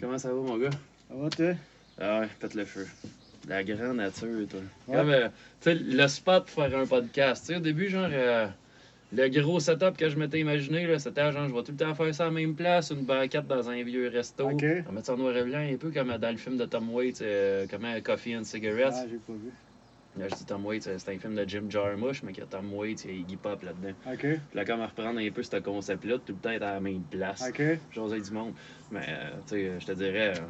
Comment 0.00 0.18
ça 0.18 0.28
va, 0.28 0.40
mon 0.40 0.56
gars? 0.58 0.70
Ça 1.08 1.14
va, 1.14 1.28
toi? 1.30 1.54
Ah 2.00 2.20
ouais, 2.20 2.28
pète 2.38 2.54
le 2.54 2.64
feu. 2.64 2.86
La 3.48 3.64
grande 3.64 3.96
nature, 3.96 4.46
toi. 4.48 4.60
Ouais. 4.86 4.96
Comme, 4.96 5.10
euh, 5.10 5.28
tu 5.60 5.70
sais, 5.70 5.74
le 5.74 6.06
spot 6.08 6.44
pour 6.44 6.64
faire 6.64 6.78
un 6.78 6.86
podcast. 6.86 7.44
Tu 7.46 7.52
sais, 7.52 7.58
au 7.58 7.62
début, 7.62 7.88
genre, 7.88 8.08
euh, 8.12 8.46
le 9.12 9.28
gros 9.28 9.58
setup 9.58 9.96
que 9.96 10.08
je 10.08 10.16
m'étais 10.16 10.38
imaginé, 10.38 10.86
là, 10.86 10.98
c'était 10.98 11.32
genre, 11.32 11.48
je 11.48 11.54
vais 11.54 11.62
tout 11.62 11.72
le 11.72 11.78
temps 11.78 11.94
faire 11.94 12.14
ça 12.14 12.24
à 12.24 12.26
la 12.26 12.32
même 12.32 12.54
place, 12.54 12.90
une 12.90 13.04
banquette 13.04 13.46
dans 13.46 13.70
un 13.70 13.82
vieux 13.82 14.08
resto. 14.08 14.50
Ok. 14.50 14.62
On 14.62 14.82
va 14.82 14.92
mettre 14.92 15.06
ça 15.06 15.14
en 15.14 15.16
noir 15.16 15.36
et 15.36 15.42
blanc, 15.42 15.58
un 15.58 15.76
peu 15.76 15.90
comme 15.90 16.16
dans 16.16 16.30
le 16.30 16.36
film 16.36 16.56
de 16.56 16.66
Tom 16.66 16.90
Waits, 16.90 17.22
euh, 17.22 17.66
comment 17.68 18.00
Coffee 18.02 18.36
and 18.36 18.44
Cigarettes. 18.44 18.94
Ah, 18.94 19.06
j'ai 19.10 19.16
pas 19.16 19.32
vu. 19.32 19.50
Là, 20.18 20.28
je 20.28 20.34
dis 20.34 20.44
Tom 20.46 20.64
Waits, 20.66 20.86
euh, 20.88 20.94
c'est 20.98 21.14
un 21.14 21.18
film 21.18 21.34
de 21.34 21.44
Jim 21.48 21.64
Jarmusch, 21.68 22.22
mais 22.22 22.32
qu'il 22.32 22.42
y 22.42 22.46
a 22.46 22.48
Tom 22.50 22.72
Waits 22.74 23.06
et 23.06 23.14
Iggy 23.14 23.36
Pop 23.36 23.62
là-dedans. 23.62 23.94
OK. 24.06 24.18
Puis 24.20 24.38
là, 24.54 24.64
comme 24.64 24.80
à 24.80 24.86
reprendre 24.86 25.18
un 25.20 25.30
peu 25.30 25.42
ce 25.42 25.56
concept-là, 25.56 26.18
tout 26.18 26.32
le 26.32 26.38
temps 26.38 26.50
être 26.50 26.62
à 26.62 26.74
la 26.74 26.80
même 26.80 27.02
place. 27.02 27.44
OK. 27.48 27.62
J'osais 27.92 28.20
du 28.20 28.30
monde. 28.32 28.52
Mais, 28.90 29.00
euh, 29.08 29.30
tu 29.46 29.54
sais, 29.56 29.72
je 29.80 29.86
te 29.86 29.92
dirais. 29.92 30.32
euh, 30.36 30.42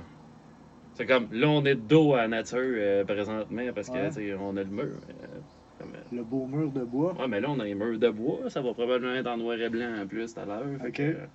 c'est 0.95 1.07
comme. 1.07 1.29
Là, 1.33 1.49
on 1.49 1.65
est 1.65 1.75
de 1.75 1.81
dos 1.81 2.15
à 2.15 2.23
la 2.23 2.29
nature 2.29 2.59
euh, 2.61 3.05
présentement 3.05 3.63
parce 3.75 3.89
que, 3.89 3.95
Ouais. 3.95 4.09
tu 4.09 4.15
sais, 4.15 4.35
on 4.35 4.57
a 4.57 4.63
le 4.63 4.71
mur. 4.71 4.85
euh, 4.85 5.83
euh, 5.83 5.85
Le 6.13 6.23
beau 6.25 6.47
mur 6.47 6.73
de 6.73 6.83
bois. 6.85 7.15
ouais, 7.21 7.29
mais 7.29 7.41
là, 7.41 7.49
on 7.51 7.61
a 7.61 7.65
un 7.65 7.75
mur 7.75 7.99
de 7.99 8.09
bois. 8.11 8.49
Ça 8.51 8.61
va 8.61 8.73
probablement 8.75 9.15
être 9.15 9.29
en 9.29 9.37
noir 9.37 9.61
et 9.61 9.69
blanc 9.69 10.01
en 10.03 10.07
plus 10.07 10.35
tout 10.35 10.41
à 10.41 10.45
l'heure. 10.45 10.65
Fait 10.81 10.89
Ok. 10.89 10.95
que, 10.95 11.03
euh, 11.03 11.27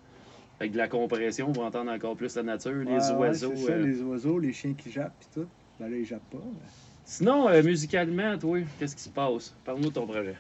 avec 0.59 0.71
de 0.73 0.77
la 0.77 0.87
compression, 0.87 1.47
on 1.49 1.51
va 1.53 1.63
entendre 1.63 1.91
encore 1.91 2.15
plus 2.15 2.35
la 2.35 2.43
nature, 2.43 2.73
les 2.73 2.85
ouais, 2.85 3.13
oiseaux. 3.15 3.51
c'est 3.55 3.65
ça, 3.65 3.71
euh. 3.73 3.85
les 3.85 4.01
oiseaux, 4.01 4.39
les 4.39 4.51
chiens 4.53 4.73
qui 4.73 4.91
jappent 4.91 5.17
pis 5.19 5.27
tout. 5.33 5.47
Ben 5.79 5.89
là, 5.89 5.95
ils 5.97 6.05
jappent 6.05 6.29
pas. 6.29 6.37
mais- 6.43 6.59
Sinon, 7.05 7.49
euh, 7.49 7.61
musicalement, 7.63 8.37
toi, 8.37 8.59
qu'est-ce 8.79 8.95
qui 8.95 9.03
se 9.03 9.09
passe? 9.09 9.53
Parle-nous 9.65 9.89
de 9.89 9.93
ton 9.93 10.05
projet. 10.07 10.35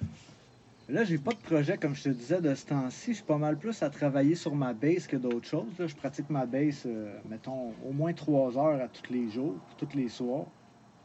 Là, 0.89 1.03
j'ai 1.03 1.17
pas 1.17 1.31
de 1.31 1.37
projet, 1.37 1.77
comme 1.77 1.95
je 1.95 2.03
te 2.03 2.09
disais, 2.09 2.41
de 2.41 2.53
ce 2.55 2.65
temps-ci. 2.65 3.11
Je 3.11 3.15
suis 3.17 3.23
pas 3.23 3.37
mal 3.37 3.57
plus 3.57 3.81
à 3.83 3.89
travailler 3.89 4.35
sur 4.35 4.53
ma 4.55 4.73
bass 4.73 5.07
que 5.07 5.15
d'autres 5.15 5.47
choses. 5.47 5.71
là. 5.79 5.87
Je 5.87 5.95
pratique 5.95 6.29
ma 6.29 6.45
bass, 6.45 6.83
euh, 6.85 7.13
mettons, 7.29 7.73
au 7.87 7.93
moins 7.93 8.13
trois 8.13 8.57
heures 8.57 8.81
à 8.81 8.87
tous 8.87 9.11
les 9.11 9.29
jours, 9.29 9.55
tous 9.77 9.95
les 9.95 10.09
soirs. 10.09 10.45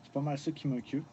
C'est 0.02 0.13
pas 0.13 0.21
mal 0.21 0.39
ça 0.39 0.51
qui 0.51 0.66
m'occupe. 0.66 1.05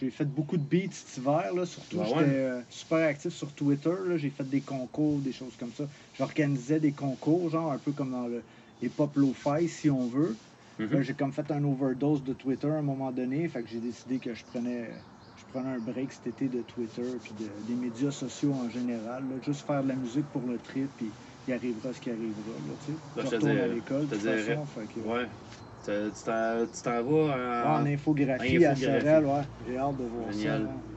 J'ai 0.00 0.10
fait 0.10 0.24
beaucoup 0.24 0.56
de 0.56 0.62
beats 0.62 0.92
cet 0.92 1.18
hiver, 1.18 1.52
là, 1.54 1.66
surtout. 1.66 1.96
Ben 1.98 2.04
ouais. 2.04 2.08
J'étais 2.20 2.30
euh, 2.30 2.60
super 2.70 3.08
actif 3.08 3.32
sur 3.32 3.52
Twitter. 3.52 3.94
J'ai 4.16 4.30
fait 4.30 4.48
des 4.48 4.60
concours, 4.60 5.18
des 5.18 5.32
choses 5.32 5.54
comme 5.58 5.72
ça. 5.76 5.84
J'organisais 6.16 6.78
des 6.80 6.92
concours, 6.92 7.50
genre 7.50 7.72
un 7.72 7.78
peu 7.78 7.92
comme 7.92 8.12
dans 8.12 8.26
le 8.28 8.42
hip-hop 8.82 9.16
lo-fi, 9.16 9.68
si 9.68 9.90
on 9.90 10.06
veut. 10.06 10.36
Mhm. 10.78 10.88
Là, 10.90 11.02
j'ai 11.02 11.14
comme 11.14 11.32
fait 11.32 11.50
un 11.50 11.62
overdose 11.64 12.22
de 12.24 12.32
Twitter 12.32 12.66
à 12.68 12.74
un 12.74 12.82
moment 12.82 13.12
donné. 13.12 13.48
Fait 13.48 13.62
que 13.62 13.68
j'ai 13.68 13.80
décidé 13.80 14.18
que 14.18 14.34
je 14.34 14.44
prenais, 14.44 15.04
je 15.36 15.44
prenais 15.46 15.68
un 15.70 15.78
break 15.78 16.12
cet 16.12 16.26
été 16.26 16.48
de 16.48 16.62
Twitter 16.62 17.02
puis 17.22 17.34
de- 17.34 17.62
des 17.62 17.76
médias 17.76 18.10
sociaux 18.10 18.52
en 18.54 18.68
général. 18.68 19.28
là. 19.28 19.36
Juste 19.40 19.66
faire 19.66 19.82
de 19.82 19.88
la 19.88 19.96
musique 19.96 20.30
pour 20.30 20.46
le 20.48 20.58
trip, 20.58 20.92
puis 20.96 21.14
il 21.46 21.52
arrivera 21.52 21.92
ce 21.92 22.00
qui 22.00 22.10
arrivera. 22.10 22.58
Là, 22.60 22.74
tu 22.78 22.92
sais. 22.92 22.98
Je 23.16 23.20
retourne 23.26 23.50
à 23.58 23.66
l'école, 23.68 24.06
de 24.08 24.14
toute 24.16 24.24
façon. 24.24 24.66
Fait 24.66 24.86
que, 24.88 25.00
Ouais. 25.00 25.28
Tu 25.84 25.90
t'en 26.82 27.02
vas 27.02 27.76
en. 27.76 27.82
en 27.82 27.86
infographie, 27.86 28.64
à 28.64 28.70
Infographie. 28.72 29.02
Sorel, 29.04 29.26
ouais. 29.26 29.42
J'ai 29.66 29.76
hâte 29.76 29.96
de 29.96 30.04
voir 30.04 30.32
Génial. 30.32 30.62
ça. 30.64 30.70
hein. 30.70 30.93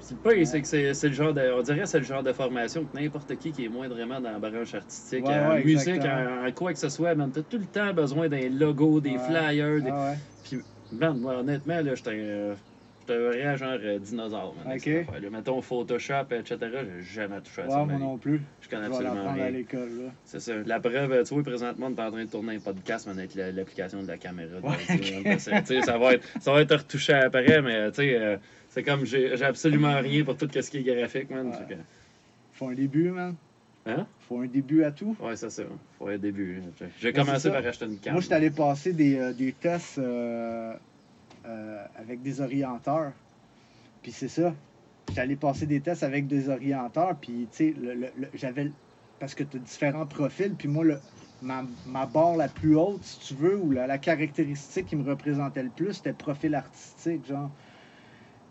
C'est 0.00 0.14
le 0.14 0.30
pire, 0.34 0.46
c'est 0.46 0.62
que 0.62 0.66
c'est 0.68 0.94
c'est 0.94 1.08
le 1.08 1.14
genre 1.14 1.34
de. 1.34 1.40
On 1.52 1.62
dirait 1.62 1.80
que 1.80 1.86
c'est 1.86 1.98
le 1.98 2.04
genre 2.04 2.22
de 2.22 2.32
formation 2.32 2.84
que 2.84 2.98
n'importe 2.98 3.36
qui 3.36 3.50
qui 3.52 3.64
est 3.64 3.68
moindrement 3.68 4.20
dans 4.20 4.30
la 4.32 4.38
branche 4.38 4.74
artistique, 4.74 5.26
Ouais, 5.26 5.34
en 5.38 5.50
ouais, 5.54 5.64
musique, 5.64 6.02
en, 6.04 6.46
en 6.46 6.52
quoi 6.52 6.72
que 6.72 6.78
ce 6.78 6.88
soit, 6.88 7.14
man, 7.14 7.30
t'as 7.32 7.42
tout 7.42 7.58
le 7.58 7.66
temps 7.66 7.92
besoin 7.92 8.28
d'un 8.28 8.48
logo, 8.48 9.00
des 9.00 9.10
Ouais. 9.10 9.18
flyers, 9.18 9.82
des. 9.82 9.90
Ah. 9.92 10.14
Puis, 10.44 10.58
man, 10.92 11.18
moi, 11.18 11.38
honnêtement, 11.38 11.80
là, 11.80 11.94
j'étais 11.94 12.10
un. 12.10 12.54
J'étais 13.00 13.20
un 13.20 13.28
vrai 13.30 13.56
genre 13.56 13.78
euh, 13.82 13.98
dinosaure, 13.98 14.54
man. 14.64 14.76
Ok. 14.76 14.86
affaire-là. 14.86 15.30
Mettons 15.30 15.62
Photoshop, 15.62 16.26
etc., 16.30 16.56
j'ai 16.60 17.02
jamais 17.02 17.40
touché 17.40 17.62
à 17.62 17.64
Ouais, 17.64 17.70
ça. 17.70 17.84
moi 17.84 17.98
non 17.98 18.18
plus. 18.18 18.42
Je 18.60 18.66
Je 18.66 18.68
connais 18.70 18.82
vais 18.82 18.88
absolument 18.88 19.14
l'apprendre 19.14 19.40
à 19.40 19.44
rien. 19.44 19.50
l'école. 19.50 19.88
là. 20.04 20.10
C'est 20.24 20.40
ça. 20.40 20.52
La 20.66 20.78
preuve, 20.78 21.24
tu 21.26 21.34
vois, 21.34 21.42
présentement, 21.42 21.86
on 21.86 21.94
est 21.96 22.00
en 22.06 22.10
train 22.10 22.24
de 22.24 22.30
tourner 22.30 22.56
un 22.56 22.60
podcast, 22.60 23.06
mais 23.10 23.18
avec 23.18 23.34
la- 23.34 23.50
l'application 23.50 24.02
de 24.02 24.08
la 24.08 24.18
caméra. 24.18 24.58
Ça, 25.38 25.98
va 25.98 26.12
être, 26.14 26.26
ça 26.40 26.52
va 26.52 26.60
être 26.60 26.76
retouché 26.76 27.14
après, 27.14 27.62
mais 27.62 27.88
tu 27.90 27.96
sais, 27.96 28.14
euh, 28.20 28.36
c'est 28.68 28.82
comme 28.82 29.04
j'ai 29.04 29.42
absolument 29.42 29.98
rien 30.00 30.24
pour 30.24 30.36
tout 30.36 30.48
ce 30.52 30.70
qui 30.70 30.78
est 30.78 30.82
graphique, 30.82 31.30
man. 31.30 31.48
Ouais. 31.48 31.66
Que- 31.68 31.74
Faut 32.52 32.68
un 32.68 32.74
début, 32.74 33.10
man. 33.10 33.34
Hein? 33.86 34.06
Faut 34.20 34.40
un 34.40 34.46
début 34.46 34.84
à 34.84 34.92
tout. 34.92 35.16
Ouais, 35.20 35.36
c'est 35.36 35.50
ça. 35.50 35.62
Faut 35.98 36.08
un 36.08 36.18
début. 36.18 36.60
J'ai 37.00 37.08
Ouais, 37.08 37.12
commencé 37.14 37.40
c'est 37.40 37.50
par 37.50 37.64
acheter 37.64 37.86
une 37.86 37.98
carte. 37.98 38.12
Moi, 38.12 38.20
je 38.20 38.26
suis 38.26 38.34
allé 38.34 38.50
passer 38.50 38.92
des, 38.92 39.16
euh, 39.16 39.32
des 39.32 39.52
tests 39.52 39.98
euh, 39.98 40.74
euh, 41.46 41.84
avec 41.96 42.22
des 42.22 42.40
orienteurs. 42.40 43.12
Puis 44.02 44.12
c'est 44.12 44.28
ça. 44.28 44.54
J'étais 45.08 45.20
allé 45.22 45.36
passer 45.36 45.66
des 45.66 45.80
tests 45.80 46.02
avec 46.02 46.26
des 46.26 46.48
orienteurs. 46.50 47.16
Puis, 47.18 47.48
tu 47.50 47.56
sais, 47.56 47.74
le- 47.80 47.94
le- 47.94 48.12
le- 48.16 48.28
j'avais. 48.34 48.72
Parce 49.18 49.34
que 49.34 49.42
tu 49.42 49.56
as 49.56 49.60
différents 49.60 50.06
profils. 50.06 50.54
Puis 50.54 50.68
moi, 50.68 50.84
le, 50.84 51.00
ma, 51.40 51.64
ma 51.86 52.06
barre 52.06 52.36
la 52.36 52.48
plus 52.48 52.76
haute, 52.76 53.02
si 53.04 53.18
tu 53.20 53.34
veux, 53.34 53.56
ou 53.56 53.70
la, 53.70 53.86
la 53.86 53.98
caractéristique 53.98 54.86
qui 54.86 54.96
me 54.96 55.08
représentait 55.08 55.62
le 55.62 55.70
plus, 55.70 55.94
c'était 55.94 56.12
profil 56.12 56.54
artistique, 56.54 57.24
genre. 57.26 57.50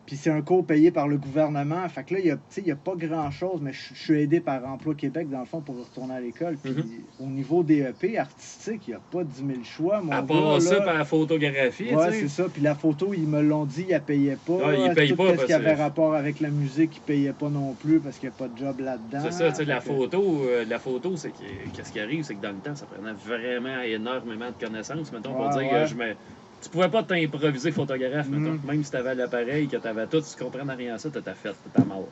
Puis 0.07 0.15
c'est 0.15 0.29
un 0.29 0.41
cours 0.41 0.65
payé 0.65 0.89
par 0.89 1.09
le 1.09 1.17
gouvernement. 1.17 1.87
Fait 1.89 2.05
que 2.05 2.13
là, 2.13 2.21
il 2.21 2.25
y 2.27 2.31
a, 2.31 2.37
y 2.65 2.71
a 2.71 2.75
pas 2.77 2.95
grand-chose, 2.95 3.59
mais 3.61 3.73
je 3.73 3.93
suis 3.93 4.21
aidé 4.21 4.39
par 4.39 4.63
Emploi 4.65 4.95
Québec, 4.95 5.27
dans 5.29 5.41
le 5.41 5.45
fond, 5.45 5.59
pour 5.61 5.77
retourner 5.77 6.13
à 6.13 6.21
l'école. 6.21 6.55
Puis 6.57 6.71
Mhm. 6.71 6.85
au 7.19 7.25
niveau 7.27 7.61
DEP 7.61 8.15
artistique, 8.17 8.87
il 8.87 8.91
n'y 8.91 8.95
a 8.95 9.01
pas 9.01 9.25
10 9.25 9.39
000 9.45 9.63
choix. 9.63 10.01
Mon 10.01 10.13
À 10.13 10.21
gars, 10.21 10.27
part 10.27 10.61
ça, 10.61 10.75
là. 10.79 10.81
par 10.85 10.93
la 10.97 11.03
photographie, 11.03 11.93
Ouais, 11.93 12.11
c'est 12.13 12.29
ça. 12.29 12.47
Puis 12.47 12.61
la 12.61 12.73
photo, 12.73 13.13
ils 13.13 13.27
me 13.27 13.41
l'ont 13.41 13.65
dit, 13.65 13.85
ils 13.89 13.93
ne 13.93 13.99
payaient 13.99 14.37
pas. 14.37 14.53
Ouais, 14.53 14.85
ils 14.87 14.93
payent 14.95 15.13
pas 15.13 15.31
ce 15.31 15.33
parce 15.35 15.45
qui 15.45 15.51
avait 15.53 15.73
que- 15.75 15.79
rapport 15.79 16.15
avec 16.15 16.39
la 16.39 16.51
musique, 16.51 16.95
ils 16.95 17.01
ne 17.01 17.05
payaient 17.05 17.33
pas 17.33 17.49
non 17.49 17.73
plus 17.75 17.99
parce 17.99 18.17
qu'il 18.17 18.29
n'y 18.29 18.33
a 18.33 18.37
pas 18.37 18.47
de 18.47 18.57
job 18.57 18.79
là-dedans. 18.79 19.19
C'est 19.23 19.31
ça, 19.33 19.49
tu 19.49 19.55
sais, 19.57 19.65
la 19.65 19.79
que- 19.79 19.83
photo, 19.87 20.45
euh, 20.45 20.63
la 20.63 20.79
photo, 20.79 21.17
c'est 21.17 21.31
que 21.31 21.43
qu'est-ce 21.75 21.91
qui 21.91 21.99
arrive, 21.99 22.23
c'est 22.23 22.35
que 22.35 22.41
dans 22.41 22.51
le 22.53 22.59
temps, 22.59 22.75
ça 22.75 22.85
prenait 22.85 23.11
vraiment 23.11 23.81
énormément 23.81 24.49
de 24.57 24.65
connaissances, 24.65 25.11
mettons, 25.11 25.33
pour 25.33 25.49
dire 25.49 25.63
ouais. 25.69 25.81
que 25.81 25.85
je 25.87 25.95
me. 25.95 26.15
Tu 26.61 26.69
pouvais 26.69 26.89
pas 26.89 27.03
t'improviser 27.03 27.71
photographe. 27.71 28.27
Mhm. 28.27 28.59
Même 28.65 28.83
si 28.83 28.91
t'avais 28.91 29.15
l'appareil, 29.15 29.67
que 29.67 29.77
t'avais 29.77 30.07
tout, 30.07 30.21
si 30.21 30.35
tu 30.35 30.43
comprenais 30.43 30.73
rien 30.73 30.95
à 30.95 30.97
ça, 30.97 31.09
t'étais 31.09 31.33
fait, 31.35 31.53
t'étais 31.63 31.85
mort. 31.85 32.09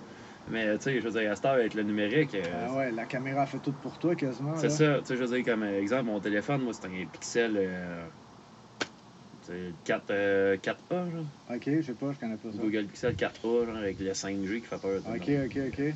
Mais 0.51 0.77
tu 0.77 0.83
sais, 0.83 1.01
je 1.01 1.07
veux 1.07 1.19
dire, 1.19 1.31
à 1.31 1.35
cette 1.35 1.45
heure, 1.45 1.53
avec 1.53 1.73
le 1.73 1.81
numérique, 1.83 2.35
euh, 2.35 2.67
Ah 2.69 2.75
ouais, 2.77 2.91
la 2.91 3.05
caméra 3.05 3.47
fait 3.47 3.57
tout 3.59 3.73
pour 3.73 3.97
toi 3.97 4.15
quasiment. 4.15 4.55
c'est 4.57 4.69
ça. 4.69 4.99
Tu 4.99 5.05
sais, 5.07 5.17
je 5.17 5.23
veux 5.23 5.35
dire, 5.35 5.45
comme 5.53 5.63
euh, 5.63 5.81
exemple, 5.81 6.03
mon 6.03 6.19
téléphone, 6.19 6.61
moi, 6.61 6.73
c'est 6.73 6.85
un 6.85 7.05
Pixel. 7.11 7.55
Euh, 7.57 8.05
tu 9.41 9.47
sais, 9.47 9.73
4, 9.83 10.03
euh, 10.11 10.57
4A, 10.57 11.11
genre. 11.11 11.25
Ok, 11.49 11.63
je 11.65 11.81
sais 11.81 11.93
pas, 11.93 12.11
je 12.13 12.19
connais 12.19 12.37
pas 12.37 12.51
ça. 12.51 12.57
Google 12.59 12.85
Pixel 12.85 13.15
4A, 13.15 13.65
genre, 13.65 13.75
avec 13.77 13.99
le 13.99 14.11
5G 14.13 14.61
qui 14.61 14.67
fait 14.67 14.77
peur. 14.77 15.01
Ok, 15.07 15.29
ok, 15.45 15.57
ok. 15.67 15.93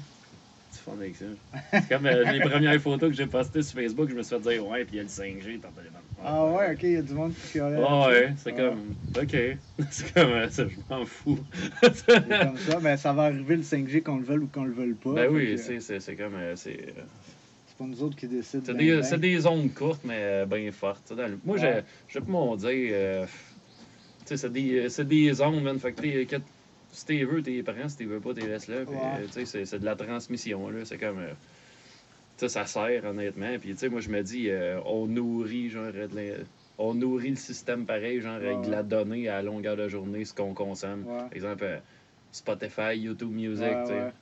C'est 0.71 0.81
fun 0.83 0.91
avec 0.99 1.15
ça. 1.15 1.25
C'est 1.73 1.89
comme 1.89 2.05
euh, 2.05 2.31
les 2.31 2.39
premières 2.41 2.79
photos 2.79 3.09
que 3.09 3.15
j'ai 3.15 3.25
postées 3.25 3.63
sur 3.63 3.79
Facebook, 3.79 4.07
je 4.09 4.15
me 4.15 4.21
suis 4.21 4.35
fait 4.35 4.41
dire 4.51 4.67
ouais, 4.67 4.85
puis 4.85 4.95
il 4.95 4.97
y 4.97 4.99
a 4.99 5.03
le 5.03 5.09
5G 5.09 5.59
dans 5.59 5.69
ton 5.69 5.73
téléphone. 5.75 6.01
Ah 6.23 6.45
ouais, 6.45 6.73
ok, 6.73 6.79
il 6.83 6.91
y 6.91 6.95
a 6.97 7.01
du 7.01 7.13
monde 7.13 7.33
qui 7.33 7.47
chialait. 7.53 7.81
Ah 7.87 8.07
ouais, 8.07 8.33
c'est 8.37 8.53
Ah. 8.53 8.55
comme. 8.57 8.95
Ok. 9.19 9.35
C'est 9.89 10.13
comme. 10.13 10.29
euh, 10.31 10.49
ça, 10.49 10.65
je 10.67 10.75
m'en 10.93 11.05
fous. 11.05 11.39
C'est 11.81 12.05
comme 12.29 12.57
ça, 12.57 12.79
mais 12.81 12.97
ça 12.97 13.13
va 13.13 13.23
arriver 13.23 13.55
le 13.55 13.63
5G 13.63 14.03
qu'on 14.03 14.17
le 14.17 14.23
veuille 14.25 14.37
ou 14.39 14.47
qu'on 14.47 14.65
le 14.65 14.73
veuille 14.73 14.93
pas. 14.93 15.13
ben 15.13 15.29
oui, 15.31 15.55
que, 15.55 15.79
c'est 15.99 16.15
comme. 16.15 16.35
euh, 16.35 16.55
C'est 16.55 16.73
euh, 16.73 17.01
c'est 17.65 17.77
pas 17.77 17.85
nous 17.85 18.03
autres 18.03 18.15
qui 18.17 18.27
décident. 18.27 18.61
c'est 18.65 18.73
ben, 18.73 18.77
des, 19.01 19.01
ben. 19.09 19.17
des 19.17 19.45
ondes 19.47 19.73
courtes, 19.73 20.01
mais 20.03 20.17
euh, 20.19 20.45
bien 20.45 20.71
fortes. 20.71 21.01
tu 21.07 21.15
sais, 21.15 21.21
dans 21.21 21.27
le- 21.27 21.39
Moi, 21.43 21.57
Ouais. 21.57 21.83
je 22.07 22.19
peux 22.19 22.31
m'en 22.31 22.55
dire. 22.55 22.67
euh, 22.93 23.25
tu 24.25 24.37
sais, 24.37 24.37
c'est 24.37 24.51
des, 24.51 24.87
des 25.05 25.41
ondes, 25.41 25.63
man. 25.63 25.79
Fait 25.79 25.93
que- 25.93 26.37
si 26.91 27.05
t'es 27.05 27.23
veux, 27.23 27.41
t'es 27.41 27.61
prends. 27.63 27.87
Si 27.89 27.97
t'es 27.97 28.05
veux 28.05 28.19
pas, 28.19 28.33
t'es 28.33 28.47
laisses 28.47 28.67
là. 28.67 28.85
Puis, 28.85 28.93
Ouais. 28.95 29.21
euh, 29.21 29.25
tu 29.25 29.45
sais, 29.45 29.65
c'est- 29.65 29.79
de 29.79 29.85
la 29.85 29.95
transmission, 29.95 30.69
là. 30.69 30.85
C'est 30.85 30.97
comme. 30.97 31.19
euh, 31.19 31.33
tu 32.37 32.47
sais, 32.47 32.49
ça 32.49 32.65
sert, 32.65 33.05
honnêtement. 33.05 33.57
Puis, 33.59 33.71
tu 33.71 33.77
sais, 33.77 33.89
moi, 33.89 33.99
je 34.01 34.09
me 34.09 34.21
dis, 34.23 34.49
euh, 34.49 34.79
on 34.85 35.07
nourrit, 35.07 35.69
genre, 35.69 35.91
de 35.91 36.45
on 36.77 36.93
nourrit 36.93 37.31
le 37.31 37.35
système 37.35 37.85
pareil, 37.85 38.21
genre, 38.21 38.35
avec 38.35 38.61
de 38.61 38.71
la 38.71 38.83
donnée 38.83 39.27
à 39.27 39.41
longueur 39.41 39.75
de 39.75 39.87
journée, 39.89 40.23
ce 40.23 40.33
qu'on 40.33 40.53
consomme. 40.53 41.03
Par 41.19 41.33
exemple, 41.33 41.63
euh, 41.65 41.79
Spotify, 42.31 42.95
YouTube 42.95 43.31
Music, 43.31 43.59
tu 43.81 43.87
sais. 43.87 44.13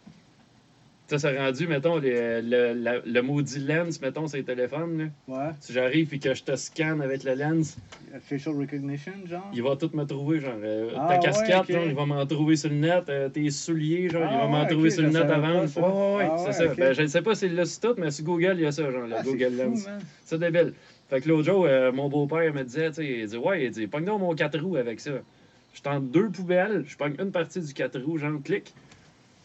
Sais, 1.07 1.19
c'est 1.19 1.37
rendu, 1.37 1.67
mettons, 1.67 1.97
le, 1.97 2.41
le, 2.41 2.73
la- 2.73 2.99
le 3.05 3.21
maudit 3.21 3.59
lens, 3.59 4.01
mettons, 4.01 4.27
sur 4.27 4.37
les 4.37 4.43
téléphones, 4.43 4.97
là. 4.97 5.05
Ouais. 5.37 5.51
Si 5.59 5.73
j'arrive 5.73 6.13
et 6.13 6.19
que 6.19 6.33
je 6.33 6.43
te 6.43 6.55
scanne 6.55 7.01
avec 7.01 7.23
le 7.23 7.33
lens, 7.35 7.77
Facial 8.21 8.55
recognition, 8.57 9.13
genre? 9.25 9.49
il 9.53 9.61
va 9.63 9.75
tout 9.75 9.89
me 9.93 10.03
trouver, 10.05 10.39
genre, 10.39 10.53
euh, 10.63 10.91
Ah, 10.97 11.05
ta 11.07 11.13
ouais, 11.15 11.19
casquette, 11.19 11.71
genre, 11.71 11.85
il 11.85 11.93
va 11.93 12.05
m'en 12.05 12.25
trouver 12.25 12.55
sur 12.55 12.69
le 12.69 12.75
net, 12.75 13.03
euh, 13.09 13.29
tes 13.29 13.49
souliers, 13.49 14.09
genre, 14.09 14.23
il 14.25 14.35
Ah, 14.35 14.37
va 14.39 14.47
m'en 14.47 14.61
ouais, 14.63 14.67
trouver 14.67 14.89
sur 14.89 15.03
le 15.03 15.09
net 15.09 15.29
avant. 15.29 15.61
pas 15.61 15.67
ça? 15.67 15.81
Ouais, 15.81 15.87
ouais, 15.87 16.17
ouais, 16.17 16.29
Ah, 16.31 16.35
c'est 16.37 16.47
ouais, 16.47 16.53
ça. 16.53 16.65
ok. 16.71 16.77
Ben, 16.77 16.93
je 16.93 17.01
ne 17.03 17.07
sais 17.07 17.21
pas 17.21 17.35
si 17.35 17.39
c'est 17.41 17.49
là 17.49 17.65
sur 17.65 17.81
tout, 17.81 18.01
mais 18.01 18.11
sur 18.11 18.25
Google, 18.25 18.53
il 18.57 18.61
y 18.61 18.65
a 18.65 18.71
ça, 18.71 18.89
genre, 18.91 19.07
le 19.07 19.15
Ah, 19.15 19.21
c'est 19.23 19.29
Google 19.31 19.55
Lens. 19.55 19.89
C'est 20.23 20.39
débile. 20.39 20.73
Fait 21.09 21.21
que 21.21 21.29
l'autre 21.29 21.43
jour, 21.45 21.65
euh, 21.65 21.91
mon 21.91 22.09
beau-père 22.09 22.53
me 22.53 22.63
disait, 22.63 22.89
tu 22.89 22.95
sais, 22.95 23.19
il 23.21 23.27
dit, 23.27 23.37
ouais, 23.37 23.65
il 23.65 23.71
dit, 23.71 23.87
pogne 23.87 24.05
donc 24.05 24.19
mon 24.19 24.35
4 24.35 24.59
roues 24.59 24.75
avec 24.77 24.99
ça. 24.99 25.11
Je 25.73 25.81
tente 25.81 26.09
deux 26.11 26.29
poubelles, 26.29 26.83
je 26.87 26.97
pogne 26.97 27.15
une 27.19 27.31
partie 27.31 27.61
du 27.61 27.73
4 27.73 27.99
roues, 27.99 28.17
genre, 28.17 28.41
clic. 28.43 28.73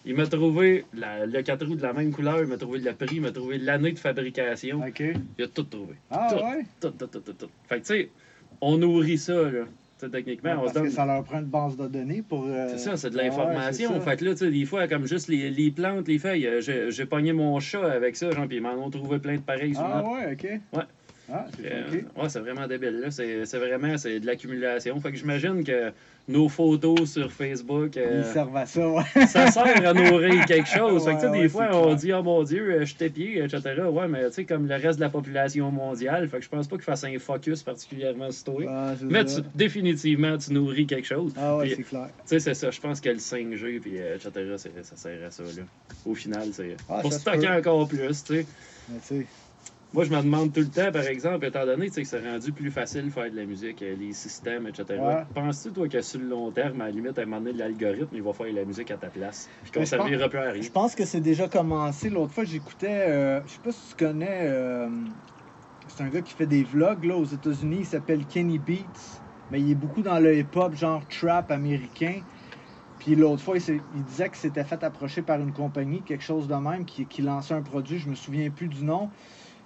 Il 0.05 0.17
m'a 0.17 0.27
trouvé 0.27 0.85
la- 0.95 1.27
le 1.27 1.43
4 1.43 1.65
roues 1.65 1.77
de 1.77 1.83
la 1.83 1.93
même 1.93 2.11
couleur, 2.13 2.41
il 2.41 2.47
m'a 2.49 2.57
trouvé 2.57 2.81
le 2.81 2.93
prix, 2.93 3.17
il 3.17 3.23
m'a 3.23 3.31
trouvé 3.31 3.59
l'année 3.59 3.93
de 3.93 3.99
fabrication. 3.99 4.81
Ok. 4.87 5.01
Il 5.39 5.45
a 5.45 5.49
tout 5.49 5.63
trouvé. 5.63 5.95
Ah 6.11 6.29
Tout. 6.31 6.37
ouais? 6.45 6.65
Tout, 6.81 6.91
tout, 6.91 7.07
tout, 7.07 7.21
tout, 7.21 7.33
tout. 7.35 7.51
Fait 7.69 7.77
que, 7.81 7.87
tu 7.87 7.95
sais, 7.95 8.11
on 8.61 8.79
nourrit 8.79 9.19
ça, 9.19 9.35
là. 9.35 9.65
Techniquement, 10.11 10.55
on 10.55 10.63
Parce 10.63 10.71
se 10.71 10.75
donne. 10.75 10.83
que 10.89 10.91
ça 10.91 11.07
leur 11.07 11.23
prend 11.23 11.39
une 11.39 11.45
base 11.45 11.77
de 11.77 11.87
données 11.87 12.23
pour. 12.29 12.47
euh, 12.49 12.67
C'est 12.71 12.79
ça, 12.79 12.97
c'est 12.97 13.11
de 13.11 13.15
ah 13.17 13.23
ouais, 13.23 13.29
l'information. 13.29 14.01
fait 14.01 14.17
que 14.17 14.25
là, 14.25 14.33
tu 14.33 14.39
sais, 14.39 14.51
des 14.51 14.65
fois, 14.65 14.89
comme 14.89 15.07
juste 15.07 15.29
les, 15.29 15.49
les 15.49 15.71
plantes, 15.71 16.09
les 16.09 16.19
feuilles, 16.19 16.45
euh, 16.49 16.61
j'ai 16.91 17.07
pogné 17.07 17.33
mon 17.33 17.61
chat 17.61 17.85
avec 17.89 18.17
ça, 18.17 18.29
genre, 18.33 18.49
puis 18.49 18.57
ils 18.57 18.61
m'en 18.63 18.73
ont 18.75 18.91
trouvé 18.91 19.21
plein 19.21 19.37
de 19.37 19.43
pareils 19.43 19.75
Ah 19.79 20.03
ouais, 20.05 20.33
ok. 20.33 20.61
Ah, 21.31 21.47
c'est 21.57 21.73
Euh, 21.73 22.01
ouais, 22.23 22.29
c'est 22.29 22.41
vraiment 22.41 22.67
débile. 22.67 23.01
là. 23.01 23.11
C'est 23.11 23.45
c'est 23.47 23.59
vraiment 23.59 23.97
c'est 23.99 24.21
de 24.21 24.27
l'accumulation. 24.27 24.99
Fait 25.01 25.11
que 25.13 25.17
j'imagine 25.19 25.63
que 25.65 25.93
nos 26.29 26.49
photos 26.49 27.11
sur 27.13 27.33
Facebook, 27.33 27.97
euh, 27.97 28.23
Ils 28.25 28.33
servent 28.33 28.57
à 28.57 28.65
ça, 28.67 28.89
ouais. 28.89 29.03
ça 29.27 29.51
sert 29.51 29.89
à 29.89 29.93
nourrir 29.93 30.45
quelque 30.47 30.69
chose. 30.69 31.05
Fait 31.07 31.15
que, 31.15 31.17
tu 31.17 31.21
sais, 31.23 31.29
Ouais, 31.31 31.43
des 31.43 31.49
fois, 31.49 31.69
on 31.73 31.85
clair. 31.87 31.97
dit, 31.97 32.13
oh 32.13 32.23
mon 32.23 32.43
Dieu, 32.45 32.63
euh, 32.73 32.85
je 32.85 32.95
t'épié, 32.95 33.43
etc. 33.43 33.61
Ouais, 33.91 34.07
mais 34.09 34.27
tu 34.29 34.35
sais, 34.35 34.45
comme 34.45 34.69
le 34.69 34.75
reste 34.77 34.97
de 34.99 35.01
la 35.05 35.11
population 35.11 35.71
mondiale, 35.73 36.29
fait 36.29 36.39
que 36.39 36.45
je 36.45 36.49
pense 36.49 36.69
pas 36.69 36.77
qu'il 36.77 36.85
fasse 36.85 37.03
un 37.05 37.19
focus 37.19 37.63
particulièrement 37.65 38.31
sur 38.31 38.45
toi. 38.55 38.65
Ah, 38.69 38.95
Mais 39.03 39.25
tu- 39.25 39.41
définitivement, 39.55 40.39
tu 40.39 40.53
nourris 40.53 40.87
quelque 40.87 41.07
chose. 41.09 41.33
Ah 41.37 41.57
ouais, 41.57 41.71
c'est 41.77 41.83
clair. 41.83 42.09
Tu 42.19 42.23
sais, 42.27 42.41
c'est 42.41 42.55
ça. 42.55 42.71
Je 42.71 42.81
pense 42.81 43.01
que 43.01 43.09
le 43.09 43.19
5G, 43.19 43.81
puis 43.81 43.93
euh, 43.99 44.17
etc., 44.17 44.31
ça 44.83 44.97
sert 44.97 45.27
à 45.27 45.31
ça, 45.31 45.43
là. 45.43 45.63
Au 46.07 46.15
final, 46.15 46.49
c'est 46.53 46.77
Ah, 46.89 46.99
pour 47.01 47.13
stocker 47.13 47.49
encore 47.49 47.89
plus, 47.89 48.23
tu 48.25 48.45
sais. 49.01 49.27
Moi, 49.95 50.05
je 50.05 50.11
me 50.11 50.23
demande 50.23 50.53
tout 50.55 50.61
le 50.61 50.69
temps, 50.69 50.91
par 50.91 51.07
exemple, 51.07 51.45
étant 51.45 51.67
donné 51.67 51.91
que 51.91 52.03
c'est 52.03 52.27
rendu 52.27 52.51
plus 52.53 52.71
facile 52.71 53.07
de 53.07 53.11
faire 53.11 53.31
de 53.31 53.37
la 53.37 53.45
musique, 53.45 53.83
euh, 53.83 53.95
les 53.99 54.15
systèmes, 54.15 54.67
etc. 54.67 54.99
Ouais. 54.99 55.23
Penses-tu, 55.35 55.71
toi, 55.71 55.87
que 55.87 56.01
sur 56.01 56.19
le 56.19 56.29
long 56.29 56.51
terme, 56.51 56.81
à 56.81 56.87
la 56.87 56.91
limite, 56.93 57.19
à 57.19 57.23
un 57.23 57.25
moment 57.27 57.43
donné, 57.43 57.53
l'algorithme, 57.53 58.15
il 58.15 58.23
va 58.23 58.33
faire 58.33 58.51
la 58.55 58.65
musique 58.65 58.91
à 58.91 58.97
ta 58.97 59.09
place? 59.09 59.51
Puis 59.63 59.73
qu'on 59.73 59.85
servira 59.85 60.31
plus 60.31 60.39
à 60.39 60.51
rien? 60.51 60.63
Je 60.63 60.71
pense 60.71 60.95
que 60.95 61.05
c'est 61.05 61.21
déjà 61.21 61.47
commencé. 61.47 62.09
L'autre 62.09 62.33
fois, 62.33 62.45
j'écoutais, 62.45 63.07
euh, 63.09 63.41
je 63.47 63.53
sais 63.53 63.61
pas 63.63 63.73
si 63.73 63.91
tu 63.91 64.03
connais, 64.03 64.41
euh, 64.45 64.89
c'est 65.89 66.03
un 66.03 66.09
gars 66.09 66.23
qui 66.23 66.33
fait 66.33 66.47
des 66.47 66.63
vlogs 66.63 67.05
là, 67.05 67.17
aux 67.17 67.27
États-Unis. 67.27 67.79
Il 67.81 67.87
s'appelle 67.87 68.25
Kenny 68.25 68.59
Beats. 68.59 69.21
Mais 69.51 69.61
il 69.61 69.73
est 69.73 69.75
beaucoup 69.75 70.01
dans 70.01 70.19
le 70.19 70.39
hip-hop, 70.39 70.75
genre 70.75 71.03
trap 71.09 71.51
américain. 71.51 72.23
Puis 72.99 73.15
l'autre 73.15 73.43
fois, 73.43 73.57
il, 73.59 74.05
disait 74.05 74.29
qu'il 74.29 74.39
s'était 74.39 74.65
fait 74.65 74.83
approcher 74.83 75.21
par 75.21 75.39
une 75.39 75.53
compagnie, 75.53 76.01
quelque 76.01 76.25
chose 76.25 76.49
de 76.49 76.55
même, 76.55 76.87
qui, 76.87 77.05
qui 77.05 77.21
lançait 77.21 77.53
un 77.53 77.61
produit. 77.61 77.99
Je 77.99 78.09
me 78.09 78.15
souviens 78.15 78.49
plus 78.49 78.69
du 78.69 78.85
nom. 78.85 79.11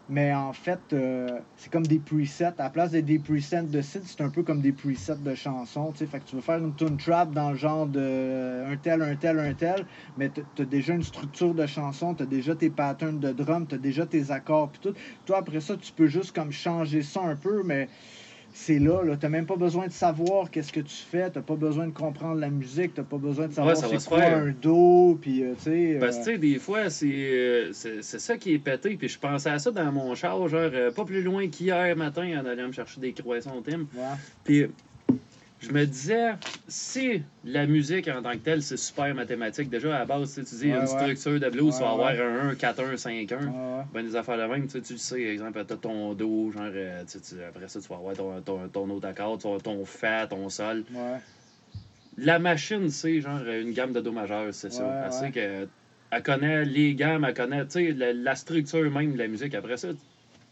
Mais 0.08 0.32
en 0.32 0.53
fait, 0.53 0.93
euh, 0.93 1.41
c'est 1.56 1.73
comme 1.73 1.85
des 1.87 1.99
presets. 1.99 2.44
À 2.44 2.55
la 2.64 2.70
place 2.70 2.93
des 2.93 3.19
presets 3.19 3.64
de 3.64 3.81
site, 3.82 4.05
c'est 4.05 4.20
un 4.20 4.31
peu 4.31 4.44
comme 4.44 4.61
des 4.61 4.73
presets 4.73 5.17
de 5.17 5.35
chansons. 5.35 5.91
tu 5.93 5.99
sais. 5.99 6.06
Fait 6.06 6.20
que 6.20 6.25
tu 6.26 6.37
veux 6.37 6.43
faire 6.43 6.58
une 6.58 6.76
tune 6.76 6.97
trap 6.97 7.32
dans 7.32 7.50
le 7.50 7.56
genre 7.56 7.88
de 7.88 7.99
euh, 8.00 8.73
un 8.73 8.76
tel, 8.76 9.03
un 9.03 9.17
tel, 9.17 9.41
un 9.41 9.55
tel, 9.55 9.85
mais 10.17 10.31
tu 10.31 10.62
as 10.62 10.64
déjà 10.64 10.94
une 10.94 11.03
structure 11.03 11.55
de 11.55 11.67
chanson, 11.67 12.14
tu 12.14 12.23
as 12.23 12.26
déjà 12.26 12.55
tes 12.55 12.70
patterns 12.70 13.19
de 13.19 13.32
drum, 13.32 13.67
tu 13.67 13.75
as 13.75 13.79
déjà 13.79 14.06
tes 14.06 14.31
accords, 14.31 14.70
puis 14.70 14.81
tout. 14.81 14.94
Toi, 15.25 15.38
après 15.38 15.61
ça, 15.61 15.76
tu 15.76 15.93
peux 15.93 16.06
juste 16.06 16.32
comme 16.32 16.53
changer 16.53 17.03
ça 17.03 17.23
un 17.23 17.37
peu, 17.37 17.64
mais 17.64 17.88
c'est 18.58 18.79
là. 18.79 19.03
là. 19.05 19.17
Tu 19.17 19.29
même 19.29 19.44
pas 19.44 19.56
besoin 19.56 19.87
de 19.87 19.93
savoir 19.93 20.50
qu'est-ce 20.50 20.73
que 20.73 20.81
tu 20.81 20.94
fais, 20.94 21.31
tu 21.31 21.41
pas 21.41 21.56
besoin 21.56 21.87
de 21.87 21.93
comprendre 21.93 22.41
la 22.41 22.49
musique, 22.49 22.94
tu 22.94 23.03
pas 23.03 23.19
besoin 23.19 23.49
de 23.49 23.53
savoir 23.53 23.76
va 23.76 23.99
c'est 23.99 24.08
quoi 24.08 24.19
faire. 24.19 24.38
un 24.38 24.50
do, 24.50 25.19
puis 25.20 25.44
euh, 25.44 25.53
tu 25.58 25.64
sais. 25.64 25.97
Parce 26.00 26.17
que, 26.17 26.23
euh, 26.23 26.25
tu 26.25 26.31
sais, 26.32 26.38
des 26.38 26.58
fois, 26.58 26.91
c'est 26.91 27.06
euh, 27.06 27.73
c'est 27.73 28.03
c'est 28.03 28.19
ça 28.19 28.38
qui 28.38 28.55
est 28.55 28.58
pété. 28.58 28.97
Puis 28.97 29.08
je 29.08 29.19
pensais 29.19 29.50
à 29.50 29.58
ça 29.58 29.70
dans 29.70 29.93
mon 29.93 30.14
char, 30.14 30.49
genre, 30.49 30.61
euh, 30.73 30.91
pas 30.91 31.05
plus 31.05 31.23
loin 31.23 31.47
qu'hier 31.49 31.94
matin, 31.97 32.26
en 32.41 32.47
allant 32.47 32.69
me 32.69 32.73
chercher 32.73 32.99
des 33.00 33.12
croissants 33.12 33.62
Tim. 33.62 33.81
ouais. 33.94 34.17
Puis 34.43 34.67
je 35.61 35.70
me 35.73 35.87
disais, 35.87 36.32
si 36.69 37.23
la 37.44 37.67
musique 37.67 38.08
en 38.08 38.23
tant 38.23 38.32
que 38.32 38.37
telle, 38.38 38.62
c'est 38.62 38.76
super 38.76 39.14
mathématique, 39.14 39.70
déjà 39.70 39.97
à 39.97 39.99
la 40.00 40.05
base, 40.05 40.35
tu 40.35 40.44
tu 40.44 40.55
dis, 40.56 40.67
Ouais, 40.67 40.73
une 40.75 40.81
ouais. 40.81 40.87
structure 40.87 41.41
de 41.41 41.49
blues, 41.49 41.75
tu 41.75 41.81
vas 41.81 41.87
Ouais, 41.87 41.93
avoir 41.93 42.12
ouais. 42.12 42.20
un 42.43 42.49
1, 42.50 42.55
4, 42.55 42.82
1, 42.85 42.97
5, 42.97 43.32
1. 43.32 43.37
Ouais, 43.38 43.44
ouais. 43.79 43.82
Ben, 43.94 44.05
des 44.05 44.17
affaires 44.17 44.37
de 44.38 44.43
même, 44.53 44.64
tu 44.67 44.73
sais, 44.73 44.81
tu 44.82 44.93
le 44.93 44.99
sais, 44.99 45.23
exemple, 45.23 45.64
t'as 45.67 45.76
ton 45.76 46.14
do, 46.14 46.50
genre, 46.53 46.64
euh, 46.67 47.03
tu 47.11 47.20
tu- 47.20 47.43
après 47.43 47.69
ça, 47.69 47.81
tu 47.81 47.88
vas 47.88 47.97
avoir 47.97 48.14
ton, 48.14 48.41
ton, 48.43 48.69
ton 48.69 48.91
autre 48.91 49.08
accord, 49.08 49.38
tu 49.38 49.49
vas 49.49 49.58
ton 49.58 49.85
fa, 49.85 50.26
ton 50.26 50.49
sol. 50.49 50.85
Ouais. 50.93 51.19
La 52.19 52.38
machine, 52.38 52.88
c'est 52.88 53.20
genre 53.20 53.41
une 53.47 53.73
gamme 53.73 53.93
de 53.93 54.00
do 54.00 54.11
majeur, 54.12 54.53
c'est 54.55 54.73
ça. 54.73 54.85
Ouais, 54.85 54.91
Elle 55.00 55.05
ouais. 55.05 55.11
sait 55.11 55.31
que 55.32 55.69
elle 56.11 56.23
connaît 56.23 56.64
les 56.64 56.94
gammes, 56.94 57.25
elle 57.25 57.35
connaît, 57.35 57.64
tu 57.64 57.73
sais, 57.73 57.93
la, 57.93 58.12
la 58.12 58.35
structure 58.35 58.91
même 58.91 59.12
de 59.14 59.19
la 59.19 59.26
musique. 59.29 59.55
Après 59.55 59.76
ça, 59.76 59.88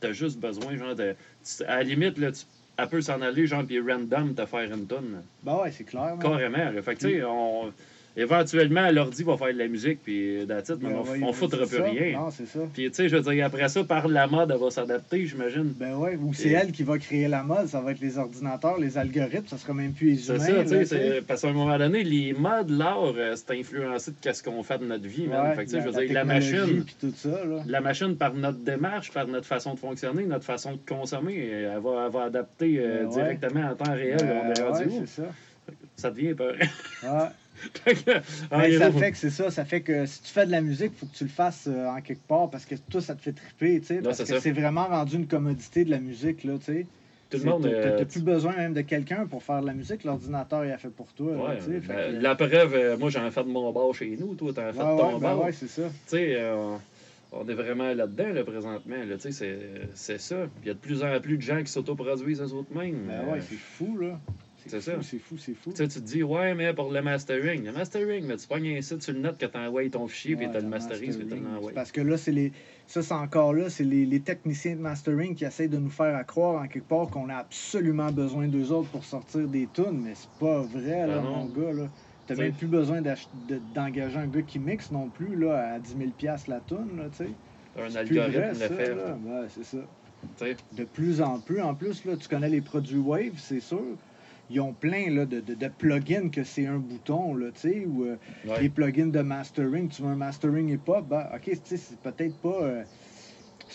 t'as 0.00 0.12
juste 0.12 0.38
besoin, 0.40 0.76
genre, 0.76 0.94
de. 0.94 1.14
tu- 1.42 1.64
À 1.64 1.76
la 1.78 1.82
limite, 1.84 2.18
là, 2.18 2.32
tu, 2.32 2.44
elle 2.76 2.88
peut 2.88 3.00
s'en 3.00 3.20
aller, 3.20 3.46
genre, 3.46 3.64
puis 3.64 3.80
random 3.80 4.34
te 4.34 4.46
faire 4.46 4.72
une 4.72 4.86
tonne. 4.86 5.22
Ben 5.42 5.56
ouais, 5.56 5.70
c'est 5.70 5.84
clair. 5.84 6.16
Carrément, 6.20 6.70
là. 6.70 6.82
Fait 6.82 6.94
que, 6.94 7.00
tu 7.00 7.10
sais, 7.10 7.24
on. 7.24 7.72
Éventuellement, 8.16 8.88
l'ordi 8.92 9.24
va 9.24 9.36
faire 9.36 9.52
de 9.52 9.58
la 9.58 9.66
musique, 9.66 9.98
puis 10.04 10.42
it, 10.42 10.48
mais 10.48 10.54
Ben 10.90 11.02
on, 11.22 11.28
on 11.28 11.32
foutra 11.32 11.66
plus 11.66 11.80
rien. 11.80 12.12
Non, 12.20 12.30
c'est 12.30 12.46
ça. 12.46 12.60
Puis, 12.72 12.88
tu 12.88 12.94
sais, 12.94 13.08
je 13.08 13.16
veux 13.16 13.32
dire, 13.34 13.44
après 13.46 13.68
ça, 13.68 13.82
par 13.82 14.06
la 14.06 14.28
mode, 14.28 14.52
elle 14.52 14.60
va 14.60 14.70
s'adapter, 14.70 15.26
j'imagine. 15.26 15.72
Ben 15.76 15.94
ouais, 15.96 16.16
ou 16.16 16.32
c'est 16.32 16.50
Et- 16.50 16.52
elle 16.52 16.70
qui 16.70 16.84
va 16.84 16.96
créer 16.98 17.26
la 17.26 17.42
mode, 17.42 17.66
ça 17.66 17.80
va 17.80 17.90
être 17.90 18.00
les 18.00 18.16
ordinateurs, 18.16 18.78
les 18.78 18.96
algorithmes, 18.98 19.48
ça 19.48 19.58
sera 19.58 19.74
même 19.74 19.92
plus 19.92 20.10
les 20.12 20.16
C'est 20.18 20.38
ça, 20.38 20.62
tu 20.64 20.86
sais, 20.86 21.22
parce 21.26 21.42
qu'à 21.42 21.48
un 21.48 21.52
moment 21.52 21.76
donné, 21.76 22.04
les 22.04 22.32
modes, 22.34 22.70
l'art, 22.70 23.12
euh, 23.16 23.34
c'est 23.34 23.58
influencé 23.58 24.12
de 24.22 24.32
ce 24.32 24.42
qu'on 24.44 24.62
fait 24.62 24.78
de 24.78 24.84
notre 24.84 25.08
vie, 25.08 25.26
man. 25.26 25.48
Ouais, 25.48 25.54
Fait 25.56 25.64
que, 25.64 25.70
tu 25.70 25.76
sais, 25.76 25.80
je 25.82 25.86
veux 25.88 25.92
la 25.92 26.04
dire, 26.04 26.14
la 26.14 26.24
machine, 26.24 26.84
tout 27.00 27.12
ça, 27.16 27.44
là. 27.44 27.62
la 27.66 27.80
machine, 27.80 28.16
par 28.16 28.32
notre 28.34 28.58
démarche, 28.58 29.10
par 29.10 29.26
notre 29.26 29.46
façon 29.46 29.74
de 29.74 29.78
fonctionner, 29.80 30.24
notre 30.24 30.44
façon 30.44 30.72
de 30.74 30.78
consommer, 30.88 31.48
elle 31.48 31.80
va, 31.82 32.04
elle 32.06 32.12
va 32.12 32.22
adapter 32.26 32.76
euh, 32.78 32.98
Ben 33.00 33.06
ouais. 33.08 33.12
directement 33.14 33.70
en 33.70 33.74
temps 33.74 33.92
réel. 33.92 34.18
Ben 34.20 34.42
on 34.46 34.52
est 34.52 34.62
rendu 34.62 34.84
ouais, 34.88 35.00
où? 35.02 35.06
ça. 35.06 35.22
Ça 35.96 36.10
devient 36.10 36.34
peur. 36.34 36.54
Fait 37.84 38.22
Ben, 38.50 38.78
ça 38.78 38.92
fait 38.92 39.10
que 39.12 39.16
c'est 39.16 39.30
ça, 39.30 39.50
ça 39.50 39.64
fait 39.64 39.80
que 39.80 40.06
si 40.06 40.22
tu 40.22 40.28
fais 40.32 40.46
de 40.46 40.50
la 40.50 40.60
musique, 40.60 40.92
faut 40.96 41.06
que 41.06 41.14
tu 41.14 41.24
le 41.24 41.30
fasses 41.30 41.68
euh, 41.68 41.86
en 41.88 42.00
quelque 42.00 42.26
part 42.26 42.50
parce 42.50 42.64
que 42.64 42.74
toi, 42.90 43.00
ça 43.00 43.14
te 43.14 43.22
fait 43.22 43.32
triper, 43.32 43.80
tu 43.80 43.86
sais. 43.86 43.96
Parce 44.02 44.18
que 44.18 44.24
ça. 44.26 44.40
c'est 44.40 44.52
vraiment 44.52 44.86
rendu 44.86 45.16
une 45.16 45.26
commodité 45.26 45.84
de 45.84 45.90
la 45.90 45.98
musique, 46.00 46.44
là, 46.44 46.54
tu 46.58 46.64
sais. 46.64 46.86
tout 47.30 47.38
le 47.38 47.44
monde. 47.44 47.62
T'as 47.62 47.68
euh, 47.68 48.04
plus 48.04 48.22
besoin 48.22 48.54
même 48.56 48.74
de 48.74 48.82
quelqu'un 48.82 49.26
pour 49.26 49.42
faire 49.42 49.60
de 49.62 49.66
la 49.66 49.74
musique, 49.74 50.04
l'ordinateur, 50.04 50.64
il 50.64 50.72
a 50.72 50.78
fait 50.78 50.88
pour 50.90 51.12
toi, 51.14 51.32
Ouais, 51.32 51.60
fait 51.60 51.80
ben, 51.80 52.16
que- 52.16 52.22
la 52.22 52.34
preuve, 52.34 52.74
euh, 52.74 52.96
moi 52.96 53.10
j'en 53.10 53.30
fais 53.30 53.42
de 53.44 53.48
mon 53.48 53.72
bar 53.72 53.94
chez 53.94 54.16
nous, 54.18 54.34
toi 54.34 54.52
t'en 54.52 54.72
fais 54.72 54.78
Ouais, 54.80 54.92
de 54.94 54.98
ton 55.00 55.06
ouais, 55.06 55.12
ben 55.14 55.18
bar. 55.20 55.42
ouais, 55.44 55.52
c'est 55.52 55.68
ça. 55.68 55.82
Tu 55.82 56.16
sais, 56.16 56.34
euh, 56.36 56.76
on, 57.32 57.48
est 57.48 57.54
vraiment 57.54 57.92
là-dedans 57.92 58.32
là, 58.32 58.44
présentement. 58.44 58.96
Là, 58.96 59.16
tu 59.16 59.20
sais, 59.22 59.32
c'est, 59.32 59.58
c'est 59.94 60.20
ça. 60.20 60.46
Il 60.62 60.68
y 60.68 60.70
a 60.70 60.74
de 60.74 60.78
plus 60.78 61.02
en 61.02 61.20
plus 61.20 61.36
de 61.36 61.42
gens 61.42 61.60
qui 61.62 61.72
s'autoproduisent 61.72 62.40
eux 62.40 62.52
autres 62.54 62.72
mêmes. 62.76 63.06
Ben 63.08 63.32
ouais, 63.32 63.40
c'est 63.40 63.56
fou, 63.56 63.96
là. 64.00 64.20
C'est 64.66 64.80
fou, 64.80 64.90
ça. 64.90 65.02
C'est 65.02 65.18
fou, 65.18 65.36
c'est 65.38 65.54
fou. 65.54 65.70
Tu 65.70 65.76
sais, 65.76 65.88
tu 65.88 66.00
te 66.00 66.04
dis, 66.04 66.22
ouais, 66.22 66.54
mais 66.54 66.72
pour 66.72 66.90
le 66.90 67.02
mastering, 67.02 67.64
le 67.64 67.72
mastering, 67.72 68.26
mais 68.26 68.36
tu 68.36 68.46
pognes 68.46 68.76
un 68.76 68.80
site 68.82 69.02
sur 69.02 69.12
le 69.12 69.20
net 69.20 69.36
que 69.36 69.46
t'envoies 69.46 69.88
ton 69.90 70.06
fichier, 70.08 70.36
puis 70.36 70.46
Ouais, 70.46 70.52
t'as 70.52 70.58
le 70.58 70.64
le 70.64 70.70
masterises, 70.70 71.16
puis 71.16 71.40
l'envoies. 71.40 71.72
Parce 71.72 71.92
que 71.92 72.00
là, 72.00 72.16
c'est 72.16 72.32
les. 72.32 72.52
Ça, 72.86 73.02
c'est 73.02 73.14
encore 73.14 73.52
là, 73.54 73.70
c'est 73.70 73.84
les, 73.84 74.04
les 74.06 74.20
techniciens 74.20 74.76
de 74.76 74.80
mastering 74.80 75.34
qui 75.34 75.44
essayent 75.44 75.68
de 75.68 75.78
nous 75.78 75.90
faire 75.90 76.14
à 76.16 76.24
croire 76.24 76.62
en 76.62 76.66
quelque 76.68 76.88
part 76.88 77.08
qu'on 77.08 77.28
a 77.28 77.34
absolument 77.36 78.10
besoin 78.12 78.48
d'eux 78.48 78.72
autres 78.72 78.88
pour 78.90 79.04
sortir 79.04 79.48
des 79.48 79.68
tunes, 79.72 80.02
mais 80.02 80.14
c'est 80.14 80.30
pas 80.38 80.60
vrai, 80.62 81.06
là, 81.06 81.16
Ben 81.18 81.22
non. 81.22 81.36
mon 81.36 81.44
gars, 81.46 81.72
là. 81.72 81.88
T'as 82.26 82.36
même 82.36 82.54
plus 82.54 82.66
besoin 82.66 83.02
d'engager 83.74 84.16
un 84.18 84.26
gars 84.26 84.42
qui 84.42 84.58
mixe 84.58 84.90
non 84.90 85.08
plus, 85.10 85.36
là, 85.36 85.74
à 85.74 85.78
10 85.78 85.96
000 85.96 86.10
la 86.48 86.60
tune, 86.60 86.96
là, 86.96 87.04
tu 87.10 87.24
sais. 87.24 87.30
Un 87.76 87.94
algorithme 87.94 88.32
vrai, 88.32 88.48
le 88.52 88.54
fait. 88.54 88.94
là. 88.94 89.18
C'est 89.48 89.64
ça. 89.64 89.78
De 90.72 90.84
plus 90.84 91.20
en 91.20 91.38
plus, 91.40 91.60
en 91.60 91.74
plus, 91.74 92.04
là, 92.06 92.16
tu 92.16 92.28
connais 92.28 92.48
les 92.48 92.62
produits 92.62 92.98
Wave, 92.98 93.34
c'est 93.36 93.60
sûr. 93.60 93.98
Ils 94.50 94.60
ont 94.60 94.74
plein 94.74 95.10
là, 95.10 95.24
de, 95.26 95.40
de, 95.40 95.54
de 95.54 95.68
plugins 95.68 96.28
que 96.28 96.44
c'est 96.44 96.66
un 96.66 96.78
bouton, 96.78 97.34
là, 97.34 97.46
ou 97.86 98.04
euh, 98.04 98.16
ouais. 98.46 98.60
les 98.62 98.68
plugins 98.68 99.06
de 99.06 99.20
mastering. 99.20 99.88
Tu 99.88 100.02
veux 100.02 100.08
un 100.08 100.16
mastering 100.16 100.68
hip-hop, 100.70 101.06
ben, 101.08 101.28
ok, 101.34 101.42
tu 101.44 101.56
sais, 101.64 101.76
c'est 101.76 101.98
peut-être 102.00 102.36
pas. 102.40 102.62
euh, 102.62 102.84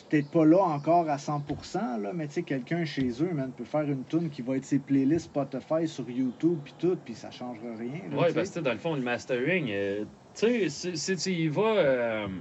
peut-être 0.09 0.29
pas 0.29 0.45
là 0.45 0.59
encore 0.61 1.09
à 1.09 1.17
100%, 1.17 1.97
là, 2.01 2.11
mais 2.13 2.27
tu 2.27 2.33
sais, 2.35 2.43
quelqu'un 2.43 2.85
chez 2.85 3.09
eux, 3.23 3.33
man, 3.33 3.51
peut 3.51 3.63
faire 3.65 3.81
une 3.89 4.03
tune 4.05 4.29
qui 4.29 4.41
va 4.43 4.55
être 4.57 4.63
ses 4.65 4.77
playlists 4.79 5.25
Spotify 5.25 5.87
sur 5.87 6.07
YouTube, 6.09 6.59
puis 6.63 6.73
tout, 6.77 6.95
puis 7.03 7.15
ça 7.15 7.31
changera 7.31 7.75
rien. 7.75 8.01
là, 8.11 8.17
Ouais, 8.21 8.33
parce 8.33 8.51
que 8.51 8.59
dans 8.59 8.71
le 8.71 8.77
fond, 8.77 8.95
le 8.95 9.01
mastering, 9.01 9.67
euh, 9.71 10.05
tu 10.35 10.69
sais, 10.69 10.69
si, 10.69 10.97
si 10.97 11.15
tu 11.17 11.31
y 11.31 11.47
vas. 11.47 11.75
euh, 11.77 12.27
tu 12.27 12.33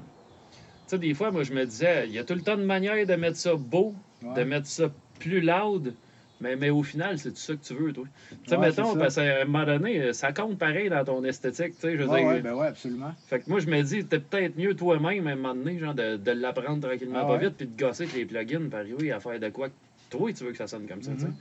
sais, 0.88 0.98
des 0.98 1.14
fois, 1.14 1.30
moi, 1.30 1.42
je 1.42 1.52
me 1.54 1.64
disais, 1.64 2.06
il 2.06 2.12
y 2.12 2.18
a 2.18 2.24
tout 2.24 2.34
le 2.34 2.42
temps 2.42 2.56
de 2.56 2.64
manière 2.64 3.04
de 3.06 3.14
mettre 3.14 3.36
ça 3.38 3.54
beau, 3.56 3.94
Ouais. 4.22 4.34
de 4.34 4.44
mettre 4.44 4.66
ça 4.66 4.90
plus 5.18 5.40
loud. 5.40 5.94
Mais, 6.40 6.54
mais 6.56 6.70
au 6.70 6.82
final, 6.82 7.18
c'est 7.18 7.30
tout 7.30 7.36
ça 7.38 7.54
que 7.54 7.62
tu 7.62 7.74
veux, 7.74 7.92
toi. 7.92 8.04
Tu 8.30 8.36
sais, 8.50 8.56
Ouais, 8.56 8.68
mettons, 8.68 8.96
parce 8.96 9.16
qu'à 9.16 9.42
un 9.42 9.44
moment 9.44 9.64
donné, 9.64 10.12
ça 10.12 10.32
compte 10.32 10.56
pareil 10.58 10.88
dans 10.88 11.04
ton 11.04 11.24
esthétique, 11.24 11.74
tu 11.76 11.80
sais. 11.88 11.96
Je 11.96 12.02
veux 12.02 12.08
Ouais, 12.08 12.18
dire, 12.20 12.28
ouais, 12.28 12.40
ben 12.42 12.54
ouais, 12.54 12.66
absolument. 12.68 13.12
Fait 13.26 13.40
que 13.40 13.50
moi, 13.50 13.58
je 13.60 13.66
me 13.66 13.82
dis, 13.82 14.06
t'es 14.06 14.20
peut-être 14.20 14.56
mieux 14.56 14.74
toi-même 14.76 15.26
à 15.26 15.30
un 15.32 15.36
moment 15.36 15.54
donné, 15.54 15.78
genre, 15.78 15.94
de, 15.94 16.16
de 16.16 16.30
l'apprendre 16.30 16.86
tranquillement 16.86 17.20
Ah 17.22 17.26
pas 17.26 17.36
vite, 17.38 17.56
puis 17.56 17.66
de 17.66 17.76
gosser 17.76 18.04
avec 18.04 18.14
les 18.14 18.24
plugins, 18.24 18.68
par 18.68 18.80
arriver 18.80 19.10
à 19.12 19.20
faire 19.20 19.40
de 19.40 19.48
quoi 19.48 19.68
que 19.70 19.74
toi, 20.10 20.32
tu 20.32 20.44
veux 20.44 20.52
que 20.52 20.58
ça 20.58 20.66
sonne 20.68 20.86
comme 20.86 21.02
ça, 21.02 21.12
tu 21.14 21.18
sais. 21.22 21.26
Mhm. 21.26 21.36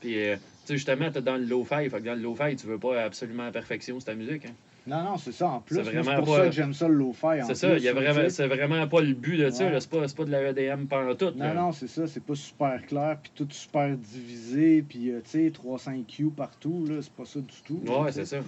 Puis, 0.00 0.18
euh, 0.18 0.36
tu 0.36 0.42
sais, 0.64 0.74
justement, 0.76 1.10
t'es 1.10 1.22
dans 1.22 1.36
le 1.36 1.44
low-fi, 1.44 1.88
fait 1.88 2.00
que 2.00 2.04
dans 2.06 2.14
le 2.14 2.20
low-fi, 2.22 2.56
tu 2.56 2.66
veux 2.66 2.78
pas 2.78 3.02
absolument 3.04 3.46
à 3.46 3.52
perfection, 3.52 4.00
c'est 4.00 4.06
ta 4.06 4.14
musique, 4.14 4.46
hein. 4.46 4.56
Non, 4.86 5.02
non, 5.04 5.16
c'est 5.18 5.32
ça. 5.32 5.48
En 5.48 5.60
plus, 5.60 5.76
C'est 5.76 5.82
pour 5.92 6.24
pas- 6.24 6.36
ça 6.38 6.46
que 6.46 6.52
j'aime 6.52 6.74
ça 6.74 6.88
le 6.88 6.94
lo-fi. 6.94 7.42
en 7.42 7.46
C'est 7.46 7.54
ça, 7.54 7.68
plus, 7.68 7.78
il 7.78 7.84
y 7.84 7.88
a 7.88 7.92
là, 7.92 8.00
vraiment, 8.12 8.28
c'est 8.30 8.46
vraiment 8.46 8.86
pas 8.88 9.00
le 9.00 9.12
but 9.14 9.36
de 9.36 9.50
ça, 9.50 9.64
Ouais. 9.66 9.78
c'est 9.80 9.90
pas, 9.90 10.08
c'est 10.08 10.16
pas 10.16 10.24
de 10.24 10.30
la 10.30 10.42
EDM 10.50 10.86
pantoute, 10.86 11.36
là. 11.36 11.54
Non, 11.54 11.62
non, 11.66 11.72
c'est 11.72 11.86
ça. 11.88 12.06
C'est 12.06 12.22
pas 12.24 12.34
super 12.34 12.84
clair, 12.86 13.18
puis 13.22 13.30
tout 13.34 13.46
super 13.50 13.96
divisé, 13.96 14.82
puis 14.82 15.10
euh, 15.10 15.20
tu 15.22 15.30
sais, 15.44 15.50
300 15.52 16.02
Q 16.08 16.30
partout, 16.30 16.86
là, 16.88 16.96
c'est 17.02 17.12
pas 17.12 17.24
ça 17.24 17.40
du 17.40 17.62
tout. 17.64 17.80
Ouais, 17.86 18.10
c'est 18.12 18.24
ça. 18.26 18.38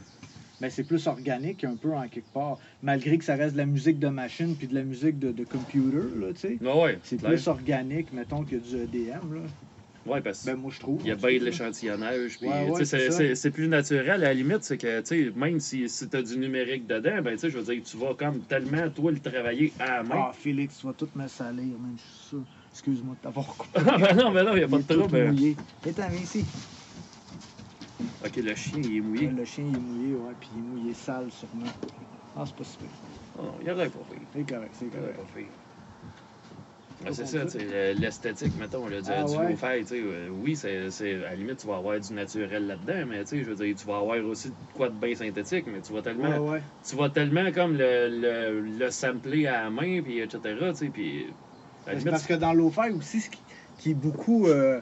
Mais 0.60 0.70
c'est 0.70 0.84
plus 0.84 1.06
organique 1.08 1.64
un 1.64 1.74
peu 1.74 1.92
en 1.92 2.06
quelque 2.06 2.32
part. 2.32 2.56
Malgré 2.82 3.18
que 3.18 3.24
ça 3.24 3.34
reste 3.34 3.54
de 3.54 3.58
la 3.58 3.66
musique 3.66 3.98
de 3.98 4.06
machine 4.08 4.54
puis 4.56 4.68
de 4.68 4.74
la 4.76 4.84
musique 4.84 5.18
de, 5.18 5.32
de 5.32 5.42
computer, 5.44 5.96
là, 6.20 6.28
tu 6.34 6.40
sais. 6.40 6.58
Ouais, 6.60 6.82
ouais. 6.82 6.98
C'est 7.02 7.20
plus 7.20 7.48
organique, 7.48 8.12
mettons, 8.12 8.44
que 8.44 8.54
du 8.56 8.76
EDM, 8.76 9.34
là. 9.34 9.40
Ouais, 10.06 10.20
parce 10.20 10.44
que 10.44 10.50
Ben, 10.50 10.56
moi, 10.56 10.70
je 10.70 10.80
trouve. 10.80 11.00
il 11.02 11.08
y 11.08 11.10
a 11.12 11.14
bien 11.14 11.38
de 11.38 11.44
l'échantillonnage. 11.44 12.38
Ouais, 12.42 12.84
c'est 13.34 13.50
plus 13.50 13.68
naturel. 13.68 14.10
À 14.10 14.16
la 14.18 14.34
limite, 14.34 14.62
c'est 14.64 14.78
que, 14.78 15.30
même 15.38 15.60
si, 15.60 15.88
si 15.88 16.08
tu 16.08 16.16
as 16.16 16.22
du 16.22 16.38
numérique 16.38 16.86
dedans, 16.86 17.22
ben, 17.22 17.32
tu 17.32 17.38
sais, 17.38 17.50
je 17.50 17.58
veux 17.58 17.64
dire, 17.74 17.82
tu 17.84 17.96
vas 17.96 18.14
comme 18.14 18.42
tellement, 18.42 18.88
toi, 18.90 19.12
le 19.12 19.20
travailler 19.20 19.72
à 19.78 19.98
la 19.98 20.02
main. 20.02 20.24
Ah, 20.28 20.32
Félix, 20.32 20.78
tu 20.78 20.86
vas 20.86 20.92
tout 20.92 21.08
me 21.14 21.26
salir, 21.28 21.78
man, 21.78 21.94
je 21.96 22.02
suis 22.02 22.28
sûr. 22.28 22.44
Excuse-moi 22.70 23.14
de 23.14 23.20
t'avoir 23.20 23.46
coupé. 23.56 23.80
Ah, 23.86 23.98
ben 23.98 24.16
non, 24.16 24.32
ben 24.32 24.44
non, 24.44 24.56
il 24.56 24.64
a 24.64 24.68
pas 24.68 24.76
Il 24.78 24.86
de 24.86 24.92
est 24.92 24.94
tout 24.94 25.00
trouble. 25.00 25.24
mouillé. 25.28 25.56
Attends, 25.86 26.08
viens 26.08 26.20
ici. 26.20 26.44
Ok, 28.24 28.36
le 28.36 28.54
chien, 28.54 28.80
il 28.80 28.96
est 28.96 29.00
mouillé. 29.00 29.26
Le 29.28 29.44
chien, 29.44 29.64
il 29.64 29.76
est 29.76 29.80
mouillé, 29.80 30.14
ouais, 30.14 30.32
puis 30.38 30.50
il 30.54 30.58
est 30.58 30.62
mouillé 30.62 30.94
sale, 30.94 31.30
sûrement. 31.30 31.66
Ah, 32.36 32.44
c'est 32.46 32.56
pas 32.56 32.64
super. 32.64 32.88
Oh, 33.38 33.58
il 33.60 33.70
aurait 33.70 33.90
pas 33.90 34.04
fait. 34.04 34.22
C'est 34.32 34.44
correct, 34.44 34.74
c'est 34.74 34.86
Il 34.86 34.98
aurait 34.98 35.12
correct. 35.12 35.16
pas 35.16 35.40
fait. 35.40 35.61
Ah, 37.04 37.12
c'est 37.12 37.26
ça, 37.26 37.44
tu 37.46 37.52
sais, 37.52 37.64
le- 37.64 37.98
l'esthétique, 37.98 38.54
mettons, 38.54 38.86
là, 38.86 39.02
du, 39.02 39.10
Ah, 39.10 39.24
du 39.24 39.30
ouais. 39.30 39.56
sais, 39.86 40.00
euh, 40.00 40.28
oui, 40.28 40.54
c'est, 40.56 40.88
à 41.24 41.30
la 41.30 41.34
limite, 41.36 41.58
tu 41.58 41.66
vas 41.66 41.76
avoir 41.76 41.98
du 41.98 42.12
naturel 42.12 42.66
là-dedans, 42.66 43.06
mais 43.06 43.24
tu 43.24 43.30
sais, 43.30 43.42
je 43.44 43.50
veux 43.50 43.56
dire, 43.56 43.74
tu 43.74 43.86
vas 43.86 43.98
avoir 43.98 44.24
aussi 44.24 44.52
de 44.52 44.56
quoi 44.72 44.88
de 44.88 44.94
bien 44.98 45.14
synthétique, 45.16 45.66
mais 45.66 45.82
tu 45.82 45.92
vas 45.92 46.02
tellement, 46.02 46.28
Ouais, 46.28 46.38
ouais. 46.38 46.62
tu 46.86 46.94
vas 46.96 47.10
tellement 47.10 47.50
comme 47.52 47.76
le, 47.76 48.08
le, 48.08 48.60
le 48.60 48.90
sampler 48.90 49.46
à 49.46 49.64
la 49.64 49.70
main, 49.70 50.00
puis 50.02 50.20
etc., 50.20 50.72
puis 50.92 51.36
limite, 51.94 52.08
parce 52.08 52.26
que 52.26 52.34
dans 52.34 52.52
l'eau 52.52 52.70
aussi, 52.94 53.20
ce 53.20 53.30
qui, 53.30 53.44
qui 53.76 53.90
est 53.90 53.94
beaucoup. 53.94 54.46
euh, 54.48 54.80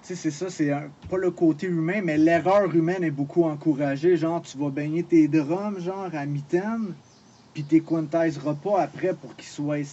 tu 0.00 0.08
sais, 0.08 0.16
c'est 0.16 0.30
ça, 0.32 0.50
c'est 0.50 0.70
pas 1.08 1.16
le 1.18 1.30
côté 1.30 1.66
humain, 1.68 2.00
mais 2.02 2.18
l'erreur 2.18 2.74
humaine 2.74 3.04
est 3.04 3.10
beaucoup 3.12 3.44
encouragée. 3.44 4.16
Genre, 4.16 4.42
tu 4.42 4.58
vas 4.58 4.70
baigner 4.70 5.06
tes 5.06 5.28
drums, 5.28 5.78
genre, 5.78 6.12
à 6.14 6.26
mitaine, 6.26 6.98
puis 7.52 7.66
t'es 7.66 7.82
quantiseras 7.82 8.54
pas 8.56 8.82
après 8.82 9.16
pour 9.18 9.36
qu'ils 9.36 9.48
soient 9.48 9.84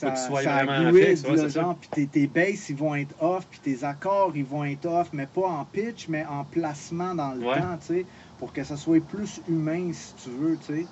grid, 0.92 1.26
ouais, 1.28 1.50
ça. 1.50 1.50
genre, 1.50 1.80
puis 1.80 1.90
tes, 1.90 2.10
tes 2.10 2.28
basses, 2.28 2.70
ils 2.70 2.76
vont 2.78 2.96
être 2.96 3.16
off, 3.22 3.48
puis 3.50 3.60
tes 3.62 3.84
accords, 3.84 4.36
ils 4.38 4.46
vont 4.46 4.64
être 4.66 4.86
off, 4.86 5.12
mais 5.14 5.28
pas 5.28 5.48
en 5.50 5.66
pitch, 5.66 6.08
mais 6.08 6.26
en 6.26 6.46
placement 6.46 7.16
dans 7.16 7.34
le 7.34 7.46
Ouais. 7.46 7.62
temps, 7.62 7.78
tu 7.78 7.86
sais, 7.88 8.08
pour 8.38 8.54
que 8.54 8.64
ça 8.64 8.78
soit 8.78 9.06
plus 9.06 9.42
humain, 9.48 9.92
si 9.94 10.16
tu 10.16 10.30
veux, 10.30 10.58
tu 10.58 10.66
sais. 10.68 10.92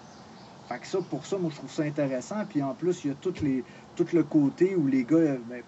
Fait 0.68 0.80
que 0.80 0.88
ça, 0.88 1.02
pour 1.02 1.26
ça, 1.26 1.38
moi, 1.40 1.50
je 1.52 1.56
trouve 1.58 1.72
ça 1.72 1.84
intéressant. 1.84 2.46
Puis 2.46 2.62
en 2.62 2.76
plus, 2.76 3.04
il 3.04 3.08
y 3.08 3.12
a 3.12 3.16
tout, 3.16 3.34
les, 3.42 3.66
tout 3.96 4.06
le 4.14 4.24
côté 4.24 4.76
où 4.76 4.88
les 4.88 5.06
gars, 5.06 5.18
euh, 5.18 5.44
ben, 5.44 5.64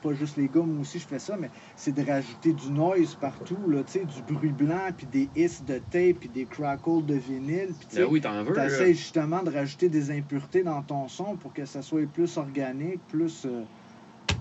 pas 0.00 0.12
juste 0.12 0.36
les 0.36 0.48
gars, 0.48 0.62
moi 0.62 0.80
aussi, 0.80 0.98
je 0.98 1.06
fais 1.06 1.18
ça, 1.18 1.36
mais 1.36 1.50
c'est 1.74 1.92
de 1.92 2.02
rajouter 2.02 2.52
du 2.52 2.70
noise 2.70 3.14
partout, 3.14 3.68
là, 3.68 3.82
du 4.04 4.22
bruit 4.22 4.52
blanc, 4.52 4.88
puis 4.96 5.06
des 5.06 5.30
hiss 5.34 5.62
de 5.64 5.78
tape, 5.78 6.18
puis 6.20 6.28
des 6.28 6.46
crackles 6.46 7.04
de 7.06 7.14
vinyle. 7.14 7.74
Puis 7.78 7.88
ben 7.98 8.04
oui, 8.10 8.20
t'en 8.20 8.42
veux, 8.44 8.52
t'essayes 8.68 8.94
justement 8.94 9.42
de 9.42 9.50
rajouter 9.50 9.88
des 9.88 10.10
impuretés 10.10 10.62
dans 10.62 10.82
ton 10.82 11.08
son 11.08 11.36
pour 11.36 11.52
que 11.52 11.64
ça 11.64 11.82
soit 11.82 12.06
plus 12.06 12.36
organique, 12.36 13.06
plus, 13.06 13.44
euh, 13.46 13.64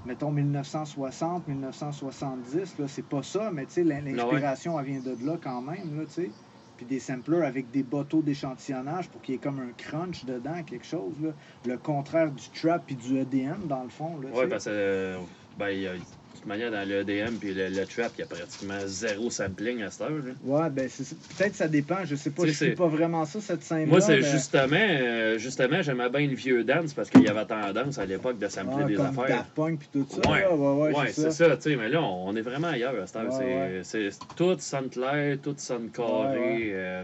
mettons, 0.06 0.32
1960, 0.32 1.48
1970. 1.48 2.78
Là, 2.78 2.88
c'est 2.88 3.08
pas 3.08 3.24
ça, 3.24 3.52
mais 3.52 3.66
tu 3.66 3.74
sais, 3.74 3.84
l'in- 3.84 4.02
l'inspiration, 4.02 4.80
elle 4.80 4.86
vient 4.86 5.00
de 5.02 5.16
là 5.26 5.38
quand 5.42 5.62
même, 5.62 5.98
là, 5.98 6.06
tu 6.06 6.12
sais. 6.14 6.32
Puis 6.78 6.86
des 6.86 7.00
samplers 7.00 7.46
avec 7.46 7.72
des 7.72 7.84
bateaux 7.84 8.22
d'échantillonnage 8.22 9.10
pour 9.10 9.22
qu'il 9.22 9.34
y 9.34 9.36
ait 9.38 9.40
comme 9.40 9.60
un 9.60 9.72
crunch 9.78 10.26
dedans, 10.26 10.62
quelque 10.66 10.86
chose, 10.86 11.18
là. 11.22 11.34
Le 11.66 11.78
contraire 11.78 12.32
du 12.32 12.50
trap 12.50 12.86
puis 12.86 12.98
du 12.98 13.18
EDM, 13.18 13.66
dans 13.66 13.84
le 13.84 13.90
fond, 13.90 14.18
là, 14.18 14.30
Ouais, 14.32 14.48
parce 14.50 14.66
que, 14.66 14.70
euh, 14.72 15.18
ben, 15.58 15.70
il 15.70 15.82
y 15.82 15.88
a, 15.88 15.94
de 15.94 16.00
toute 16.34 16.46
manière, 16.48 16.70
dans 16.70 16.88
le 16.88 16.96
EDM 17.00 17.38
puis 17.38 17.54
le, 17.54 17.70
le 17.70 17.86
trap, 17.86 18.12
il 18.18 18.22
y 18.22 18.24
a 18.24 18.28
pratiquement 18.28 18.82
zéro 18.86 19.30
sampling 19.30 19.82
à 19.84 19.90
cette 19.90 20.02
heure, 20.02 20.10
là. 20.12 20.34
Ouais, 20.44 20.70
ben, 20.70 20.90
peut-être 21.38 21.56
ça 21.56 21.68
dépend, 21.70 22.04
je 22.04 22.16
sais 22.16 22.30
pas, 22.32 22.46
je 22.46 22.52
sais, 22.52 22.72
pas 22.72 22.88
vraiment 22.88 23.24
ça, 23.26 23.40
cette 23.40 23.64
scène-là. 23.64 23.86
Moi, 23.86 24.02
c'est 24.02 24.18
mais- 24.20 24.32
justement, 24.32 24.76
euh, 24.76 25.38
justement, 25.38 25.82
j'aimais 25.82 26.10
bien 26.10 26.28
le 26.28 26.36
vieux 26.36 26.64
dance 26.66 26.94
parce 26.94 27.10
qu'il 27.10 27.22
y 27.24 27.30
avait 27.30 27.46
tendance 27.46 27.98
à 27.98 28.06
l'époque 28.06 28.38
de 28.38 28.48
sampler 28.50 28.84
Ouais, 28.84 28.86
des 28.90 28.96
comme 28.96 29.06
affaires. 29.08 29.38
Daft 29.38 29.52
Punk 29.56 29.80
puis 29.80 29.90
tout 29.94 30.06
ça, 30.10 30.30
Ouais. 30.30 30.42
là, 30.42 30.54
ouais, 30.54 30.82
ouais, 30.90 30.96
Ouais, 31.00 31.12
c'est 31.14 31.32
ça. 31.32 31.56
tu 31.56 31.62
sais, 31.72 31.76
mais 31.78 31.88
là, 31.90 32.02
on 32.04 32.28
on 32.28 32.36
est 32.36 32.42
vraiment 32.42 32.68
ailleurs 32.68 33.02
à 33.02 33.08
cette 33.08 33.16
heure. 33.16 33.32
C'est, 33.84 34.10
tout 34.36 34.58
sonne 34.60 34.90
clair, 34.90 35.38
tout 35.42 35.56
sonne 35.58 35.90
carré. 35.90 36.72
Euh, 36.74 37.04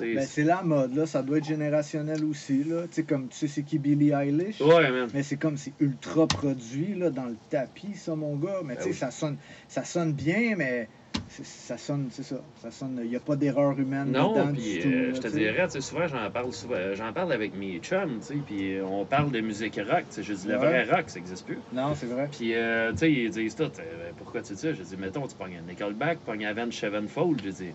Ben, 0.00 0.26
c'est 0.26 0.44
la 0.44 0.62
mode, 0.62 0.94
là. 0.94 1.06
Ça 1.06 1.22
doit 1.22 1.38
être 1.38 1.44
générationnel 1.44 2.24
aussi, 2.24 2.64
là. 2.64 2.82
Tu 2.88 2.94
sais, 2.96 3.04
comme, 3.04 3.28
tu 3.28 3.36
sais, 3.36 3.48
c'est 3.48 3.62
qui 3.64 3.78
Billie 3.78 4.10
Eilish? 4.10 4.60
ouais, 4.60 4.90
man. 4.90 5.08
Mais 5.14 5.22
c'est 5.22 5.36
comme, 5.36 5.56
c'est 5.56 5.72
ultra 5.80 6.26
produit, 6.26 6.94
là, 6.94 7.10
dans 7.10 7.26
le 7.26 7.36
tapis, 7.48 7.94
ça, 7.94 8.14
mon 8.14 8.36
gars. 8.36 8.60
Mais 8.64 8.74
Ben 8.74 8.76
tu 8.76 8.82
sais, 8.84 8.88
oui. 8.90 8.94
ça, 8.96 9.10
sonne, 9.10 9.38
ça 9.68 9.84
sonne 9.84 10.12
bien, 10.12 10.54
mais 10.56 10.88
ça 11.28 11.78
sonne, 11.78 12.08
c'est 12.10 12.22
ça. 12.22 12.40
Ça 12.60 12.70
sonne, 12.70 13.00
il 13.04 13.08
n'y 13.10 13.16
a 13.16 13.20
pas 13.20 13.36
d'erreur 13.36 13.78
humaine 13.78 14.10
Non, 14.10 14.30
dedans 14.32 14.52
puis 14.52 14.80
euh, 14.82 15.14
je 15.14 15.20
te 15.20 15.28
dirais, 15.28 15.66
tu 15.66 15.72
sais, 15.74 15.80
souvent, 15.80 16.06
j'en 16.08 16.30
parle 16.30 16.52
souvent, 16.52 16.94
j'en 16.94 17.12
parle 17.12 17.32
avec 17.32 17.56
mes 17.56 17.78
chums, 17.78 18.18
tu 18.20 18.26
sais, 18.26 18.34
puis 18.44 18.78
on 18.84 19.04
parle 19.04 19.30
de 19.30 19.40
musique 19.40 19.76
rock, 19.88 20.04
tu 20.08 20.16
sais, 20.16 20.22
je 20.22 20.34
dis 20.34 20.48
le 20.48 20.54
Ouais. 20.58 20.66
vrai 20.66 20.84
rock, 20.84 21.08
ça 21.08 21.18
n'existe 21.18 21.46
plus. 21.46 21.58
Non, 21.72 21.94
c'est 21.94 22.06
vrai. 22.06 22.28
Puis, 22.30 22.54
euh, 22.54 22.90
tu 22.92 22.98
sais, 22.98 23.12
ils 23.12 23.30
disent 23.30 23.54
tout, 23.54 23.70
euh, 23.78 24.12
pourquoi 24.16 24.42
tu 24.42 24.54
dis 24.54 24.58
ça? 24.60 24.72
Je 24.72 24.82
dis, 24.82 24.96
mettons, 24.96 25.26
tu 25.26 25.36
pognes 25.36 25.56
un 25.58 25.62
Nickelback, 25.62 26.18
pognes 26.20 26.46
Avenged 26.46 26.72
Sevenfold, 26.74 27.40
je 27.44 27.50
dis, 27.50 27.72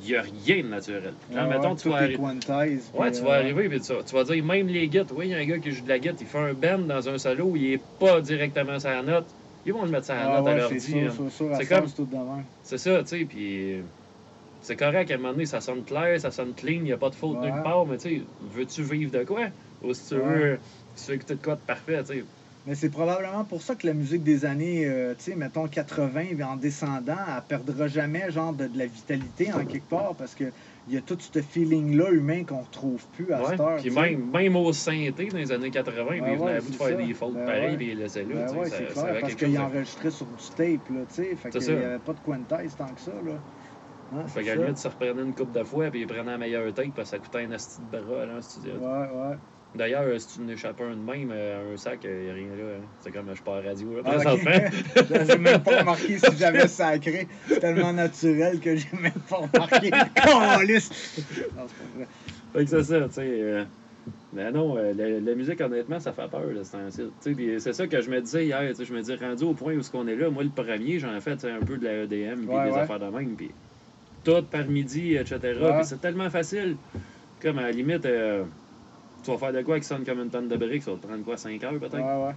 n'y 0.00 0.14
a 0.14 0.22
rien 0.22 0.62
de 0.62 0.68
naturel. 0.68 1.16
Genre, 1.30 1.42
Ouais, 1.42 1.48
mettons, 1.48 1.74
tu 1.74 1.88
vas 1.88 2.04
est 2.10 2.16
arri- 2.16 2.16
quantise, 2.16 2.90
Ouais, 2.94 3.10
tu 3.12 3.20
euh, 3.20 3.24
vas 3.24 3.34
arriver, 3.34 3.68
puis 3.68 3.80
tu, 3.80 3.92
tu 4.04 4.14
vas 4.14 4.24
dire, 4.24 4.44
même 4.44 4.66
les 4.68 4.88
guides, 4.88 5.12
oui, 5.12 5.26
il 5.28 5.30
y 5.30 5.34
a 5.34 5.38
un 5.38 5.46
gars 5.46 5.58
qui 5.58 5.70
joue 5.72 5.82
de 5.84 5.88
la 5.88 5.98
guitare, 5.98 6.16
il 6.20 6.26
fait 6.26 6.38
un 6.38 6.54
bend 6.54 6.78
dans 6.78 7.08
un 7.08 7.18
solo, 7.18 7.56
il 7.56 7.72
est 7.72 7.78
pas 7.78 8.20
directement 8.20 8.76
la 8.82 9.02
note, 9.02 9.34
ils 9.64 9.72
vont 9.72 9.84
le 9.84 9.90
mettre 9.90 10.10
la 10.10 10.24
Ah 10.24 10.28
note 10.40 10.48
à 10.48 10.54
leur 10.54 10.68
c'est 10.70 11.64
ça, 11.64 11.80
comme- 11.80 11.86
c'est 12.62 12.78
ça, 12.78 13.02
tu 13.02 13.08
sais, 13.08 13.24
puis 13.26 13.82
c'est 14.60 14.76
correct, 14.76 15.10
à 15.10 15.14
un 15.14 15.16
moment 15.18 15.32
donné, 15.32 15.46
ça 15.46 15.60
sonne 15.60 15.84
clair, 15.84 16.20
ça 16.20 16.30
sonne 16.30 16.54
clean, 16.54 16.74
il 16.78 16.82
n'y 16.84 16.92
a 16.92 16.98
pas 16.98 17.10
de 17.10 17.14
faute 17.14 17.38
Ouais. 17.40 17.50
nulle 17.52 17.62
part, 17.62 17.86
mais 17.86 17.96
tu 17.98 18.08
sais, 18.20 18.26
veux-tu 18.40 18.82
vivre 18.82 19.10
de 19.12 19.24
quoi? 19.24 19.50
Ou 19.80 19.94
si 19.94 20.08
tu 20.08 20.14
veux, 20.16 20.60
si 20.94 21.04
tu 21.06 21.10
veux 21.12 21.16
écouter 21.16 21.36
de 21.36 21.42
quoi 21.42 21.56
de 21.56 21.62
parfait, 21.62 22.00
tu 22.04 22.06
sais. 22.06 22.24
Mais 22.66 22.74
c'est 22.74 22.90
probablement 22.90 23.44
pour 23.46 23.62
ça 23.62 23.74
que 23.74 23.86
la 23.86 23.94
musique 23.94 24.22
des 24.22 24.44
années, 24.44 24.84
euh, 24.86 25.14
tu 25.16 25.24
sais, 25.30 25.34
mettons 25.34 25.66
80, 25.66 26.38
en 26.44 26.56
descendant, 26.56 27.16
elle 27.26 27.42
perdra 27.48 27.88
jamais, 27.88 28.30
genre, 28.30 28.52
de, 28.52 28.66
de 28.66 28.76
la 28.76 28.84
vitalité 28.86 29.50
en 29.50 29.64
quelque 29.64 29.88
part, 29.88 30.14
parce 30.14 30.34
que 30.34 30.52
il 30.86 30.92
y 30.92 30.96
a 30.98 31.00
tout 31.00 31.16
ce 31.18 31.40
feeling-là 31.40 32.10
humain 32.10 32.44
qu'on 32.44 32.60
retrouve 32.60 33.08
plus 33.08 33.32
à 33.32 33.40
Ouais. 33.42 33.48
cette 33.50 33.60
heure. 33.60 33.76
Puis 33.80 33.90
même, 33.90 34.30
même 34.30 34.56
au 34.56 34.72
synthé 34.74 35.28
dans 35.28 35.38
les 35.38 35.52
années 35.52 35.70
80, 35.70 36.04
puis 36.10 36.20
Ouais, 36.20 36.32
ils 36.34 36.38
venaient 36.38 36.52
à 36.56 36.60
bout 36.60 36.70
de 36.70 36.74
faire 36.76 36.88
ça. 36.88 36.94
des 36.96 37.14
fautes 37.14 37.34
Ben 37.34 37.46
pareilles, 37.46 37.76
puis 37.78 37.86
ils 37.86 37.96
les 37.96 38.02
laissaient 38.02 38.24
là, 38.24 38.46
Ben 38.46 38.58
ouais, 38.58 38.68
ça, 38.68 38.76
ça 38.76 39.04
parce 39.04 39.20
quelque 39.20 39.38
qu'il 39.38 39.46
chose 39.46 39.54
de- 39.54 39.60
enregistrait 39.60 40.10
sur 40.10 40.26
du 40.26 40.50
tape, 40.54 40.88
là, 40.90 41.06
tu 41.06 41.14
sais, 41.14 41.36
fait 41.36 41.50
qu'il 41.50 41.60
n'y 41.62 41.70
avait 41.82 41.98
pas 41.98 42.12
de 42.12 42.20
quantize 42.20 42.76
tant 42.76 42.94
que 42.94 43.00
ça, 43.00 43.12
là. 43.22 43.40
Hein, 44.12 44.26
Fait 44.26 44.42
qu'à 44.44 44.56
limite, 44.56 44.76
tu 44.76 44.86
reprenais 44.86 45.22
une 45.22 45.34
coupe 45.34 45.52
de 45.52 45.62
fois, 45.64 45.90
puis 45.90 46.00
ils 46.00 46.06
prenaient 46.06 46.24
la 46.32 46.38
meilleure 46.38 46.74
tête, 46.74 46.92
parce 46.92 47.10
que 47.10 47.16
ça 47.16 47.20
coûtait 47.22 47.38
un 47.44 47.52
asti 47.52 47.80
de 47.80 47.86
bras, 47.86 48.26
là, 48.26 48.36
en 48.36 48.42
studio. 48.42 48.72
Ouais, 48.74 49.08
ouais. 49.08 49.36
D'ailleurs, 49.74 50.02
euh, 50.02 50.18
si 50.18 50.36
tu 50.38 50.40
n'échappes 50.42 50.80
un 50.80 50.96
de 50.96 51.00
même, 51.12 51.30
euh, 51.32 51.74
un 51.74 51.76
sac, 51.76 52.00
il 52.02 52.10
n'y 52.10 52.30
a 52.30 52.32
rien 52.34 52.46
là. 52.48 52.76
hein. 52.78 52.82
C'est 53.02 53.12
comme, 53.12 53.26
je 53.34 53.40
pars 53.42 53.54
à 53.54 53.60
radio, 53.60 53.94
là, 53.96 54.02
Ah, 54.04 54.34
ok. 54.34 54.40
présentement. 54.94 55.24
j'ai 55.28 55.38
même 55.38 55.62
pas 55.62 55.78
remarqué 55.80 56.18
si 56.18 56.36
j'avais 56.36 56.66
sacré. 56.66 57.28
C'est 57.46 57.60
tellement 57.60 57.92
naturel 57.92 58.58
que 58.58 58.74
j'ai 58.74 58.88
même 59.00 59.12
pas 59.28 59.36
remarqué. 59.36 59.90
Calisse! 60.16 61.24
Non, 61.56 61.62
c'est. 61.68 62.58
Fait 62.58 62.64
que 62.64 62.70
c'est 62.70 62.82
ça, 62.82 63.00
tu 63.06 63.14
sais. 63.14 63.20
euh, 63.22 63.64
Mais 64.32 64.50
non, 64.50 64.76
euh, 64.76 64.92
la, 64.92 65.20
la 65.20 65.34
musique, 65.36 65.60
honnêtement, 65.60 66.00
ça 66.00 66.12
fait 66.12 66.28
peur, 66.28 66.42
c'est 66.64 67.72
ça 67.72 67.86
que 67.86 68.00
je 68.00 68.10
me 68.10 68.20
disais 68.20 68.46
hier, 68.46 68.72
je 68.76 68.92
me 68.92 69.02
dis, 69.02 69.14
rendu 69.14 69.44
au 69.44 69.54
point 69.54 69.74
où 69.74 69.82
ce 69.82 69.90
qu'on 69.92 70.08
est 70.08 70.16
là, 70.16 70.30
moi, 70.30 70.42
le 70.42 70.48
premier, 70.50 70.98
j'en 70.98 71.14
ai 71.16 71.20
fait 71.20 71.44
un 71.44 71.64
peu 71.64 71.76
de 71.78 71.84
la 71.84 71.92
EDM, 72.02 72.40
puis 72.40 72.48
Ouais, 72.48 72.64
des 72.64 72.70
ouais. 72.72 72.78
affaires 72.80 72.98
de 72.98 73.06
même, 73.16 73.36
puis 73.36 73.52
tout 74.24 74.42
par 74.50 74.64
midi, 74.66 75.14
etc. 75.14 75.38
Ouais. 75.60 75.72
Puis 75.76 75.84
c'est 75.84 76.00
tellement 76.00 76.28
facile. 76.28 76.76
Comme 77.40 77.58
à 77.58 77.62
la 77.62 77.70
limite, 77.70 78.04
euh, 78.04 78.42
tu 79.24 79.30
vas 79.30 79.38
faire 79.38 79.52
de 79.52 79.62
quoi 79.62 79.78
qui 79.80 79.86
sonne 79.86 80.04
comme 80.04 80.20
une 80.20 80.30
tonne 80.30 80.48
de 80.48 80.56
briques, 80.56 80.82
ça 80.82 80.90
va 80.92 80.96
te 80.98 81.06
prendre 81.06 81.24
quoi, 81.24 81.36
5 81.36 81.62
heures 81.64 81.78
peut-être? 81.78 81.94
Ouais, 81.94 82.26
ouais. 82.26 82.34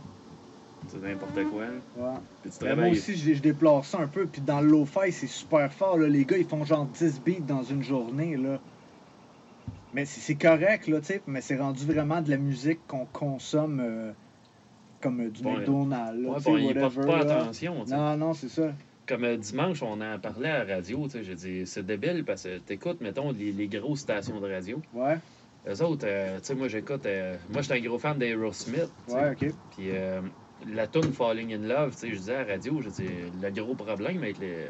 C'est 0.88 1.02
n'importe 1.02 1.44
quoi. 1.50 1.62
là. 1.64 1.72
ouais. 1.98 2.18
Puis 2.42 2.52
tu 2.52 2.58
Mais 2.62 2.68
moi 2.68 2.76
travailles. 2.76 2.92
aussi, 2.92 3.16
je, 3.16 3.34
je 3.36 3.42
déplore 3.42 3.86
ça 3.86 4.00
un 4.00 4.08
peu. 4.08 4.26
Puis 4.26 4.42
dans 4.42 4.60
le 4.60 4.68
lo-fi, 4.68 5.12
c'est 5.12 5.28
super 5.28 5.72
fort. 5.72 5.98
Là. 5.98 6.08
Les 6.10 6.26
gars, 6.26 6.38
ils 6.38 6.46
font 6.46 6.66
genre 6.66 6.86
10 6.86 7.22
beats 7.26 7.40
dans 7.48 7.64
une 7.64 7.84
journée. 7.84 8.36
Là. 8.36 8.60
Mais 9.94 10.06
c'est 10.06 10.36
correct, 10.36 10.88
là, 10.88 11.00
tu 11.00 11.06
sais. 11.06 11.22
Mais 11.28 11.40
c'est 11.42 11.56
rendu 11.58 11.86
vraiment 11.86 12.22
de 12.22 12.30
la 12.30 12.38
musique 12.38 12.80
qu'on 12.88 13.06
consomme 13.06 13.80
euh, 13.82 14.12
comme 15.02 15.22
euh, 15.22 15.30
du 15.30 15.42
Ouais. 15.44 15.54
McDonald's. 15.60 16.28
Ouais, 16.28 16.42
bon, 16.44 16.58
ils 16.58 16.74
portent 16.76 17.06
pas 17.06 17.24
là. 17.24 17.42
attention. 17.42 17.86
Non, 17.88 18.18
non, 18.18 18.34
c'est 18.34 18.50
ça. 18.50 18.74
Comme 19.08 19.24
euh, 19.24 19.38
dimanche, 19.38 19.84
on 19.84 20.02
en 20.02 20.18
parlait 20.20 20.50
à 20.50 20.64
la 20.66 20.76
radio, 20.76 21.04
tu 21.06 21.12
sais, 21.12 21.24
j'ai 21.24 21.36
dit, 21.36 21.62
c'est 21.68 21.86
débile 21.86 22.24
parce 22.26 22.44
que 22.44 22.58
t'écoutes, 22.58 23.02
mettons, 23.02 23.32
les, 23.32 23.52
les 23.52 23.68
grosses 23.68 24.00
stations 24.00 24.40
de 24.40 24.52
radio. 24.52 24.82
Ouais, 24.94 25.18
Eux 25.68 25.82
autres, 25.82 26.06
euh, 26.08 26.40
tu 26.40 26.46
sais, 26.48 26.56
moi 26.56 26.68
j'écoute, 26.68 27.06
euh, 27.06 27.38
moi 27.50 27.62
j'étais 27.62 27.76
un 27.76 27.82
gros 27.82 27.98
fan 27.98 28.18
d'Aerosmith, 28.18 28.92
ouais, 29.08 29.32
ok. 29.32 29.54
Puis 29.72 29.92
euh, 29.92 30.22
la 30.68 30.88
tune 30.88 31.14
Falling 31.14 31.54
in 31.54 31.68
Love, 31.68 31.94
tu 31.94 32.00
sais, 32.00 32.10
je 32.10 32.16
disais 32.18 32.36
à 32.36 32.44
la 32.44 32.54
radio, 32.54 32.82
je 32.82 32.90
dis, 32.90 33.08
le 33.42 33.50
gros 33.52 33.74
problème 33.74 34.18
avec 34.24 34.40
les, 34.40 34.68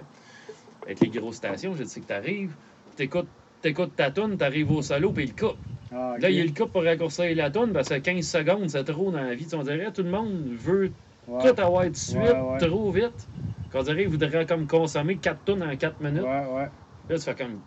avec 0.86 1.00
les 1.00 1.10
grosses 1.10 1.38
stations, 1.38 1.76
je 1.76 1.84
dis 1.84 2.02
que 2.02 2.06
t'arrives, 2.06 2.56
t'écoutes, 2.96 3.30
t'écoutes 3.62 3.96
ta 3.96 4.12
tune, 4.12 4.38
t'arrives 4.38 4.70
au 4.72 4.82
solo, 4.84 5.12
puis 5.12 5.24
il 5.26 5.36
coupe. 5.36 5.58
Ah. 5.92 6.16
Là, 6.20 6.30
il 6.30 6.46
le 6.46 6.54
coupe 6.54 6.72
pour 6.74 6.84
raccourcir 6.84 7.36
la 7.36 7.50
tune, 7.50 7.72
parce 7.74 7.90
que 7.90 7.96
15 7.96 8.28
secondes, 8.28 8.70
c'est 8.70 8.84
trop 8.84 9.12
dans 9.12 9.22
la 9.22 9.34
vie. 9.36 9.48
On 9.54 9.64
dirait 9.64 9.92
tout 9.92 10.04
le 10.04 10.12
monde 10.12 10.48
veut 10.54 10.94
Ouais, 11.28 11.54
tout 11.54 11.62
avoir 11.62 11.90
de 11.90 11.96
suite, 11.96 12.18
Ouais, 12.20 12.58
trop 12.60 12.92
vite. 12.92 13.30
Qu'on 13.72 13.82
dirait 13.82 14.02
qu'il 14.02 14.10
voudrait 14.10 14.46
comme 14.46 14.68
consommer 14.68 15.18
4 15.18 15.44
tonnes 15.46 15.64
en 15.64 15.76
4 15.76 16.00
minutes. 16.02 16.22
ouais, 16.24 16.46
ouais. 16.54 16.70
Là, 17.10 17.18
tu 17.18 17.22
fais 17.22 17.36
comme. 17.36 17.62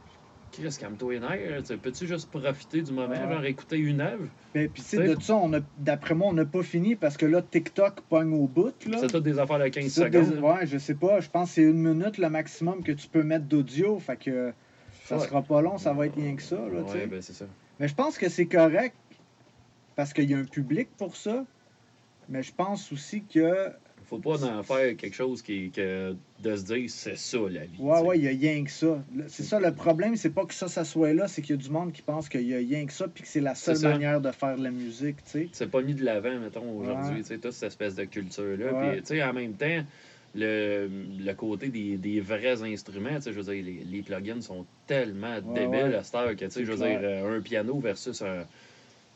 Chris, 0.52 0.76
calme-toi 0.80 1.14
les 1.14 1.20
nerfs. 1.20 1.60
Tu 1.60 1.66
sais, 1.66 1.76
Peux-tu 1.76 2.06
juste 2.06 2.30
profiter 2.30 2.80
du 2.82 2.92
moment, 2.92 3.10
Ouais. 3.10 3.32
genre 3.32 3.44
écouter 3.44 3.76
une 3.78 4.00
œuvre? 4.00 4.26
Mais 4.54 4.68
puis, 4.68 4.82
tu 4.82 4.88
sais, 4.88 5.14
de 5.14 5.20
ça, 5.20 5.38
d'après 5.78 6.14
moi, 6.14 6.28
on 6.28 6.32
n'a 6.32 6.46
pas 6.46 6.62
fini 6.62 6.96
parce 6.96 7.16
que 7.16 7.26
là, 7.26 7.42
TikTok 7.42 8.00
pogne 8.02 8.32
au 8.32 8.46
bout. 8.46 8.72
C'est 8.80 9.06
toutes 9.08 9.24
des 9.24 9.38
affaires 9.38 9.58
de 9.58 9.68
15 9.68 9.88
Ça, 9.92 10.08
des- 10.08 10.24
secondes. 10.24 10.38
ouais, 10.42 10.66
je 10.66 10.78
sais 10.78 10.94
pas. 10.94 11.20
Je 11.20 11.28
pense 11.28 11.48
que 11.50 11.54
c'est 11.56 11.62
une 11.62 11.82
minute 11.82 12.16
le 12.18 12.30
maximum 12.30 12.82
que 12.82 12.92
tu 12.92 13.06
peux 13.08 13.22
mettre 13.22 13.44
d'audio. 13.44 13.98
Fait 13.98 14.16
que 14.16 14.52
ça 15.04 15.18
Ouais. 15.18 15.26
sera 15.26 15.42
pas 15.42 15.60
long, 15.60 15.76
ça 15.78 15.92
va 15.92 16.06
être 16.06 16.16
rien 16.16 16.34
que 16.36 16.42
ça. 16.42 16.56
Là. 16.56 16.80
Ouais, 16.82 17.06
ben 17.06 17.20
c'est 17.20 17.34
ça. 17.34 17.44
Mais 17.78 17.88
je 17.88 17.94
pense 17.94 18.16
que 18.16 18.28
c'est 18.30 18.46
correct 18.46 18.94
parce 19.94 20.12
qu'il 20.14 20.30
y 20.30 20.34
a 20.34 20.38
un 20.38 20.44
public 20.44 20.88
pour 20.96 21.16
ça. 21.16 21.44
Mais 22.28 22.42
je 22.42 22.52
pense 22.54 22.90
aussi 22.92 23.22
que. 23.24 23.68
Faut 24.08 24.18
pas 24.18 24.44
en 24.44 24.62
faire 24.62 24.96
quelque 24.96 25.14
chose 25.16 25.42
qui, 25.42 25.70
que 25.70 26.14
de 26.40 26.56
se 26.56 26.64
dire 26.64 26.84
c'est 26.88 27.16
ça 27.16 27.38
la 27.50 27.64
vie. 27.64 27.76
Ouais, 27.80 28.00
ouais, 28.02 28.18
il 28.18 28.25
y 28.25 28.28
a 28.28 28.30
rien 28.30 28.62
que 28.62 28.70
ça. 28.70 29.02
C'est 29.26 29.42
ça 29.42 29.58
le 29.58 29.75
problème, 29.75 30.14
c'est 30.16 30.30
pas 30.30 30.44
que 30.44 30.54
ça, 30.54 30.68
ça 30.68 30.84
soit 30.84 31.12
là, 31.12 31.26
c'est 31.26 31.42
qu'il 31.42 31.56
y 31.56 31.58
a 31.58 31.62
du 31.62 31.70
monde 31.70 31.92
qui 31.92 32.02
pense 32.02 32.28
qu'il 32.28 32.42
y 32.46 32.54
a 32.54 32.58
rien 32.58 32.86
que 32.86 32.92
ça, 32.92 33.08
puis 33.08 33.22
que 33.25 33.28
c'est 33.28 33.40
la 33.40 33.54
seule 33.56 33.80
manière 33.80 34.20
de 34.20 34.30
faire 34.30 34.56
de 34.56 34.62
la 34.62 34.70
musique, 34.70 35.16
tu 35.25 35.30
sais. 35.30 35.48
c'est 35.52 35.70
pas 35.70 35.82
mis 35.82 35.94
de 35.94 36.04
l'avant, 36.04 36.38
mettons, 36.38 36.70
aujourd'hui, 36.78 37.14
Ouais. 37.16 37.20
tu 37.22 37.25
sais, 37.26 37.38
toute 37.38 37.52
cette 37.52 37.68
espèce 37.68 37.96
de 37.96 38.04
culture-là. 38.04 38.72
Ouais. 38.72 38.92
Puis, 38.92 39.00
tu 39.02 39.06
sais, 39.08 39.22
en 39.25 39.32
même 39.32 39.54
temps, 39.54 39.82
le, 40.34 40.88
le 41.18 41.32
côté 41.34 41.68
des, 41.68 41.96
des 41.96 42.20
vrais 42.20 42.62
instruments, 42.62 43.16
tu 43.16 43.22
sais, 43.22 43.32
je 43.32 43.40
veux 43.40 43.52
dire, 43.54 43.64
les, 43.64 43.82
les 43.90 44.02
plugins 44.02 44.40
sont 44.40 44.66
tellement 44.86 45.36
Ouais, 45.44 45.60
débiles 45.66 45.94
à 45.94 46.04
cette 46.04 46.14
heure 46.14 46.36
que, 46.36 46.44
tu 46.44 46.50
sais, 46.50 46.64
je 46.64 46.70
veux 46.72 46.76
clair. 46.76 47.00
dire, 47.00 47.08
euh, 47.08 47.38
un 47.38 47.40
piano 47.40 47.78
versus 47.80 48.22
un. 48.22 48.44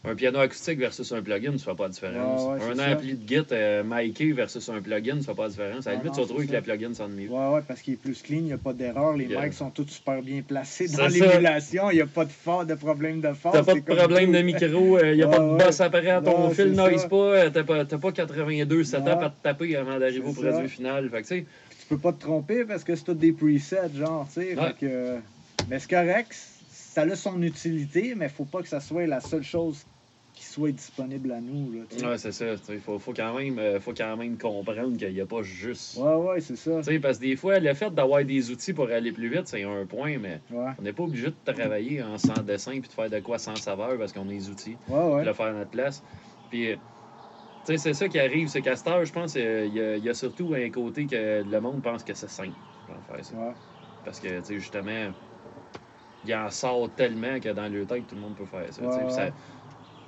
Un 0.03 0.15
piano 0.15 0.39
acoustique 0.39 0.79
versus 0.79 1.13
un 1.13 1.21
plugin, 1.21 1.59
ça 1.59 1.73
fait 1.73 1.77
pas 1.77 1.89
de 1.89 1.93
différence. 1.93 2.41
Ouais, 2.59 2.81
un 2.81 2.93
ampli 2.95 3.15
de 3.17 3.29
git 3.29 3.45
euh, 3.53 3.83
micé 3.85 4.33
versus 4.33 4.67
un 4.71 4.81
plugin, 4.81 5.21
ça 5.21 5.33
fait 5.33 5.37
pas 5.37 5.45
de 5.45 5.51
différence. 5.51 5.87
À 5.87 5.91
la 5.91 5.97
Ah 5.97 5.99
limite, 6.03 6.17
non, 6.17 6.25
tu 6.27 6.33
c'est 6.41 6.47
que 6.47 6.53
le 6.55 6.63
plugin 6.63 6.95
sonne 6.95 7.13
mieux. 7.13 7.29
Ouais, 7.29 7.49
ouais, 7.55 7.61
parce 7.69 7.83
qu'il 7.83 7.93
est 7.95 7.97
plus 7.99 8.23
clean, 8.23 8.39
il 8.39 8.45
n'y 8.45 8.53
a 8.55 8.59
pas 8.59 8.73
d'erreur, 8.73 9.15
les 9.15 9.27
Yeah. 9.27 9.43
mics 9.45 9.53
sont 9.53 9.69
tous 9.69 9.87
super 9.89 10.23
bien 10.23 10.41
placés 10.41 10.89
dans 10.89 11.07
l'émulation, 11.07 11.91
il 11.91 11.97
n'y 11.97 12.01
a 12.01 12.07
pas 12.07 12.25
de 12.25 12.31
fort, 12.33 12.65
de 12.65 12.75
problème 12.77 13.21
de 13.21 13.35
force. 13.35 13.55
T'as 13.59 13.63
pas 13.63 13.75
de 13.75 13.81
problème 13.81 14.31
tout. 14.31 14.37
de 14.39 14.43
micro, 14.43 14.99
il 15.05 15.17
n'y 15.17 15.23
a 15.23 15.29
pas 15.29 15.39
de 15.39 15.45
ouais. 15.45 15.65
boss 15.67 15.81
apparent, 15.83 16.23
ton 16.23 16.39
Non, 16.45 16.51
fil 16.51 16.73
noise 16.73 17.03
ça. 17.03 17.09
pas, 17.09 17.17
euh, 17.17 17.51
t'as 17.51 17.65
pas, 17.65 17.85
pas 17.85 18.13
82 18.13 18.85
setups 18.85 19.07
à 19.07 19.29
te 19.29 19.43
taper 19.43 19.77
avant 19.77 19.99
d'arriver 19.99 20.27
au 20.27 20.33
produit 20.33 20.69
final. 20.71 21.11
Fait 21.11 21.23
que, 21.23 21.29
tu 21.35 21.47
peux 21.91 21.99
pas 21.99 22.13
te 22.15 22.21
tromper 22.21 22.65
parce 22.65 22.85
que 22.85 22.97
c'est 22.97 23.05
tous 23.05 23.13
des 23.13 23.33
presets, 23.33 23.91
genre, 23.95 24.27
tu 24.33 24.41
sais. 24.41 24.55
Ouais. 24.59 24.73
que- 24.81 25.17
Mais 25.69 25.79
c'est 25.79 25.91
correct, 25.91 26.35
ça 26.91 27.03
a 27.03 27.17
son 27.17 27.41
utilité, 27.43 28.15
mais 28.17 28.29
faut 28.29 28.45
pas 28.45 28.63
que 28.63 28.69
ça 28.69 28.81
soit 28.81 29.07
la 29.07 29.21
seule 29.21 29.43
chose 29.43 29.85
qui 30.33 30.45
soit 30.45 30.73
disponible 30.73 31.33
à 31.33 31.41
nous, 31.41 31.71
là. 31.73 31.85
Ouais, 32.03 32.19
c'est 32.19 32.33
ça. 32.33 32.55
Il 32.69 32.81
faut, 32.81 32.99
faut, 32.99 33.13
quand 33.13 33.37
même, 33.37 33.59
euh, 33.59 33.81
faut 33.81 33.93
quand 33.93 34.17
même 34.17 34.39
comprendre 34.39 34.97
qu'il 34.97 35.13
n'y 35.13 35.21
a 35.21 35.27
pas 35.27 35.43
juste. 35.43 35.97
Ouais, 35.97 36.15
ouais, 36.15 36.41
c'est 36.41 36.57
ça. 36.57 36.81
Parce 37.01 37.19
que 37.19 37.21
des 37.23 37.37
fois, 37.37 37.59
le 37.59 37.75
fait 37.75 37.91
d'avoir 37.93 38.25
des 38.25 38.51
outils 38.51 38.73
pour 38.73 38.89
aller 38.91 39.13
plus 39.13 39.29
vite, 39.29 39.47
c'est 39.47 39.63
un 39.65 39.87
point, 39.87 40.19
mais 40.19 40.41
Ouais, 40.51 40.73
on 40.79 40.83
n'est 40.83 40.93
pas 40.93 41.03
obligé 41.05 41.27
de 41.27 41.37
travailler 41.53 42.03
en 42.03 42.17
sans 42.19 42.43
dessin 42.43 42.73
puis 42.81 42.89
de 42.89 42.93
faire 42.93 43.11
de 43.11 43.21
quoi 43.21 43.39
sans 43.39 43.59
saveur 43.59 43.99
parce 43.99 44.13
qu'on 44.13 44.29
a 44.29 44.33
les 44.33 44.49
outils, 44.49 44.79
ouais, 44.89 45.15
ouais. 45.15 45.25
le 45.25 45.33
faire 45.33 45.47
à 45.47 45.53
notre 45.53 45.71
place. 45.71 46.03
Puis, 46.49 46.71
euh, 46.73 46.77
tu 46.77 47.73
sais, 47.73 47.79
c'est 47.79 47.95
ça 47.95 48.09
qui 48.09 48.19
arrive, 48.19 48.49
c'est 48.49 48.63
qu'à 48.63 48.77
cette 48.77 48.87
heure, 48.89 49.05
je 49.05 49.13
pense, 49.13 49.37
euh, 49.37 49.67
il 49.67 49.75
y, 49.75 49.81
a- 49.81 49.97
il 49.97 50.05
y 50.05 50.09
a 50.09 50.15
surtout 50.15 50.55
un 50.55 50.71
côté 50.71 51.07
que 51.07 51.43
le 51.45 51.61
monde 51.61 51.83
pense 51.83 52.05
que 52.05 52.15
c'est 52.15 52.29
simple 52.29 52.61
faire 53.07 53.25
ça. 53.25 53.37
Parce 54.03 54.21
que, 54.21 54.41
tu 54.41 54.47
sais, 54.47 54.59
justement, 54.61 55.13
il 56.23 56.35
en 56.35 56.51
sort 56.51 56.95
tellement 56.95 57.41
que 57.41 57.49
dans 57.51 57.69
le 57.69 57.87
tête, 57.87 58.07
tout 58.07 58.15
le 58.15 58.21
monde 58.21 58.37
peut 58.37 58.47
faire 58.47 58.73
ça. 58.73 58.83
Ouais. 58.83 59.33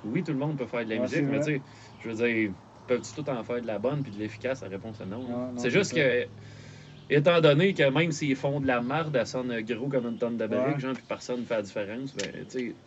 Oui, 0.03 0.23
tout 0.23 0.33
le 0.33 0.37
monde 0.37 0.57
peut 0.57 0.67
faire 0.67 0.83
de 0.85 0.89
la 0.89 0.95
Ouais, 0.95 1.01
musique, 1.01 1.25
mais 1.27 1.39
tu 1.39 1.45
sais, 1.45 1.63
je 1.99 2.09
veux 2.09 2.15
dire, 2.15 2.53
peuvent-tu 2.87 3.13
tout 3.13 3.29
en 3.29 3.43
faire 3.43 3.61
de 3.61 3.67
la 3.67 3.79
bonne 3.79 4.03
puis 4.03 4.11
de 4.11 4.17
l'efficace? 4.19 4.61
La 4.61 4.67
réponse 4.69 4.99
est 5.01 5.05
non. 5.05 5.57
C'est 5.57 5.69
juste 5.69 5.91
ça. 5.91 5.97
que, 5.97 6.29
étant 7.09 7.41
donné 7.41 7.73
que 7.73 7.89
même 7.89 8.11
s'ils 8.11 8.35
font 8.35 8.59
de 8.59 8.67
la 8.67 8.81
marde, 8.81 9.15
elle 9.15 9.27
sonne 9.27 9.61
gros 9.61 9.87
comme 9.89 10.05
une 10.07 10.17
tonne 10.17 10.37
de 10.37 10.47
barrique, 10.47 10.75
Ouais. 10.75 10.79
genre, 10.79 10.95
puis 10.95 11.05
personne 11.05 11.41
ne 11.41 11.45
fait 11.45 11.55
la 11.55 11.61
différence, 11.61 12.13
ben, 12.15 12.31
tu 12.47 12.49
sais, 12.49 12.77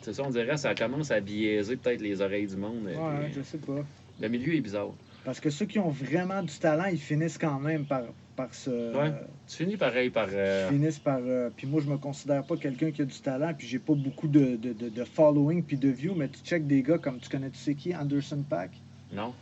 c'est 0.00 0.14
ça, 0.14 0.24
on 0.24 0.30
dirait, 0.30 0.56
ça 0.56 0.74
commence 0.74 1.10
à 1.10 1.20
biaiser 1.20 1.76
peut-être 1.76 2.00
les 2.00 2.20
oreilles 2.22 2.46
du 2.46 2.56
monde. 2.56 2.84
Ouais, 2.86 2.94
puis 2.94 3.02
ouais, 3.02 3.32
je 3.32 3.42
sais 3.42 3.58
pas. 3.58 3.86
Le 4.18 4.28
milieu 4.28 4.54
est 4.54 4.60
bizarre. 4.60 4.96
Parce 5.24 5.40
que 5.40 5.50
ceux 5.50 5.66
qui 5.66 5.78
ont 5.78 5.88
vraiment 5.90 6.42
du 6.42 6.58
talent, 6.58 6.86
ils 6.86 6.98
finissent 7.00 7.38
quand 7.38 7.60
même 7.60 7.86
par, 7.86 8.14
par 8.36 8.54
se. 8.54 8.70
Ouais. 8.70 9.12
Tu 9.48 9.56
finis 9.56 9.76
pareil 9.76 10.10
par. 10.10 10.28
euh, 10.32 10.68
finissent 10.68 10.98
par. 10.98 11.18
euh, 11.22 11.50
puis 11.56 11.66
moi, 11.66 11.80
je 11.84 11.90
me 11.90 11.96
considère 11.98 12.42
pas 12.44 12.56
quelqu'un 12.56 12.90
qui 12.90 13.02
a 13.02 13.04
du 13.04 13.18
talent, 13.20 13.52
puis 13.56 13.66
j'ai 13.66 13.78
pas 13.78 13.94
beaucoup 13.94 14.28
de, 14.28 14.56
de, 14.56 14.72
de, 14.72 14.88
de 14.88 15.04
following 15.04 15.62
puis 15.62 15.76
de 15.76 15.88
views, 15.88 16.14
mais 16.14 16.28
tu 16.28 16.40
check 16.44 16.66
des 16.66 16.82
gars 16.82 16.98
comme 16.98 17.18
tu 17.18 17.28
connais, 17.28 17.50
tu 17.50 17.58
sais 17.58 17.74
qui, 17.74 17.94
Anderson 17.94 18.42
Pack. 18.48 18.70
Non. 19.12 19.32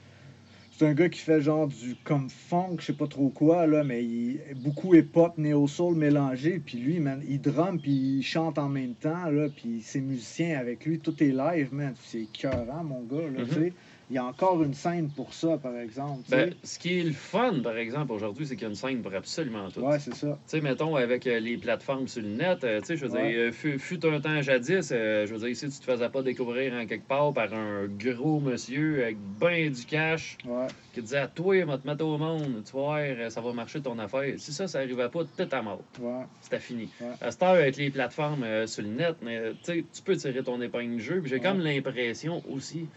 C'est 0.73 0.87
un 0.87 0.95
gars 0.95 1.11
qui 1.11 1.19
fait 1.21 1.43
genre 1.43 1.69
du 1.69 1.95
comme 2.05 2.31
funk, 2.31 2.77
je 2.79 2.87
sais 2.87 2.93
pas 2.95 3.07
trop 3.07 3.29
quoi, 3.29 3.67
là, 3.67 3.85
mais 3.85 4.03
il, 4.03 4.41
beaucoup 4.63 4.95
hip-hop, 4.95 5.37
néo-soul 5.37 5.95
mélangé. 5.95 6.59
Puis 6.59 6.79
lui, 6.79 7.01
man, 7.01 7.23
il 7.29 7.39
drum, 7.41 7.79
puis 7.79 7.91
il 7.91 8.23
chante 8.23 8.57
en 8.59 8.71
même 8.71 8.95
temps, 8.95 9.27
là, 9.31 9.49
puis 9.55 9.83
ses 9.83 10.01
musiciens 10.01 10.59
avec 10.59 10.87
lui, 10.87 10.99
tout 10.99 11.23
est 11.23 11.33
live, 11.33 11.69
man. 11.73 11.93
C'est 12.03 12.23
écœurant, 12.23 12.83
mon 12.83 13.03
gars, 13.03 13.29
là, 13.31 13.41
Mhm. 13.43 13.49
tu 13.49 13.55
sais. 13.55 13.73
Il 14.11 14.15
y 14.17 14.19
a 14.19 14.25
encore 14.25 14.61
une 14.65 14.75
scène 14.75 15.09
pour 15.09 15.33
ça, 15.33 15.57
par 15.59 15.77
exemple. 15.77 16.25
Ben, 16.31 16.53
ce 16.65 16.81
qui 16.81 16.99
est 16.99 17.05
le 17.05 17.13
fun, 17.13 17.61
par 17.63 17.77
exemple, 17.77 18.11
aujourd'hui, 18.11 18.45
c'est 18.45 18.57
qu'il 18.57 18.65
y 18.65 18.67
a 18.67 18.69
une 18.71 18.75
scène 18.75 19.03
pour 19.03 19.15
absolument 19.15 19.71
tout. 19.71 19.83
ouais, 19.83 20.01
c'est 20.01 20.17
ça. 20.17 20.33
Tu 20.49 20.57
sais, 20.57 20.61
mettons, 20.61 20.97
avec 20.97 21.29
euh, 21.29 21.39
les 21.39 21.57
plateformes 21.57 22.09
sur 22.09 22.21
le 22.23 22.29
net, 22.31 22.65
euh, 22.65 22.81
tu 22.81 22.87
sais, 22.87 22.97
je 22.97 23.07
veux 23.07 23.13
Ouais. 23.13 23.31
dire, 23.31 23.39
euh, 23.39 23.53
fut, 23.53 23.79
fut 23.79 24.05
un 24.05 24.21
temps 24.21 24.43
jadis, 24.43 24.91
euh, 24.91 25.27
je 25.27 25.33
veux 25.35 25.39
dire, 25.47 25.57
si 25.57 25.69
tu 25.71 25.79
te 25.79 25.85
faisais 25.85 26.09
pas 26.09 26.23
découvrir 26.23 26.73
en 26.75 26.87
quelque 26.87 27.07
part 27.07 27.33
par 27.33 27.55
un 27.55 27.87
gros 27.87 28.41
monsieur 28.41 29.05
avec 29.05 29.19
ben 29.21 29.71
du 29.71 29.85
cash 29.87 30.39
Ouais, 30.45 30.67
qui 30.93 31.03
disait 31.03 31.19
à 31.19 31.29
toi, 31.29 31.65
va 31.65 31.79
te 31.79 31.87
mettre 31.87 32.05
au 32.05 32.19
monde, 32.19 32.65
tu 32.65 32.77
euh, 32.77 33.31
ça 33.31 33.41
va 33.41 33.53
marcher 33.53 33.81
ton 33.81 33.97
affaire. 34.01 34.35
Si 34.39 34.53
ça, 34.53 34.67
ça 34.67 34.79
arrivait 34.81 35.09
pas, 35.09 35.21
t'es 35.25 35.55
à 35.55 35.63
mort. 35.63 35.85
ouais. 36.01 36.25
C'était 36.41 36.59
fini. 36.59 36.91
À 37.21 37.31
cette 37.31 37.43
heure, 37.45 37.51
avec 37.51 37.77
les 37.77 37.91
plateformes 37.91 38.67
sur 38.67 38.83
le 38.83 38.89
net, 38.89 39.19
mais, 39.23 39.53
tu 39.63 39.85
peux 40.05 40.17
tirer 40.17 40.43
ton 40.43 40.61
épingle 40.61 40.97
du 40.97 41.01
jeu. 41.01 41.23
J'ai 41.27 41.39
comme 41.39 41.61
l'impression 41.61 42.43
aussi 42.51 42.89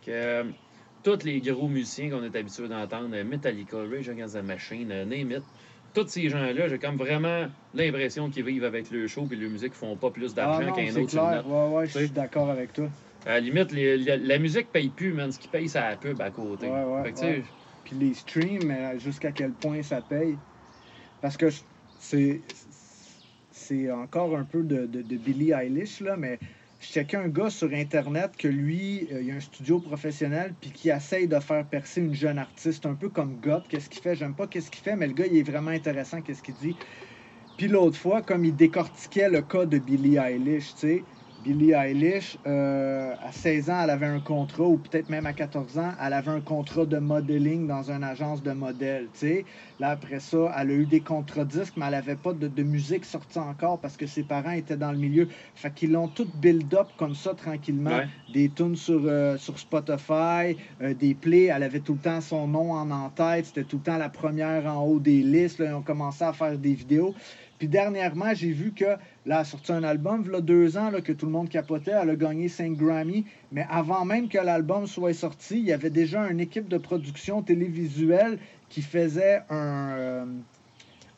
que 0.00 0.10
euh, 0.10 0.52
tous 1.02 1.24
les 1.24 1.40
gros 1.40 1.68
musiciens 1.68 2.10
qu'on 2.10 2.22
est 2.24 2.36
habitués 2.36 2.68
d'entendre, 2.68 3.14
euh, 3.16 3.24
Metallica, 3.24 3.78
Rage 3.78 4.08
Against 4.08 4.34
the 4.34 4.42
Machine, 4.42 4.90
euh, 4.92 5.04
Name 5.04 5.30
It, 5.32 5.44
tous 5.92 6.06
ces 6.08 6.28
gens-là, 6.28 6.68
j'ai 6.68 6.78
comme 6.78 6.96
vraiment 6.96 7.48
l'impression 7.72 8.30
qu'ils 8.30 8.44
vivent 8.44 8.64
avec 8.64 8.90
le 8.90 9.06
show 9.08 9.28
et 9.30 9.36
leur 9.36 9.50
musique 9.50 9.74
font 9.74 9.96
pas 9.96 10.10
plus 10.10 10.34
Ah 10.36 10.36
d'argent 10.36 10.66
non, 10.66 10.72
qu'un 10.74 10.96
autre 10.96 11.06
clair. 11.10 11.46
Ouais, 11.46 11.68
ouais, 11.76 11.86
je 11.86 11.92
suis 11.92 12.10
d'accord 12.10 12.50
avec 12.50 12.72
toi. 12.72 12.90
À 13.24 13.34
la 13.34 13.40
limite, 13.40 13.72
les- 13.72 13.98
la, 13.98 14.16
la 14.16 14.38
musique 14.38 14.72
paye 14.72 14.90
plus, 14.90 15.12
man. 15.12 15.30
Ce 15.32 15.38
qui 15.38 15.48
paye, 15.48 15.68
c'est 15.68 15.80
la 15.80 15.96
pub 15.96 16.20
à 16.20 16.30
côté. 16.30 16.66
Ouais, 16.66 16.84
ouais, 16.84 17.02
fait 17.02 17.12
que, 17.12 17.18
tu 17.18 17.20
sais, 17.20 17.26
ouais. 17.38 17.44
Puis 17.84 17.96
les 17.96 18.14
streams, 18.14 18.98
jusqu'à 18.98 19.32
quel 19.32 19.54
point 19.54 19.82
ça 19.82 20.00
paye? 20.02 20.40
Parce 21.20 21.36
que 21.36 21.48
c'est 23.50 23.90
encore 23.90 24.36
un 24.36 24.44
peu 24.44 24.62
de, 24.62 24.86
de, 24.86 25.02
de 25.02 25.16
Billie 25.16 25.52
Eilish, 25.52 26.00
là, 26.00 26.16
mais 26.16 26.38
je 26.80 26.86
checkais 26.86 27.18
un 27.18 27.28
gars 27.28 27.50
sur 27.50 27.72
Internet 27.72 28.36
que 28.38 28.48
lui, 28.48 29.06
euh, 29.12 29.22
il 29.22 29.30
a 29.30 29.34
un 29.34 29.40
studio 29.40 29.80
professionnel, 29.80 30.54
puis 30.60 30.72
qui 30.72 30.88
essaye 30.88 31.28
de 31.28 31.38
faire 31.38 31.68
percer 31.68 32.00
une 32.00 32.14
jeune 32.14 32.38
artiste, 32.38 32.86
un 32.86 32.94
peu 32.94 33.10
comme 33.10 33.38
God. 33.38 33.68
Qu'est-ce 33.68 33.90
qu'il 33.90 34.00
fait? 34.00 34.16
J'aime 34.16 34.34
pas 34.34 34.46
qu'est-ce 34.46 34.70
qu'il 34.70 34.82
fait, 34.82 34.96
mais 34.96 35.06
le 35.06 35.12
gars, 35.12 35.26
il 35.26 35.36
est 35.36 35.42
vraiment 35.42 35.70
intéressant, 35.72 36.22
qu'est-ce 36.22 36.42
qu'il 36.42 36.54
dit. 36.54 36.78
Puis 37.58 37.68
l'autre 37.68 37.98
fois, 37.98 38.22
comme 38.22 38.44
il 38.46 38.56
décortiquait 38.56 39.28
le 39.28 39.42
cas 39.42 39.66
de 39.66 39.78
Billie 39.78 40.16
Eilish, 40.16 40.74
tu 40.74 40.80
sais, 40.80 41.08
Billie 41.44 41.72
Eilish, 41.72 42.36
euh, 42.46 43.14
à 43.22 43.32
16 43.32 43.70
ans, 43.70 43.80
elle 43.84 43.90
avait 43.90 44.06
un 44.06 44.20
contrat, 44.20 44.64
ou 44.64 44.76
peut-être 44.76 45.08
même 45.08 45.24
à 45.24 45.32
14 45.32 45.78
ans, 45.78 45.92
elle 46.04 46.12
avait 46.12 46.30
un 46.30 46.40
contrat 46.40 46.84
de 46.84 46.98
modeling 46.98 47.66
dans 47.66 47.90
une 47.90 48.04
agence 48.04 48.42
de 48.42 48.52
modèles, 48.52 49.08
tu 49.14 49.20
sais. 49.20 49.44
Là, 49.78 49.90
après 49.90 50.20
ça, 50.20 50.52
elle 50.58 50.70
a 50.70 50.74
eu 50.74 50.84
des 50.86 51.00
contrats 51.00 51.46
disques, 51.46 51.74
mais 51.78 51.86
elle 51.86 51.92
n'avait 51.92 52.16
pas 52.16 52.34
de, 52.34 52.46
de 52.46 52.62
musique 52.62 53.06
sortie 53.06 53.38
encore 53.38 53.80
parce 53.80 53.96
que 53.96 54.06
ses 54.06 54.22
parents 54.22 54.50
étaient 54.50 54.76
dans 54.76 54.92
le 54.92 54.98
milieu. 54.98 55.28
Fait 55.54 55.72
qu'ils 55.72 55.92
l'ont 55.92 56.08
tout 56.08 56.28
build-up 56.34 56.88
comme 56.98 57.14
ça, 57.14 57.32
tranquillement. 57.34 57.90
ouais. 57.90 58.08
Des 58.34 58.50
tunes 58.50 58.76
sur, 58.76 59.00
euh, 59.04 59.38
sur 59.38 59.58
Spotify, 59.58 60.56
euh, 60.82 60.92
des 60.92 61.14
plays. 61.14 61.44
Elle 61.46 61.62
avait 61.62 61.80
tout 61.80 61.94
le 61.94 62.00
temps 62.00 62.20
son 62.20 62.46
nom 62.46 62.72
en 62.72 62.90
en-tête. 62.90 63.46
C'était 63.46 63.64
tout 63.64 63.76
le 63.78 63.82
temps 63.82 63.96
la 63.96 64.10
première 64.10 64.66
en 64.66 64.84
haut 64.84 64.98
des 65.00 65.22
listes. 65.22 65.58
Là, 65.58 65.66
ils 65.70 65.74
ont 65.74 65.82
commencé 65.82 66.22
à 66.22 66.32
faire 66.34 66.58
des 66.58 66.74
vidéos. 66.74 67.14
Puis 67.60 67.68
dernièrement, 67.68 68.32
j'ai 68.32 68.52
vu 68.52 68.72
que 68.72 68.86
là, 68.86 68.98
elle 69.26 69.32
a 69.32 69.44
sorti 69.44 69.70
un 69.70 69.84
album, 69.84 70.26
là, 70.30 70.40
deux 70.40 70.78
ans, 70.78 70.90
que 71.04 71.12
tout 71.12 71.26
le 71.26 71.32
monde 71.32 71.50
capotait. 71.50 71.90
Elle 71.90 72.08
a 72.08 72.16
gagné 72.16 72.48
5 72.48 72.72
Grammy. 72.72 73.26
Mais 73.52 73.66
avant 73.68 74.06
même 74.06 74.30
que 74.30 74.38
l'album 74.38 74.86
soit 74.86 75.12
sorti, 75.12 75.58
il 75.58 75.66
y 75.66 75.72
avait 75.74 75.90
déjà 75.90 76.26
une 76.30 76.40
équipe 76.40 76.68
de 76.68 76.78
production 76.78 77.42
télévisuelle 77.42 78.38
qui 78.70 78.80
faisait 78.80 79.42
un, 79.50 80.26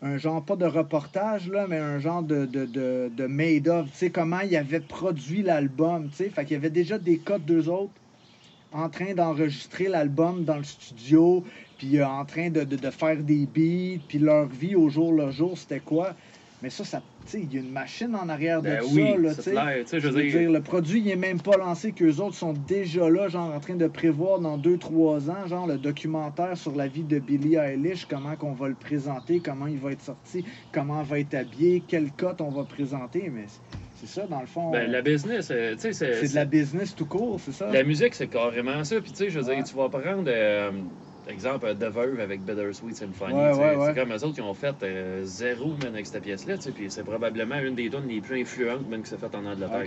euh, 0.03 0.19
genre, 0.19 0.45
pas 0.45 0.57
de 0.57 0.67
reportage, 0.67 1.49
là, 1.49 1.67
mais 1.69 1.79
un 1.79 2.01
genre 2.01 2.25
de, 2.25 2.45
de, 2.45 2.67
de, 2.67 3.13
de 3.17 3.27
made-of. 3.27 3.89
Tu 3.93 3.97
sais, 3.97 4.11
comment 4.11 4.41
ils 4.41 4.57
avaient 4.57 4.81
produit 4.81 5.43
l'album. 5.43 6.09
Tu 6.09 6.25
sais, 6.25 6.29
fait 6.29 6.51
y 6.51 6.57
avait 6.57 6.71
déjà 6.71 6.99
des 6.99 7.19
codes 7.19 7.45
d'eux 7.45 7.69
autres 7.69 7.93
en 8.73 8.89
train 8.89 9.15
d'enregistrer 9.15 9.87
l'album 9.87 10.45
dans 10.45 10.57
le 10.57 10.65
studio, 10.65 11.45
puis 11.79 11.99
euh, 11.99 12.07
en 12.07 12.25
train 12.25 12.51
de, 12.51 12.65
de, 12.65 12.77
de 12.77 12.91
faire 12.91 13.19
des 13.19 13.47
beats, 13.47 14.03
puis 14.09 14.19
leur 14.19 14.47
vie 14.47 14.75
au 14.75 14.89
jour 14.89 15.13
le 15.13 15.31
jour, 15.31 15.57
c'était 15.57 15.81
quoi? 15.81 16.15
Mais 16.63 16.71
ça, 16.71 16.85
ça 16.85 17.03
il 17.35 17.53
y 17.53 17.57
a 17.57 17.61
une 17.61 17.71
machine 17.73 18.15
en 18.15 18.29
arrière 18.29 18.63
de 18.63 18.69
Ben 18.69 18.81
ça, 18.83 18.87
oui, 18.95 19.17
là, 19.21 19.33
je 19.33 20.09
veux 20.09 20.23
dire, 20.23 20.39
dire, 20.41 20.51
le 20.51 20.61
produit, 20.63 21.01
il 21.01 21.09
est 21.09 21.17
même 21.17 21.41
pas 21.41 21.57
lancé, 21.57 21.93
qu'eux 21.93 22.17
autres 22.21 22.37
sont 22.37 22.53
déjà 22.53 23.09
là, 23.11 23.29
genre 23.29 23.53
en 23.53 23.59
train 23.61 23.75
de 23.75 23.87
prévoir 23.89 24.39
dans 24.39 24.59
2-3 24.59 25.29
ans, 25.31 25.47
genre 25.47 25.67
le 25.67 25.79
documentaire 25.79 26.57
sur 26.57 26.75
la 26.77 26.87
vie 26.89 27.05
de 27.05 27.19
Billie 27.19 27.57
Eilish, 27.57 28.07
comment 28.07 28.37
qu'on 28.37 28.53
va 28.53 28.69
le 28.69 28.75
présenter, 28.77 29.41
comment 29.41 29.67
il 29.67 29.79
va 29.79 29.93
être 29.93 30.03
sorti, 30.03 30.45
comment 30.73 31.03
il 31.03 31.09
va 31.09 31.19
être 31.21 31.35
habillé, 31.35 31.85
quel 31.87 32.13
cote 32.13 32.41
on 32.41 32.51
va 32.51 32.65
présenter, 32.65 33.29
mais 33.31 33.47
c'est- 33.49 33.61
c'est 33.97 34.07
ça, 34.07 34.27
dans 34.27 34.41
le 34.41 34.47
fond. 34.47 34.71
ben, 34.71 34.91
la 34.91 35.03
business, 35.03 35.51
euh, 35.51 35.75
tu 35.75 35.81
sais, 35.81 35.93
c'est. 35.93 36.15
c'est 36.15 36.29
de 36.31 36.35
la 36.35 36.45
business 36.45 36.95
tout 36.95 37.07
court, 37.07 37.41
c'est 37.41 37.53
ça? 37.53 37.71
La 37.71 37.83
musique, 37.85 38.15
c'est 38.15 38.29
carrément 38.29 38.83
ça. 38.85 39.01
Puis, 39.01 39.13
tu 39.13 39.19
sais, 39.19 39.31
je 39.31 39.39
veux 39.41 39.47
Ouais. 39.47 39.57
dire, 39.57 39.65
tu 39.65 39.77
vas 39.77 39.89
prendre. 39.89 40.25
euh, 40.29 40.71
exemple, 41.27 41.75
The 41.77 41.85
Verve 41.85 42.21
avec 42.21 42.41
Symphony. 42.95 43.35
Ouais, 43.35 43.53
sais. 43.55 43.61
ouais, 43.61 43.77
ouais. 43.77 43.87
C'est 43.87 43.95
comme 43.95 44.13
eux 44.13 44.25
autres 44.25 44.35
qui 44.35 44.41
ont 44.41 44.55
fait 44.55 44.83
euh, 44.83 45.25
zéro 45.25 45.77
man, 45.77 45.95
avec 45.95 46.07
cette 46.07 46.23
pièce-là. 46.23 46.57
Puis 46.75 46.91
c'est 46.91 47.05
probablement 47.05 47.59
une 47.59 47.75
des 47.75 47.91
tunes 47.91 48.07
les 48.09 48.21
plus 48.21 48.41
influentes 48.41 48.87
même 48.89 49.03
qui 49.03 49.11
s'est 49.11 49.19
faite 49.19 49.35
en 49.35 49.45
Angleterre. 49.45 49.85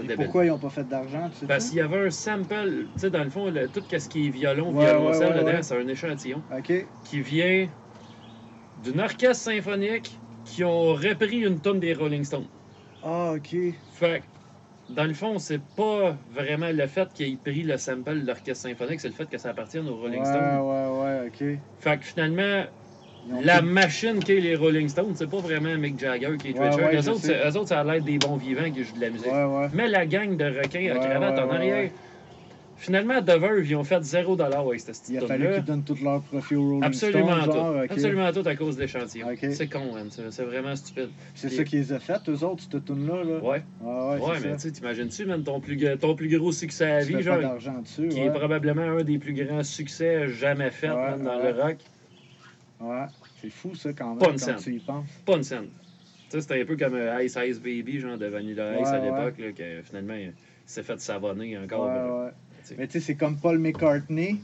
Et 0.00 0.14
pourquoi 0.16 0.44
ils 0.44 0.48
n'ont 0.48 0.58
pas 0.58 0.70
fait 0.70 0.84
d'argent, 0.84 1.28
tu 1.30 1.38
sais? 1.38 1.46
Parce 1.46 1.68
qu'il 1.68 1.78
y 1.78 1.80
avait 1.80 2.06
un 2.06 2.10
sample, 2.10 2.88
tu 2.94 3.00
sais, 3.00 3.10
dans 3.10 3.24
le 3.24 3.30
fond, 3.30 3.50
le- 3.50 3.68
tout 3.68 3.82
ce 3.90 4.08
qui 4.08 4.26
est 4.26 4.30
violon, 4.30 4.72
Ouais, 4.74 4.84
violoncelle, 4.84 5.28
ouais, 5.28 5.34
ouais, 5.34 5.40
dedans, 5.40 5.52
ouais. 5.56 5.62
c'est 5.62 5.76
un 5.76 5.88
échantillon 5.88 6.42
qui 7.04 7.20
vient 7.20 7.68
d'une 8.76 9.00
orchestre 9.00 9.44
symphonique 9.44 10.20
qui 10.44 10.64
ont 10.64 10.94
repris 10.94 11.38
une 11.40 11.60
tonne 11.60 11.80
des 11.80 11.94
Rolling 11.94 12.24
Stones. 12.24 12.48
Ah, 13.02 13.32
OK. 13.36 13.54
Fait 13.90 14.22
dans 14.94 15.04
le 15.04 15.14
fond, 15.14 15.38
c'est 15.38 15.60
pas 15.76 16.16
vraiment 16.30 16.70
le 16.72 16.86
fait 16.86 17.12
qu'il 17.12 17.32
ait 17.32 17.36
pris 17.36 17.62
le 17.62 17.76
sample 17.76 18.20
de 18.20 18.26
l'orchestre 18.26 18.68
symphonique, 18.68 19.00
c'est 19.00 19.08
le 19.08 19.14
fait 19.14 19.28
que 19.28 19.38
ça 19.38 19.50
appartienne 19.50 19.88
aux 19.88 19.96
Rolling 19.96 20.20
ouais, 20.20 20.24
Stones. 20.26 20.60
ouais, 20.60 21.00
ouais, 21.02 21.28
OK. 21.28 21.58
Fait 21.78 21.98
que 21.98 22.04
finalement, 22.04 22.64
la 23.42 23.58
pris- 23.58 23.66
machine 23.66 24.22
qu'est 24.22 24.40
les 24.40 24.56
Rolling 24.56 24.88
Stones, 24.88 25.14
c'est 25.14 25.28
pas 25.30 25.40
vraiment 25.40 25.76
Mick 25.76 25.98
Jagger 25.98 26.36
qui 26.40 26.48
est 26.50 26.58
Ouais, 26.58 26.70
Twitcher. 26.70 26.84
ouais, 26.84 26.96
eux, 26.96 27.08
autres, 27.08 27.48
eux 27.48 27.56
autres, 27.56 27.68
ça 27.68 27.80
a 27.80 27.84
l'air 27.84 28.02
des 28.02 28.18
bons 28.18 28.36
vivants 28.36 28.70
qui 28.70 28.82
jouent 28.84 28.94
de 28.94 29.00
la 29.00 29.10
musique. 29.10 29.26
Ouais, 29.26 29.44
ouais. 29.44 29.68
Mais 29.72 29.88
la 29.88 30.06
gang 30.06 30.36
de 30.36 30.44
requins 30.44 30.90
à 30.94 30.98
cravate 30.98 31.38
en 31.38 31.50
arrière. 31.50 31.90
Finalement, 32.76 33.20
The 33.22 33.38
Verve, 33.38 33.64
ils 33.66 33.76
ont 33.76 33.84
fait 33.84 34.00
0$ 34.00 34.40
avec 34.68 34.80
cette 34.80 35.08
Il 35.08 35.18
a 35.18 35.20
fallu 35.26 35.52
qu'ils 35.54 35.64
donnent 35.64 35.84
tout 35.84 35.96
leur 36.02 36.20
profit 36.22 36.56
au 36.56 36.62
Rolling 36.64 36.84
Absolument 36.84 37.28
Stone, 37.42 37.44
tout. 37.44 37.52
genre. 37.52 37.76
Absolument 37.88 38.32
tout 38.32 38.42
à 38.48 38.56
cause 38.56 38.76
de 38.76 38.80
l'échantillon. 38.82 39.28
C'est 39.52 39.68
con. 39.68 39.92
C'est 40.30 40.44
vraiment 40.44 40.74
stupide. 40.76 41.10
C'est 41.34 41.48
ça 41.50 41.64
qu'ils 41.64 41.78
les 41.80 41.92
a 41.92 41.98
fait, 42.00 42.20
eux 42.28 42.44
autres, 42.44 42.62
cette 42.70 42.84
tune-là, 42.84 43.24
là? 43.24 43.38
Ouais. 43.42 43.62
Ah, 43.84 44.10
ouais, 44.14 44.20
Ouais, 44.20 44.36
mais 44.42 44.56
tu 44.56 44.72
t'imagines-tu, 44.72 45.26
ton 45.44 45.60
plus, 45.60 45.78
g- 45.78 45.96
ton 46.00 46.14
plus 46.14 46.36
gros 46.38 46.52
succès 46.52 46.90
à 46.90 47.04
Tu 47.04 47.16
vie, 47.16 47.22
genre, 47.22 47.38
dessus, 47.82 48.08
qui 48.08 48.20
ouais. 48.20 48.26
est 48.26 48.30
probablement 48.32 48.82
un 48.82 49.02
des 49.04 49.18
plus 49.18 49.32
grands 49.34 49.62
succès 49.62 50.28
jamais 50.28 50.70
faits, 50.70 50.90
Ouais, 50.92 51.18
dans 51.22 51.38
le 51.42 51.50
rock. 51.62 51.76
Ouais. 52.80 53.06
C'est 53.40 53.50
fou, 53.50 53.74
ça, 53.74 53.92
quand 53.92 54.10
même, 54.10 54.18
Pas 54.18 54.26
une 54.26 54.32
quand 54.32 54.38
scène. 54.38 54.56
tu 54.56 54.74
y 54.74 54.78
penses. 54.78 55.06
Pas 55.24 55.36
une 55.36 55.42
scène. 55.44 55.66
Tu 56.30 56.38
sais, 56.38 56.40
c'était 56.40 56.62
un 56.62 56.64
peu 56.64 56.76
comme 56.76 56.94
euh, 56.94 57.22
Ice 57.22 57.36
Ice 57.46 57.60
Baby, 57.60 57.98
genre 58.00 58.16
de 58.16 58.26
Vanilla 58.26 58.80
Ice 58.80 58.88
à 58.88 58.98
l'époque, 58.98 59.34
que 59.54 59.82
finalement, 59.82 60.14
il 60.14 60.32
s'est 60.64 60.82
fait 60.82 60.98
savonner 61.00 61.58
encore. 61.58 62.30
Mais 62.78 62.86
tu 62.86 62.94
sais, 62.94 63.00
c'est 63.00 63.14
comme 63.14 63.36
Paul 63.36 63.58
McCartney, 63.58 64.38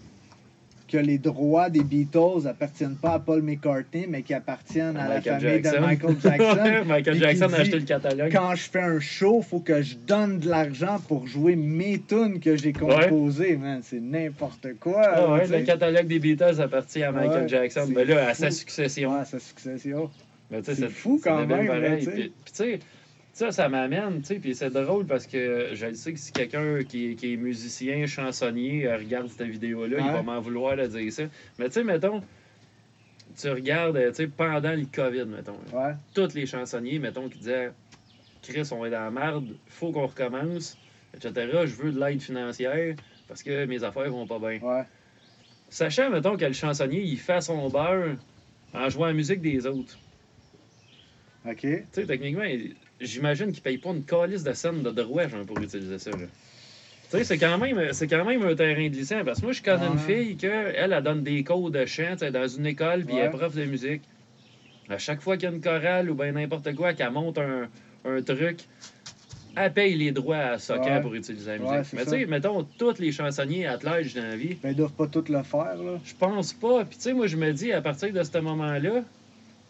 que 0.89 0.97
les 0.97 1.19
droits 1.19 1.69
des 1.69 1.83
Beatles 1.83 2.47
appartiennent 2.49 2.97
pas 2.97 3.13
à 3.15 3.19
Paul 3.19 3.43
McCartney, 3.43 4.07
mais 4.09 4.23
qui 4.23 4.33
appartiennent 4.33 4.97
à, 4.97 5.09
la 5.09 5.21
famille 5.21 5.63
Jackson. 5.63 5.77
de 5.77 5.81
Michael 5.81 6.17
Jackson. 6.21 6.85
Michael 6.87 7.19
Jackson 7.19 7.49
a 7.53 7.57
acheté 7.57 7.79
le 7.79 7.85
catalogue. 7.85 8.33
Quand 8.33 8.55
je 8.55 8.71
fais 8.71 8.81
un 8.81 8.99
show, 8.99 9.43
faut 9.43 9.61
que 9.61 9.83
je 9.83 9.97
donne 9.97 10.39
de 10.39 10.49
l'argent 10.49 10.99
pour 11.07 11.27
jouer 11.27 11.57
mes 11.57 12.01
tunes 12.01 12.41
que 12.41 12.57
j'ai 12.57 12.73
composées, 12.73 13.57
man. 13.57 13.81
C'est 13.83 14.01
n'importe 14.01 14.69
quoi. 14.81 15.03
Ah 15.05 15.33
ouais, 15.33 15.47
le 15.47 15.63
catalogue 15.65 16.07
des 16.07 16.19
Beatles 16.19 16.61
appartient 16.61 17.03
à 17.03 17.13
Michael 17.13 17.43
Ouais, 17.43 17.49
Jackson. 17.49 17.89
Mais 17.95 18.05
là, 18.05 18.29
à 18.29 18.35
sa 18.35 18.51
succession. 18.51 19.13
Ouais, 19.13 19.25
sa 19.25 19.39
succession. 19.39 20.11
C'est 20.63 20.89
fou 20.89 21.21
quand 21.23 21.47
même, 21.47 21.67
pareil. 21.67 22.05
puis 22.05 22.33
tu 22.47 22.53
sais, 22.53 22.81
ça, 23.39 23.53
ça 23.53 23.69
m'amène, 23.69 24.21
tu 24.21 24.27
sais, 24.27 24.35
puis 24.41 24.53
c'est 24.55 24.71
drôle 24.71 25.07
parce 25.07 25.27
que 25.27 25.71
je 25.73 25.87
le 25.87 25.95
sais 25.95 26.13
que 26.13 26.19
si 26.19 26.33
quelqu'un 26.33 26.83
qui, 26.83 27.11
est- 27.11 27.15
qui 27.15 27.35
est 27.35 27.37
musicien, 27.37 28.05
chansonnier, 28.07 28.87
euh, 28.89 28.97
regarde 28.97 29.29
cette 29.29 29.47
vidéo-là, 29.47 29.99
il 30.01 30.11
va 30.13 30.23
m'en 30.23 30.41
vouloir 30.41 30.77
de 30.77 30.87
dire 30.87 31.13
ça. 31.13 31.23
Mais 31.59 31.67
tu 31.67 31.75
sais, 31.75 31.85
mettons, 31.85 32.21
tu 33.41 33.49
regardes, 33.51 33.97
euh, 33.97 34.09
tu 34.11 34.17
sais, 34.17 34.27
pendant 34.27 34.73
le 34.73 34.87
COVID, 34.93 35.27
mettons, 35.27 35.59
Ouais. 35.73 35.93
tous 36.15 36.35
les 36.35 36.47
chansonniers, 36.47 36.99
mettons, 36.99 37.29
qui 37.29 37.39
disaient 37.39 37.71
Chris, 38.43 38.69
on 38.73 38.85
est 38.85 38.91
dans 38.91 39.05
la 39.05 39.11
merde, 39.13 39.57
faut 39.69 39.93
qu'on 39.93 40.07
recommence, 40.07 40.77
etc. 41.15 41.33
Je 41.65 41.75
veux 41.77 41.93
de 41.93 42.01
l'aide 42.01 42.21
financière 42.21 42.97
parce 43.29 43.45
que 43.45 43.67
mes 43.67 43.85
affaires 43.85 44.11
vont 44.11 44.27
pas 44.27 44.39
bien. 44.41 44.59
Ouais. 44.61 44.83
Sachant, 45.69 46.11
mettons, 46.11 46.37
que 46.37 46.45
le 46.45 46.53
chansonnier, 46.55 47.03
il 47.03 47.19
fait 47.19 47.41
son 47.41 47.69
beurre 47.69 48.17
en 48.75 48.89
jouant 48.89 49.07
la 49.07 49.13
musique 49.13 49.43
des 49.43 49.65
autres. 49.67 49.97
OK. 51.47 51.61
Tu 51.61 51.85
sais, 51.93 52.05
techniquement, 52.07 52.43
il- 52.45 52.75
j'imagine 53.01 53.53
qu'ils 53.53 53.63
payent 53.63 53.79
pas 53.79 53.91
une 53.91 54.05
calice 54.05 54.43
de 54.45 54.53
scène 54.53 54.83
de 54.83 54.91
droit 54.91 55.29
genre, 55.29 55.45
pour 55.47 55.59
utiliser 55.61 55.99
ça. 55.99 56.11
là. 56.11 56.17
Tu 57.11 57.17
sais, 57.17 57.25
c'est 57.25 57.39
quand, 57.39 57.57
même, 57.57 57.93
c'est 57.93 58.07
quand 58.07 58.25
même 58.25 58.43
un 58.43 58.55
terrain 58.55 58.87
glissant. 58.89 59.25
Parce 59.25 59.39
que 59.41 59.45
moi, 59.47 59.53
je 59.53 59.63
connais 59.63 59.87
une 59.87 59.99
fille 59.99 60.37
que 60.37 60.47
elle, 60.47 60.93
elle 60.93 61.03
donne 61.03 61.23
des 61.23 61.43
cours 61.43 61.71
de 61.71 61.87
chant 61.87 62.17
dans 62.33 62.47
une 62.49 62.67
école, 62.67 63.05
puis 63.05 63.17
elle 63.17 63.27
est 63.27 63.31
prof 63.31 63.55
de 63.55 63.65
musique. 63.65 64.03
À 64.91 64.99
chaque 64.99 65.21
fois 65.23 65.37
qu'il 65.37 65.49
y 65.49 65.53
a 65.53 65.55
une 65.55 65.61
chorale 65.63 66.11
ou 66.11 66.15
bien 66.15 66.33
n'importe 66.33 66.75
quoi, 66.75 66.93
qu'elle 66.93 67.11
monte 67.11 67.39
un, 67.39 67.69
un 68.05 68.23
truc, 68.23 68.61
elle 69.57 69.73
paye 69.73 69.95
les 69.97 70.13
droits 70.13 70.37
à 70.37 70.57
Ouais. 70.57 71.01
pour 71.01 71.15
utiliser 71.15 71.57
la 71.57 71.59
musique. 71.79 71.93
Mais 71.95 72.05
tu 72.05 72.11
sais, 72.11 72.27
mettons, 72.27 72.63
tous 72.79 72.99
les 72.99 73.11
chansonniers 73.13 73.67
à 73.67 73.79
l'âge 73.83 74.15
dans 74.15 74.23
la 74.23 74.37
vie, 74.37 74.57
Ben, 74.63 74.71
ils 74.71 74.77
doivent 74.77 74.93
pas 74.93 75.07
tout 75.07 75.25
le 75.29 75.43
faire, 75.43 75.77
là. 75.83 75.99
je 76.05 76.15
pense 76.15 76.53
pas. 76.53 76.85
Puis, 76.85 76.97
tu 76.99 77.03
sais, 77.05 77.13
moi, 77.15 77.27
je 77.27 77.37
me 77.37 77.53
dis, 77.53 77.73
à 77.73 77.81
partir 77.81 78.13
de 78.13 78.23
ce 78.23 78.39
moment-là, 78.39 79.03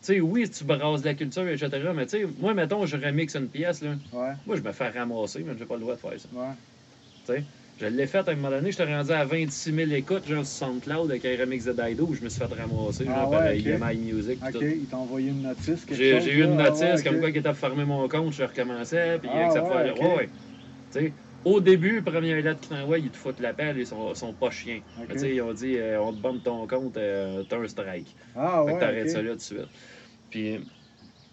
sais, 0.07 0.21
oui, 0.21 0.49
tu 0.51 0.65
brasses 0.65 1.03
de 1.03 1.07
la 1.07 1.15
culture, 1.15 1.49
etc. 1.49 1.93
Mais, 1.95 2.07
tu 2.07 2.11
sais, 2.19 2.27
moi, 2.27 2.55
mettons, 2.55 2.87
je 2.87 2.97
remixe 2.97 3.35
une 3.37 3.51
pièce, 3.51 3.83
là. 3.83 3.97
Ouais, 4.11 4.37
Moi, 4.47 4.57
je 4.57 4.63
me 4.63 4.73
fais 4.73 4.89
ramasser, 4.89 5.43
mais 5.45 5.57
j'ai 5.57 5.67
pas 5.67 5.75
le 5.75 5.81
droit 5.81 5.95
de 5.97 6.01
faire 6.01 6.19
ça. 6.21 6.29
ouais. 6.31 6.59
Je 7.77 7.87
l'ai 7.87 8.07
fait 8.07 8.29
à 8.29 8.33
un 8.33 8.37
moment 8.37 8.51
donné, 8.51 8.71
j'étais 8.73 8.85
rendu 8.85 9.13
à 9.13 9.25
26 9.25 9.73
000 9.73 9.93
écoutes, 9.93 10.27
genre 10.27 10.45
sur 10.45 10.67
SoundCloud 10.67 11.11
avec 11.11 11.25
un 11.25 11.37
remix 11.37 11.65
de 11.65 11.73
Dido, 11.73 12.07
où 12.09 12.15
je 12.15 12.23
me 12.23 12.29
suis 12.29 12.39
fait 12.39 12.53
ramasser, 12.53 13.05
Ah 13.07 13.21
genre 13.21 13.29
ouais, 13.29 13.37
par 13.37 13.47
ok. 13.53 13.67
EMI 13.67 13.99
Music. 13.99 14.41
OK, 14.41 14.53
tout. 14.53 14.59
ils 14.61 14.89
t'ont 14.89 14.99
envoyé 14.99 15.31
une 15.31 15.43
notice, 15.43 15.85
quelque 15.85 15.97
J'ai 15.97 16.11
chose, 16.11 16.23
j'ai 16.25 16.33
eu 16.39 16.45
une? 16.45 16.61
Ah 16.61 16.65
notice 16.65 17.01
ouais, 17.01 17.03
comme 17.03 17.19
quoi 17.19 17.29
qu'il 17.31 17.39
était 17.39 17.55
fermé 17.55 17.85
mon 17.85 18.09
compte, 18.09 18.33
je 18.33 18.43
recommençais, 18.45 19.19
puis 19.21 19.31
Ah 19.31 19.53
ouais, 19.55 19.61
fois-là. 19.67 19.93
ok. 19.93 20.01
Ouais, 20.01 20.15
ouais. 20.17 20.29
Tu 20.91 21.01
sais, 21.01 21.17
au 21.49 21.61
début, 21.61 22.03
première 22.03 22.43
lettre 22.43 22.61
qu'ils 22.61 22.77
t'envoient, 22.77 22.99
ils 22.99 23.11
te 23.11 23.17
foutent 23.17 23.41
la 23.41 23.55
pelle, 23.55 23.79
ils 23.79 23.87
sont, 23.87 24.15
sont 24.15 24.35
pas 24.35 24.51
chiens. 24.51 24.83
Ils 25.11 25.43
ont 25.43 25.53
dit, 25.53 25.77
euh, 25.77 26.01
on 26.01 26.13
te 26.13 26.21
bombe 26.21 26.43
ton 26.43 26.67
compte, 26.67 26.97
euh, 26.97 27.43
t'as 27.45 27.59
un 27.59 27.67
strike. 27.69 28.17
Ah 28.35 28.65
fait 28.67 28.75
que 28.75 28.81
t'arrêtes 28.81 29.11
ça 29.11 29.23
là 29.23 29.31
tout 29.33 29.37
de 29.37 29.43
suite. 29.43 29.69
Puis 30.31 30.61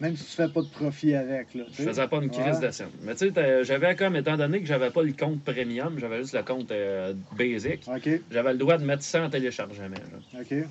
Même 0.02 0.16
si 0.18 0.26
tu 0.26 0.32
fais 0.32 0.50
pas 0.50 0.62
de 0.62 0.68
profit 0.68 1.16
avec, 1.16 1.54
là. 1.54 1.64
je 1.72 1.76
sais. 1.78 1.84
faisais 1.86 2.08
pas 2.10 2.18
une 2.18 2.30
crise 2.30 2.60
Ouais. 2.60 2.68
de 2.68 2.72
scène. 2.72 2.90
Mais 3.04 3.16
tu 3.16 3.30
sais, 3.32 3.64
j'avais 3.64 3.96
comme, 3.96 4.18
étant 4.18 4.36
donné 4.36 4.60
que 4.60 4.66
j'avais 4.66 4.92
pas 4.92 5.04
le 5.04 5.14
compte 5.14 5.42
premium, 5.44 5.98
j'avais 6.00 6.18
juste 6.20 6.36
le 6.36 6.44
compte 6.44 6.70
euh, 6.72 7.14
basic, 7.38 7.82
j'avais 8.30 8.52
le 8.52 8.58
droit 8.58 8.78
de 8.78 8.84
mettre 8.84 9.04
100 9.04 9.30
téléchargements. 9.30 9.96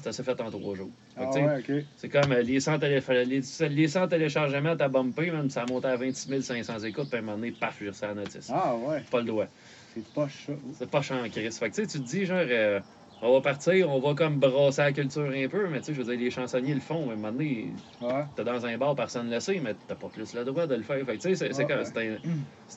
Ça 0.03 0.13
s'est 0.13 0.23
fait 0.23 0.39
en 0.41 0.51
trois 0.51 0.75
jours. 0.75 0.91
Ah 1.17 1.31
ouais. 1.31 1.85
C'est 1.97 2.09
comme 2.11 2.33
euh, 2.33 2.43
les 2.43 2.61
100, 2.61 2.79
télé- 2.81 3.01
les, 3.25 3.69
les 3.71 3.89
100 3.89 4.09
téléchargements, 4.09 4.77
t'as 4.77 4.89
bumpé, 4.89 5.31
même 5.31 5.49
ça 5.49 5.63
a 5.63 5.67
monté 5.67 5.89
à 5.89 5.97
26 5.97 6.43
500 6.43 6.81
écoutes, 6.81 7.09
puis 7.09 7.17
à 7.17 7.19
un 7.21 7.23
moment 7.23 7.39
donné, 7.39 7.53
paf, 7.53 7.79
j'ai 7.81 7.89
reçu 7.89 8.03
la 8.03 8.15
notice. 8.15 8.51
Ah 8.53 8.77
ouais, 8.77 9.03
Pas 9.11 9.21
le 9.21 9.25
droit. 9.27 9.47
c'est 9.95 10.07
pas 10.13 10.29
ça. 10.29 10.53
C'est 10.79 10.91
pas 10.91 11.01
chiant, 11.01 11.23
Chris. 11.31 11.51
Fait 11.53 11.71
que 11.71 11.75
tu 11.77 11.83
sais, 11.83 11.87
tu 11.87 11.99
te 11.99 12.07
dis, 12.07 12.27
genre, 12.27 12.39
euh, 12.43 12.81
on 13.23 13.33
va 13.33 13.41
partir, 13.41 13.91
on 13.91 14.01
va 14.01 14.15
comme 14.15 14.39
brasser 14.39 14.83
la 14.83 14.93
culture 14.93 15.31
un 15.35 15.49
peu, 15.49 15.69
mais 15.69 15.79
tu 15.81 15.87
sais, 15.87 15.95
je 15.95 16.03
veux 16.03 16.17
dire, 16.17 16.25
les 16.25 16.31
chansonniers 16.31 16.75
le 16.75 16.81
font, 16.81 17.09
à 17.09 17.13
un 17.13 17.17
moment 17.17 17.33
donné, 17.33 17.73
Ouais. 18.01 18.25
t'es 18.37 18.45
dans 18.45 18.67
un 18.67 18.77
bar, 18.77 18.95
personne 18.95 19.29
ne 19.29 19.35
le 19.35 19.41
sait, 19.41 19.61
mais 19.61 19.75
t'as 19.87 19.95
pas 19.95 20.09
plus 20.09 20.35
le 20.35 20.45
droit 20.45 20.67
de 20.67 20.75
le 20.75 20.83
faire. 20.83 21.05
Fait 21.07 21.15
tu 21.19 21.21
sais, 21.21 21.35
c'est- 21.35 21.55
Ouais, 21.55 21.65
ouais. 21.97 22.19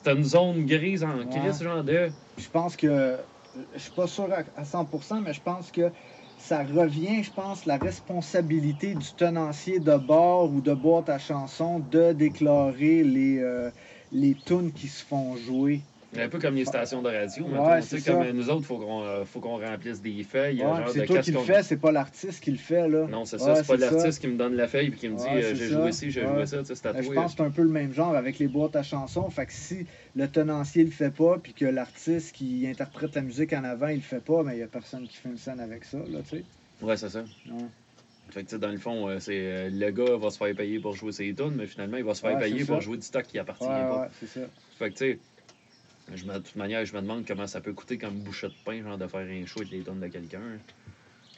un- 0.06 0.14
une 0.14 0.24
zone 0.24 0.64
grise 0.64 1.04
en 1.04 1.18
Ouais. 1.18 1.26
Chris, 1.30 1.62
genre 1.64 1.84
de. 1.84 2.10
Je 2.38 2.48
pense 2.48 2.76
que, 2.76 3.18
je 3.74 3.78
suis 3.78 3.90
pas 3.92 4.06
sûr 4.06 4.28
à, 4.32 4.44
à 4.58 4.64
100%, 4.64 5.20
mais 5.20 5.32
je 5.32 5.42
pense 5.42 5.70
que 5.70 5.90
ça 6.36 6.62
revient, 6.62 7.22
je 7.24 7.32
pense, 7.32 7.66
la 7.66 7.76
responsabilité 7.78 8.94
du 8.94 9.12
tenancier 9.14 9.80
de 9.80 9.96
bar 9.96 10.44
ou 10.50 10.60
de 10.60 10.72
boîte 10.72 11.08
à 11.08 11.18
chansons 11.18 11.80
de 11.80 12.12
déclarer 12.12 13.02
les, 13.02 13.38
euh, 13.38 13.70
les 14.12 14.34
tunes 14.36 14.72
qui 14.72 14.86
se 14.86 15.04
font 15.04 15.36
jouer. 15.36 15.87
Un 16.16 16.28
peu 16.30 16.38
comme 16.38 16.54
les 16.54 16.64
stations 16.64 17.02
de 17.02 17.08
radio, 17.10 17.44
Ouais, 17.44 17.82
c'est 17.82 18.02
comme 18.02 18.30
nous 18.30 18.48
autres, 18.48 18.64
faut 18.64 18.78
qu'on 18.78 19.02
euh, 19.02 19.24
faut 19.26 19.40
qu'on 19.40 19.58
remplisse 19.58 20.00
des 20.00 20.22
feuilles, 20.24 20.62
Ouais, 20.62 20.76
genre 20.76 20.86
de 20.86 20.92
c'est 20.92 21.04
toi 21.04 21.18
qui 21.20 21.32
le 21.32 21.38
fais, 21.40 21.62
c'est 21.62 21.76
pas 21.76 21.92
l'artiste 21.92 22.42
qui 22.42 22.50
le 22.50 22.56
fait, 22.56 22.88
là. 22.88 23.06
Non, 23.08 23.26
c'est 23.26 23.38
ça, 23.38 23.56
c'est 23.56 23.66
pas 23.66 23.76
l'artiste 23.76 24.18
qui 24.20 24.26
me 24.28 24.36
donne 24.38 24.54
la 24.54 24.68
feuille 24.68 24.86
et 24.88 24.90
qui 24.92 25.08
me 25.10 25.16
dit 25.16 25.24
euh, 25.28 25.54
j'ai 25.54 25.68
joué 25.68 25.92
ci, 25.92 26.10
j'ai 26.10 26.26
joué 26.26 26.46
ça, 26.46 26.58
tu 26.60 26.64
sais, 26.66 26.74
c'est 26.74 26.86
Euh, 26.86 27.02
Je 27.02 27.12
pense 27.12 27.32
que 27.32 27.38
c'est 27.38 27.44
un 27.44 27.50
peu 27.50 27.62
le 27.62 27.68
même 27.68 27.92
genre 27.92 28.16
avec 28.16 28.38
les 28.38 28.48
boîtes 28.48 28.74
à 28.76 28.82
chansons. 28.82 29.28
Fait 29.28 29.44
que 29.46 29.52
si 29.52 29.86
le 30.16 30.28
tenancier 30.28 30.84
le 30.84 30.90
fait 30.90 31.10
pas, 31.10 31.38
puis 31.38 31.52
que 31.52 31.66
l'artiste 31.66 32.34
qui 32.34 32.66
interprète 32.66 33.14
la 33.14 33.22
musique 33.22 33.52
en 33.52 33.64
avant, 33.64 33.88
il 33.88 33.96
le 33.96 34.00
fait 34.02 34.24
pas, 34.24 34.42
mais 34.42 34.56
il 34.56 34.60
y 34.60 34.62
a 34.62 34.66
personne 34.66 35.06
qui 35.06 35.16
fait 35.18 35.28
une 35.28 35.36
scène 35.36 35.60
avec 35.60 35.84
ça, 35.84 35.98
là, 35.98 36.20
tu 36.22 36.38
sais. 36.38 36.44
Ouais, 36.80 36.96
c'est 36.96 37.10
ça. 37.10 37.20
Ouais. 37.20 37.64
Fait 38.30 38.40
que, 38.44 38.48
tu 38.48 38.54
sais, 38.54 38.58
dans 38.58 38.70
le 38.70 38.78
fond, 38.78 39.08
euh, 39.08 39.18
c'est 39.20 39.38
euh, 39.38 39.70
le 39.70 39.90
gars 39.90 40.16
va 40.16 40.30
se 40.30 40.38
faire 40.38 40.54
payer 40.54 40.78
pour 40.80 40.94
jouer 40.94 41.12
ses 41.12 41.34
tunes, 41.34 41.54
mais 41.54 41.66
finalement, 41.66 41.96
il 41.98 42.04
va 42.04 42.14
se 42.14 42.20
faire 42.20 42.34
Ouais, 42.36 42.40
payer 42.40 42.64
pour 42.64 42.80
jouer 42.80 42.96
du 42.96 43.06
stock 43.06 43.24
qui 43.26 43.38
appartient 43.38 43.64
Ouais, 43.64 43.70
pas. 43.70 44.00
ouais, 44.02 44.08
c'est 44.20 44.26
ça. 44.26 44.40
Fait 44.78 44.90
que, 44.90 44.94
tu 44.94 45.04
sais, 45.12 45.18
je 46.14 46.24
me- 46.24 46.34
de 46.34 46.38
toute 46.38 46.56
manière, 46.56 46.84
je 46.84 46.94
me 46.94 47.00
demande 47.00 47.24
comment 47.26 47.46
ça 47.46 47.60
peut 47.60 47.72
coûter 47.72 47.98
comme 47.98 48.14
bouchée 48.14 48.48
de 48.48 48.52
pain, 48.64 48.82
genre 48.82 48.98
de 48.98 49.06
faire 49.06 49.20
un 49.20 49.46
show 49.46 49.60
avec 49.60 49.72
les 49.72 49.80
tonnes 49.80 50.00
de 50.00 50.08
quelqu'un. 50.08 50.40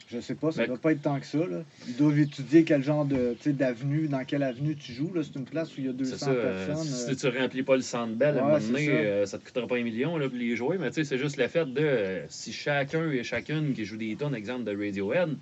Je 0.09 0.19
sais 0.21 0.35
pas, 0.35 0.51
ça 0.51 0.63
Mais- 0.63 0.67
doit 0.67 0.79
pas 0.79 0.91
être 0.91 1.03
tant 1.03 1.21
que 1.21 1.27
ça, 1.27 1.39
là. 1.39 1.63
Ils 1.87 1.95
doivent 1.97 2.19
étudier 2.19 2.65
quel 2.65 2.83
genre 2.83 3.05
de, 3.05 3.37
d'avenue, 3.47 4.09
dans 4.09 4.25
quelle 4.25 4.43
avenue 4.43 4.75
tu 4.75 4.93
joues, 4.93 5.13
là. 5.15 5.23
C'est 5.23 5.37
une 5.39 5.45
place 5.45 5.69
où 5.77 5.81
il 5.81 5.87
y 5.87 5.89
a 5.89 5.93
200 5.93 6.17
C'est 6.19 6.25
ça. 6.25 6.31
euh, 6.33 6.67
personnes. 6.67 6.85
si 6.85 7.27
euh, 7.27 7.31
tu 7.31 7.39
remplis 7.39 7.63
pas 7.63 7.77
le 7.77 7.83
centre 7.83 8.15
belle, 8.15 8.37
à 8.39 8.43
un 8.43 8.47
Ouais, 8.47 8.59
moment 8.59 8.73
donné, 8.73 8.87
ça. 8.87 8.93
euh, 8.93 9.27
ça 9.27 9.39
te 9.39 9.45
coûtera 9.45 9.69
pas 9.69 9.77
un 9.77 9.85
million 9.85 10.17
là, 10.17 10.29
pour 10.29 10.37
les 10.37 10.57
jouer, 10.57 10.79
mais 10.79 10.89
tu 10.89 10.95
sais, 10.97 11.05
c'est 11.05 11.19
juste 11.19 11.37
le 11.37 11.47
fait 11.47 11.65
de 11.65 11.81
euh, 11.81 12.27
si 12.29 12.53
chacun 12.53 13.09
et 13.11 13.23
chacune 13.23 13.73
qui 13.73 13.85
joue 13.85 13.97
des 13.97 14.17
tonnes, 14.17 14.35
exemple 14.35 14.65
de 14.65 14.73
Radiohead, 14.77 15.37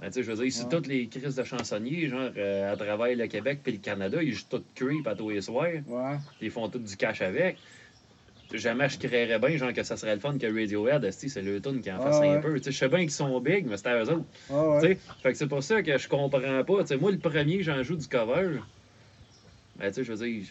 ben, 0.00 0.10
je 0.14 0.20
veux 0.22 0.34
dire, 0.42 0.52
si 0.52 0.62
Ouais. 0.64 0.68
toutes 0.68 0.86
les 0.88 1.06
crises 1.06 1.36
de 1.36 1.44
chansonniers, 1.44 2.08
genre 2.08 2.30
euh, 2.36 2.72
à 2.72 2.76
travers 2.76 3.16
le 3.16 3.26
Québec 3.28 3.60
puis 3.62 3.72
le 3.74 3.78
Canada, 3.78 4.22
ils 4.22 4.34
jouent 4.34 4.44
tout 4.50 4.62
creep 4.74 5.06
à 5.06 5.14
tous 5.14 5.30
les 5.30 5.40
soirs, 5.40 5.68
Ouais. 5.86 6.16
ils 6.40 6.50
font 6.50 6.68
tout 6.68 6.78
du 6.80 6.96
cash 6.96 7.22
avec. 7.22 7.56
Jamais 8.52 8.88
je 8.88 8.98
créerais 8.98 9.38
bien, 9.38 9.56
genre, 9.56 9.72
que 9.72 9.82
ça 9.82 9.96
serait 9.96 10.14
le 10.14 10.20
fun 10.20 10.38
que 10.38 10.46
Radiohead, 10.46 11.10
c'est 11.10 11.42
le 11.42 11.60
tune 11.60 11.80
qui 11.80 11.90
en 11.90 11.96
Ah, 11.98 12.02
fasse 12.10 12.20
un 12.22 12.38
peu. 12.40 12.54
Tu 12.58 12.64
sais, 12.64 12.72
je 12.72 12.78
sais 12.78 12.88
bien 12.88 13.00
qu'ils 13.00 13.10
sont 13.10 13.40
big, 13.40 13.66
mais 13.66 13.76
c'était 13.76 13.90
à 13.90 14.04
eux 14.04 14.10
autres. 14.10 14.24
Ah 14.50 14.68
ouais. 14.68 14.98
Fait 15.22 15.32
que 15.32 15.38
c'est 15.38 15.46
pour 15.48 15.62
ça 15.62 15.82
que 15.82 15.98
je 15.98 16.08
comprends 16.08 16.30
pas. 16.30 16.40
Moi, 17.00 17.10
le 17.12 17.18
premier, 17.18 17.62
j'en 17.62 17.82
joue 17.82 17.96
du 17.96 18.06
cover. 18.08 18.60
Ben, 19.76 19.88
tu 19.88 19.94
sais, 19.94 20.04
je 20.04 20.12
veux 20.12 20.26
dire. 20.28 20.44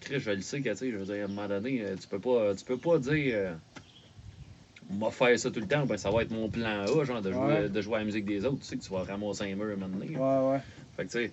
Chris, 0.00 0.18
je 0.20 0.30
le 0.32 0.40
sais 0.40 0.60
que, 0.60 0.68
tu 0.70 0.76
sais, 0.76 0.90
je 0.90 0.96
veux 0.96 1.04
dire, 1.04 1.22
à 1.22 1.24
un 1.24 1.28
moment 1.28 1.46
donné, 1.48 1.82
euh, 1.82 1.94
tu 2.00 2.08
peux 2.08 2.18
pas, 2.18 2.54
tu 2.54 2.64
peux 2.64 2.78
pas 2.78 2.98
dire. 2.98 3.34
euh, 3.36 3.54
on 4.90 4.96
va 5.04 5.10
faire 5.10 5.38
ça 5.38 5.50
tout 5.50 5.60
le 5.60 5.66
temps, 5.66 5.86
ben 5.86 5.96
ça 5.96 6.10
va 6.10 6.22
être 6.22 6.32
mon 6.32 6.48
plan 6.50 6.82
A, 6.82 7.04
genre, 7.04 7.22
de 7.22 7.32
jouer, 7.32 7.40
Ouais. 7.46 7.68
de 7.68 7.80
jouer 7.80 7.94
à 7.96 7.98
la 8.00 8.04
musique 8.04 8.24
des 8.24 8.44
autres. 8.44 8.58
Tu 8.60 8.64
sais 8.66 8.76
que 8.76 8.82
tu 8.82 8.90
vas 8.92 9.04
ramasser 9.04 9.44
un 9.44 9.54
mur 9.54 9.66
un 9.72 9.76
moment 9.76 9.96
donné. 9.96 10.16
Ouais, 10.16 10.50
ouais. 10.52 10.60
Fait 10.96 11.04
que, 11.06 11.10
tu 11.12 11.18
sais, 11.26 11.32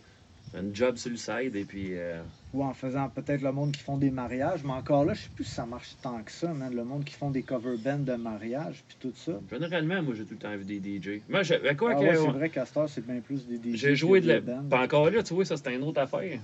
un 0.56 0.74
job 0.74 0.98
sur 0.98 1.12
le 1.12 1.18
side, 1.18 1.56
et 1.56 1.64
puis. 1.66 1.90
euh, 1.92 2.22
Ou 2.54 2.64
en 2.64 2.74
faisant 2.74 3.08
peut-être 3.10 3.42
le 3.42 3.52
monde 3.52 3.72
qui 3.72 3.82
font 3.82 3.98
des 3.98 4.10
mariages, 4.10 4.64
mais 4.64 4.72
encore 4.74 5.06
là, 5.06 5.14
je 5.14 5.22
sais 5.22 5.30
plus 5.36 5.44
si 5.44 5.52
ça 5.54 5.66
marche 5.66 5.96
tant 6.02 6.22
que 6.24 6.32
ça, 6.32 6.52
man. 6.54 6.74
Le 6.74 6.84
monde 6.84 7.04
qui 7.06 7.14
font 7.14 7.30
des 7.30 7.44
cover 7.44 7.78
bands 7.78 8.00
de 8.00 8.14
mariage, 8.14 8.84
puis 8.88 8.98
tout 9.00 9.14
ça. 9.16 9.40
généralement, 9.52 10.02
moi, 10.02 10.16
j'ai 10.16 10.24
tout 10.26 10.34
le 10.34 10.40
temps 10.40 10.56
vu 10.58 10.66
des 10.66 10.80
DJ. 11.00 11.22
Moi, 11.30 11.44
je, 11.44 11.54
quoi 11.76 11.92
Ah 11.96 12.00
que. 12.00 12.06
ouais, 12.06 12.16
c'est 12.16 12.28
vrai 12.32 12.52
heure, 12.78 12.90
c'est 12.90 13.06
bien 13.06 13.20
plus 13.22 13.46
des 13.46 13.58
DJ. 13.58 13.76
J'ai 13.78 13.96
joué 13.96 14.22
de 14.22 14.28
la. 14.28 14.42
Pas 14.42 14.84
encore 14.84 15.10
là, 15.12 15.22
tu 15.22 15.34
vois, 15.34 15.46
ça 15.46 15.56
c'est 15.58 15.76
une 15.76 15.84
autre 15.84 16.02
affaire. 16.02 16.40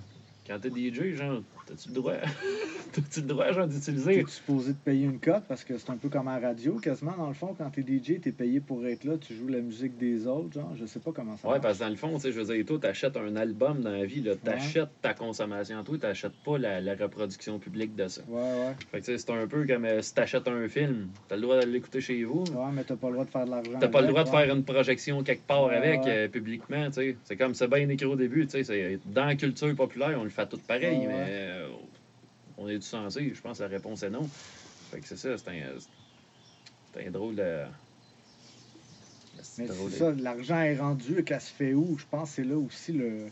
Quand 0.47 0.59
t'es 0.59 0.69
DJ, 0.69 1.15
genre, 1.15 1.41
t'as-tu 1.65 1.89
le 1.89 1.95
droit? 1.95 2.13
t'as-tu 2.93 3.21
le 3.21 3.27
droit, 3.27 3.51
genre, 3.51 3.67
d'utiliser? 3.67 4.23
T'es 4.23 4.31
supposé 4.31 4.73
te 4.73 4.83
payer 4.83 5.05
une 5.05 5.19
cote? 5.19 5.43
Parce 5.47 5.63
que 5.63 5.77
c'est 5.77 5.89
un 5.89 5.97
peu 5.97 6.09
comme 6.09 6.27
à 6.27 6.39
la 6.39 6.47
radio, 6.49 6.75
quasiment, 6.79 7.15
dans 7.17 7.27
le 7.27 7.33
fond. 7.33 7.55
Quand 7.57 7.69
t'es 7.69 7.81
DJ, 7.81 8.21
t'es 8.21 8.31
payé 8.31 8.59
pour 8.59 8.85
être 8.85 9.03
là, 9.03 9.17
tu 9.17 9.33
joues 9.35 9.47
la 9.47 9.59
musique 9.61 9.97
des 9.97 10.27
autres, 10.27 10.53
genre. 10.53 10.73
Je 10.79 10.85
sais 10.85 10.99
pas 10.99 11.11
comment 11.11 11.37
ça 11.37 11.47
Ouais, 11.47 11.53
marche. 11.55 11.63
parce 11.63 11.77
que 11.79 11.83
dans 11.83 11.89
le 11.89 11.95
fond, 11.95 12.15
tu 12.15 12.21
sais, 12.21 12.31
je 12.31 12.39
veux 12.41 12.53
dire, 12.55 12.65
toi, 12.65 12.79
t'achètes 12.79 13.17
un 13.17 13.35
album 13.35 13.81
dans 13.81 13.91
la 13.91 14.05
vie, 14.05 14.21
là, 14.21 14.35
t'achètes 14.35 14.89
ta 15.01 15.13
consommation, 15.13 15.83
toi, 15.83 15.97
t'achètes 15.97 16.33
pas 16.45 16.57
la, 16.57 16.81
la 16.81 16.95
reproduction 16.95 17.59
publique 17.59 17.95
de 17.95 18.07
ça. 18.07 18.21
Ouais, 18.27 18.41
ouais. 18.41 18.75
Fait 18.91 18.99
que, 19.01 19.05
tu 19.05 19.11
sais, 19.11 19.17
c'est 19.17 19.31
un 19.31 19.47
peu 19.47 19.65
comme 19.65 19.85
euh, 19.85 20.01
si 20.01 20.13
t'achètes 20.13 20.47
un 20.47 20.67
film, 20.67 21.07
t'as 21.27 21.35
le 21.35 21.41
droit 21.41 21.59
de 21.59 21.65
l'écouter 21.65 22.01
chez 22.01 22.23
vous. 22.23 22.43
Ouais, 22.53 22.71
mais 22.73 22.83
t'as 22.83 22.95
pas 22.95 23.07
le 23.07 23.13
droit 23.13 23.25
de 23.25 23.29
faire 23.31 23.45
de 23.45 23.51
l'argent. 23.51 23.71
T'as 23.79 23.87
pas 23.87 24.01
le 24.01 24.07
droit 24.07 24.23
de 24.23 24.29
faire 24.29 24.53
une 24.55 24.63
projection 24.63 25.23
quelque 25.23 25.45
part 25.45 25.65
Ouais, 25.65 25.75
avec, 25.75 26.05
euh, 26.07 26.27
publiquement, 26.27 26.85
tu 26.87 26.93
sais. 26.93 27.17
C'est 27.23 27.35
comme 27.37 27.53
c'est 27.55 27.67
bien 27.67 27.87
écrit 27.89 28.05
au 28.05 28.15
début, 28.15 28.45
tu 28.47 28.63
sais. 28.63 28.99
Dans 29.05 29.25
la 29.25 29.35
culture 29.35 29.73
populaire, 29.75 30.17
on 30.19 30.23
le 30.23 30.29
fait 30.29 30.45
tout 30.47 30.59
pareil, 30.67 30.99
mais 31.07 31.25
on 32.57 32.67
est-tu 32.67 32.81
censé? 32.87 33.33
Je 33.33 33.41
pense 33.41 33.57
que 33.57 33.63
la 33.63 33.69
réponse 33.69 34.03
est 34.03 34.09
non. 34.09 34.29
Fait 34.91 35.01
que 35.01 35.07
c'est 35.07 35.17
ça, 35.17 35.37
c'est 35.37 35.49
un, 35.49 35.77
c'est 36.93 37.07
un 37.07 37.11
drôle 37.11 37.35
de. 37.35 37.65
c'est 39.41 39.63
Mais 39.63 39.67
drôle 39.67 39.91
c'est 39.91 40.05
de- 40.11 40.15
ça, 40.17 40.23
l'argent 40.23 40.59
est 40.61 40.77
rendu, 40.77 41.23
qu'elle 41.23 41.41
se 41.41 41.51
fait 41.51 41.73
où? 41.73 41.97
Je 41.97 42.05
pense 42.05 42.29
que 42.29 42.35
c'est 42.35 42.43
là 42.43 42.57
aussi 42.57 42.93
le. 42.93 43.27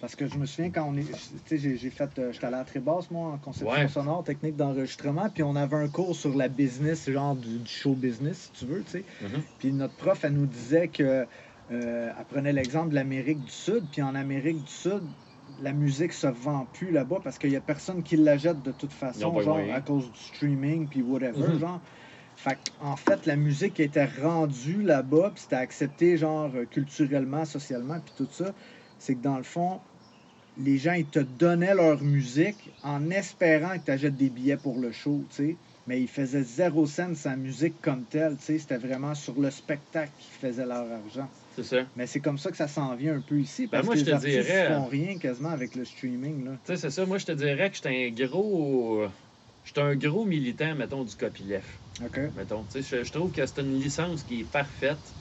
Parce 0.00 0.16
que 0.16 0.26
je 0.26 0.36
me 0.36 0.46
souviens 0.46 0.70
quand 0.72 0.84
on 0.88 0.96
est. 0.96 1.04
Tu 1.04 1.38
sais, 1.46 1.58
j'ai- 1.58 1.76
j'ai 1.76 1.90
fait. 1.90 2.18
euh, 2.18 2.32
J'étais 2.32 2.46
allé 2.46 2.56
à 2.56 2.64
Trébasse, 2.64 3.08
moi, 3.10 3.30
en 3.32 3.38
conception 3.38 3.82
Ouais. 3.82 3.88
sonore, 3.88 4.24
technique 4.24 4.56
d'enregistrement, 4.56 5.30
puis 5.30 5.44
on 5.44 5.54
avait 5.54 5.76
un 5.76 5.88
cours 5.88 6.16
sur 6.16 6.34
la 6.34 6.48
business, 6.48 7.08
genre 7.08 7.36
du, 7.36 7.60
du 7.60 7.70
show 7.70 7.94
business, 7.94 8.46
si 8.46 8.52
tu 8.52 8.66
veux, 8.66 8.82
tu 8.82 8.90
sais. 8.92 9.04
Mhm. 9.20 9.42
Puis 9.58 9.72
notre 9.72 9.94
prof, 9.94 10.24
elle 10.24 10.32
nous 10.34 10.46
disait 10.46 10.88
que. 10.88 11.26
euh, 11.70 12.12
elle 12.18 12.24
prenait 12.26 12.52
l'exemple 12.52 12.90
de 12.90 12.94
l'Amérique 12.96 13.44
du 13.44 13.52
Sud, 13.52 13.88
puis 13.90 14.02
en 14.02 14.14
Amérique 14.16 14.64
du 14.64 14.72
Sud, 14.72 15.04
la 15.58 15.72
musique 15.72 16.12
se 16.12 16.26
vend 16.26 16.66
plus 16.66 16.90
là-bas 16.90 17.20
parce 17.22 17.38
qu'il 17.38 17.50
y 17.50 17.56
a 17.56 17.60
personne 17.60 18.02
qui 18.02 18.16
la 18.16 18.36
jette 18.36 18.62
de 18.62 18.72
toute 18.72 18.92
façon, 18.92 19.40
genre 19.40 19.58
à 19.72 19.80
cause 19.80 20.10
du 20.10 20.18
streaming, 20.18 20.88
puis 20.88 21.02
whatever, 21.02 21.58
genre. 21.58 21.80
Fait 22.34 22.58
en 22.80 22.96
fait, 22.96 23.26
la 23.26 23.36
musique 23.36 23.78
était 23.78 24.06
rendue 24.06 24.82
là-bas, 24.82 25.32
puis 25.34 25.42
c'était 25.42 25.56
accepté, 25.56 26.16
genre, 26.16 26.50
culturellement, 26.70 27.44
socialement, 27.44 28.00
puis 28.00 28.14
tout 28.16 28.28
ça. 28.30 28.54
C'est 28.98 29.16
que 29.16 29.20
dans 29.20 29.36
le 29.36 29.42
fond, 29.42 29.80
les 30.56 30.78
gens, 30.78 30.94
ils 30.94 31.08
te 31.08 31.18
donnaient 31.18 31.74
leur 31.74 32.02
musique 32.02 32.72
en 32.82 33.10
espérant 33.10 33.78
que 33.78 33.84
tu 33.84 33.90
achètes 33.90 34.16
des 34.16 34.30
billets 34.30 34.56
pour 34.56 34.78
le 34.78 34.92
show, 34.92 35.26
tu 35.30 35.36
sais. 35.36 35.60
Mais 35.86 36.00
ils 36.00 36.08
faisaient 36.08 36.42
zéro 36.42 36.86
cent 36.86 37.14
sa 37.14 37.36
musique 37.36 37.80
comme 37.80 38.06
telle, 38.06 38.36
tu 38.38 38.44
sais. 38.44 38.58
C'était 38.58 38.78
vraiment 38.78 39.14
sur 39.14 39.38
le 39.40 39.50
spectacle 39.50 40.12
qu'ils 40.16 40.34
faisaient 40.34 40.66
leur 40.66 40.90
argent. 40.90 41.30
C'est 41.54 41.64
ça. 41.64 41.86
Mais 41.94 42.06
c'est 42.06 42.20
comme 42.20 42.38
ça 42.38 42.50
que 42.50 42.56
ça 42.56 42.68
s'en 42.68 42.94
vient 42.96 43.14
un 43.16 43.20
peu 43.20 43.40
ici, 43.40 43.68
parce 43.68 43.82
Ben, 43.82 43.86
moi, 43.86 43.94
que 43.94 44.00
je 44.00 44.04
les 44.04 44.12
te 44.12 44.26
dirais, 44.26 44.66
font 44.68 44.86
rien 44.86 45.18
quasiment 45.18 45.50
avec 45.50 45.74
le 45.74 45.84
streaming, 45.84 46.44
là. 46.44 46.52
Tu 46.64 46.72
sais, 46.72 46.76
c'est 46.76 46.90
ça. 46.90 47.06
Moi, 47.06 47.18
je 47.18 47.26
te 47.26 47.32
dirais 47.32 47.70
que 47.70 47.76
j'étais 47.76 48.06
un 48.08 48.10
gros. 48.26 49.08
J'étais 49.64 49.80
un 49.80 49.96
gros 49.96 50.24
militant, 50.24 50.74
mettons, 50.74 51.04
du 51.04 51.16
copyleft. 51.16 51.82
OK? 52.00 52.18
Mettons. 52.34 52.64
Tu 52.66 52.82
sais, 52.82 53.04
je, 53.04 53.12
trouve 53.12 53.32
que 53.32 53.44
c'est 53.46 53.60
une 53.60 53.74
licence 53.74 54.24
qui 54.24 54.40
est 54.40 54.44
parfaite. 54.44 55.16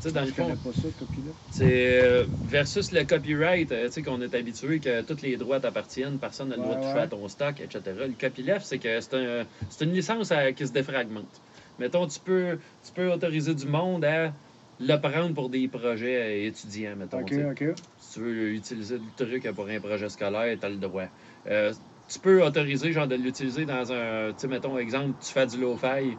Tu 0.00 0.08
sais, 0.08 0.12
dans 0.12 0.22
le 0.22 0.26
je 0.28 0.32
fond, 0.32 0.46
connais 0.46 0.56
pas 0.56 0.72
ça, 0.72 0.90
copie-là. 0.92 1.32
c'est 1.50 2.02
euh, 2.02 2.26
versus 2.42 2.92
le 2.92 3.04
copyright, 3.04 3.72
euh, 3.72 3.86
tu 3.86 3.92
sais, 3.92 4.02
qu'on 4.02 4.20
est 4.20 4.34
habitué 4.34 4.80
que 4.80 5.00
tous 5.02 5.22
les 5.22 5.36
droits 5.38 5.60
t'appartiennent, 5.60 6.18
personne 6.18 6.48
n'a 6.50 6.56
le 6.56 6.62
droit 6.62 6.76
de 6.76 6.80
toucher 6.80 6.94
ouais. 6.96 7.02
à 7.02 7.08
ton 7.08 7.26
stock, 7.28 7.60
etc. 7.60 8.06
Le 8.08 8.14
copyleft, 8.14 8.66
c'est 8.66 8.78
que 8.78 9.00
c'est 9.00 9.14
un, 9.14 9.46
c'est 9.68 9.84
une 9.84 9.92
licence 9.92 10.32
à- 10.32 10.52
qui 10.52 10.66
se 10.66 10.72
défragmente. 10.72 11.42
Mettons, 11.78 12.06
tu 12.06 12.20
peux, 12.20 12.58
tu 12.82 12.92
peux 12.92 13.10
autoriser 13.12 13.54
du 13.54 13.66
monde 13.66 14.04
à 14.04 14.34
le 14.78 14.96
prendre 14.96 15.34
pour 15.34 15.48
des 15.48 15.68
projets 15.68 16.44
étudiants, 16.46 16.96
mettons. 16.96 17.20
OK. 17.20 17.32
OK. 17.50 17.64
Si 17.98 18.14
tu 18.14 18.20
veux 18.20 18.50
utiliser 18.52 18.98
le 18.98 19.24
truc 19.24 19.50
pour 19.54 19.68
un 19.68 19.80
projet 19.80 20.08
scolaire, 20.08 20.56
tu 20.58 20.66
as 20.66 20.68
le 20.68 20.76
droit. 20.76 21.08
Euh, 21.48 21.72
tu 22.08 22.18
peux 22.18 22.42
autoriser, 22.44 22.92
genre, 22.92 23.08
de 23.08 23.16
l'utiliser 23.16 23.64
dans 23.64 23.92
un. 23.92 24.32
Tu 24.32 24.40
sais, 24.40 24.48
mettons, 24.48 24.78
exemple, 24.78 25.14
tu 25.20 25.32
fais 25.32 25.46
du 25.46 25.58
lo-fi. 25.58 26.16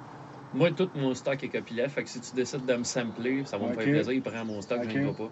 Moi, 0.53 0.71
tout 0.71 0.89
mon 0.95 1.13
stock 1.13 1.43
est 1.43 1.49
copyleft. 1.49 1.93
Fait 1.93 2.03
que 2.03 2.09
si 2.09 2.21
tu 2.21 2.33
décides 2.33 2.65
de 2.65 2.73
me 2.73 2.83
sampler, 2.83 3.43
ça 3.45 3.57
va 3.57 3.67
me 3.67 3.73
faire 3.73 3.83
plaisir, 3.83 4.21
prends 4.23 4.45
mon 4.45 4.61
stock, 4.61 4.79
je 4.89 4.97
ne 4.97 5.11
pas. 5.11 5.31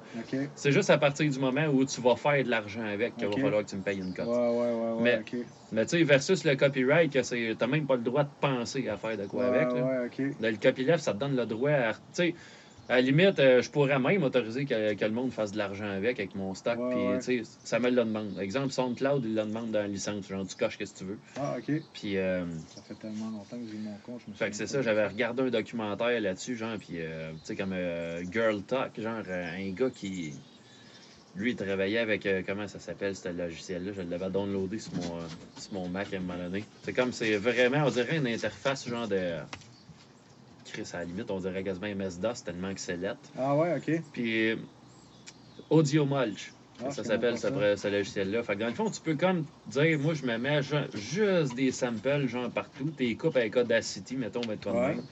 C'est 0.55 0.71
juste 0.71 0.89
à 0.89 0.97
partir 0.97 1.29
du 1.29 1.39
moment 1.39 1.67
où 1.67 1.85
tu 1.85 2.01
vas 2.01 2.15
faire 2.15 2.43
de 2.43 2.49
l'argent 2.49 2.85
avec 2.85 3.15
qu'il 3.15 3.27
va 3.27 3.37
falloir 3.37 3.63
que 3.63 3.69
tu 3.69 3.75
me 3.77 3.81
payes 3.81 3.99
une 3.99 4.13
cote. 4.13 4.27
ouais, 4.27 4.33
ouais, 4.35 4.73
ouais, 4.73 5.01
Mais-. 5.01 5.23
Mais 5.71 5.85
tu 5.85 5.97
sais, 5.97 6.03
versus 6.03 6.43
le 6.43 6.55
copyright, 6.55 7.11
que 7.11 7.23
c'est, 7.23 7.55
t'as 7.57 7.67
même 7.67 7.87
pas 7.87 7.95
le 7.95 8.03
droit 8.03 8.23
de 8.23 8.29
penser 8.39 8.87
à 8.87 8.97
faire 8.97 9.17
de 9.17 9.25
quoi 9.25 9.45
avec. 9.47 9.67
là. 10.39 10.51
le 10.51 10.57
copyleft, 10.57 10.99
ça 10.99 11.13
te 11.13 11.17
donne 11.17 11.35
le 11.35 11.45
droit 11.45 11.71
à. 11.71 11.93
Tu 11.93 11.99
sais, 12.13 12.35
à 12.87 12.95
la 12.95 13.01
limite, 13.01 13.39
euh, 13.39 13.61
je 13.61 13.69
pourrais 13.71 13.97
même 13.99 14.21
autoriser 14.23 14.65
que, 14.65 14.93
que 14.93 15.05
le 15.05 15.11
monde 15.11 15.31
fasse 15.31 15.51
de 15.51 15.57
l'argent 15.57 15.89
avec, 15.89 16.19
avec 16.19 16.35
mon 16.35 16.53
stock. 16.53 16.77
Ouais, 16.79 17.17
Puis, 17.19 17.41
ça 17.63 17.79
me 17.79 17.89
le 17.89 17.95
demande. 17.95 18.37
Exemple, 18.39 18.71
SoundCloud, 18.71 19.23
il 19.25 19.33
le 19.35 19.43
demande 19.43 19.71
dans 19.71 19.79
la 19.79 19.87
licence. 19.87 20.27
Genre, 20.27 20.45
tu 20.45 20.55
coches 20.55 20.77
ce 20.79 20.93
que 20.93 20.97
tu 20.99 21.03
veux. 21.05 21.19
Ah, 21.37 21.55
OK. 21.57 21.81
Puis, 21.93 22.17
euh, 22.17 22.45
Ça 22.67 22.81
fait 22.83 22.93
tellement 22.95 23.29
longtemps 23.31 23.57
que 23.57 23.67
j'ai 23.71 23.77
mon 23.79 23.97
compte, 24.05 24.21
je 24.25 24.31
me 24.31 24.35
fait 24.35 24.49
que 24.49 24.55
c'est 24.55 24.67
ça, 24.67 24.81
j'avais 24.81 25.07
regardé 25.07 25.43
un 25.43 25.49
documentaire 25.49 26.21
là-dessus, 26.21 26.55
genre, 26.55 26.77
puis, 26.77 26.97
euh, 26.99 27.31
tu 27.31 27.37
sais, 27.43 27.55
comme 27.55 27.73
euh, 27.73 28.23
Girl 28.31 28.61
Talk, 28.61 28.99
genre, 29.01 29.23
euh, 29.27 29.51
un 29.57 29.71
gars 29.71 29.89
qui. 29.89 30.33
Lui, 31.37 31.51
il 31.51 31.55
travaillait 31.57 31.99
avec. 31.99 32.25
euh, 32.27 32.43
comment 32.47 32.65
ça 32.67 32.79
s'appelle, 32.79 33.13
ce 33.13 33.27
logiciel-là? 33.27 33.91
Je 33.91 34.01
l'avais 34.03 34.29
downloadé 34.29 34.79
sur 34.79 34.93
mon, 34.93 35.19
sur 35.57 35.73
mon 35.73 35.89
Mac 35.89 36.13
à 36.13 36.17
un 36.17 36.19
moment 36.21 36.37
donné. 36.41 36.63
C'est 36.83 36.93
comme, 36.93 37.11
c'est 37.11 37.35
vraiment, 37.35 37.83
on 37.85 37.89
dirait 37.89 38.15
une 38.17 38.27
interface, 38.27 38.87
genre 38.87 39.07
de. 39.07 39.33
Chris, 40.75 40.89
à 40.93 40.99
la 40.99 41.05
limite, 41.05 41.31
on 41.31 41.39
dirait 41.39 41.63
quasiment 41.63 41.87
MS-DOS 41.87 42.43
tellement 42.43 42.73
que 42.73 42.79
c'est 42.81 42.97
lettre. 42.97 43.29
Ah, 43.37 43.55
ouais, 43.55 43.75
OK. 43.77 43.91
Puis 44.11 44.55
Audio 45.69 46.05
Mulch, 46.05 46.53
Ah, 46.83 46.89
ça 46.91 47.03
s'appelle 47.03 47.37
ce, 47.37 47.87
logiciel-là. 47.89 48.43
Fait 48.43 48.55
que 48.55 48.59
dans 48.59 48.67
le 48.67 48.73
fond, 48.73 48.89
tu 48.89 49.01
peux 49.01 49.15
comme 49.15 49.45
dire, 49.65 49.97
moi, 49.99 50.13
je 50.13 50.25
me 50.25 50.37
mets 50.37 50.61
ju- 50.61 50.75
juste 50.93 51.55
des 51.55 51.71
samples, 51.71 52.27
genre 52.27 52.51
partout. 52.51 52.91
T'es 52.91 53.15
coupes 53.15 53.37
avec 53.37 53.55
Audacity, 53.55 54.17
mettons, 54.17 54.45
mais 54.45 54.57
toi 54.57 54.73
de 54.73 54.77
Ouais. 54.77 54.95
même. 54.95 55.05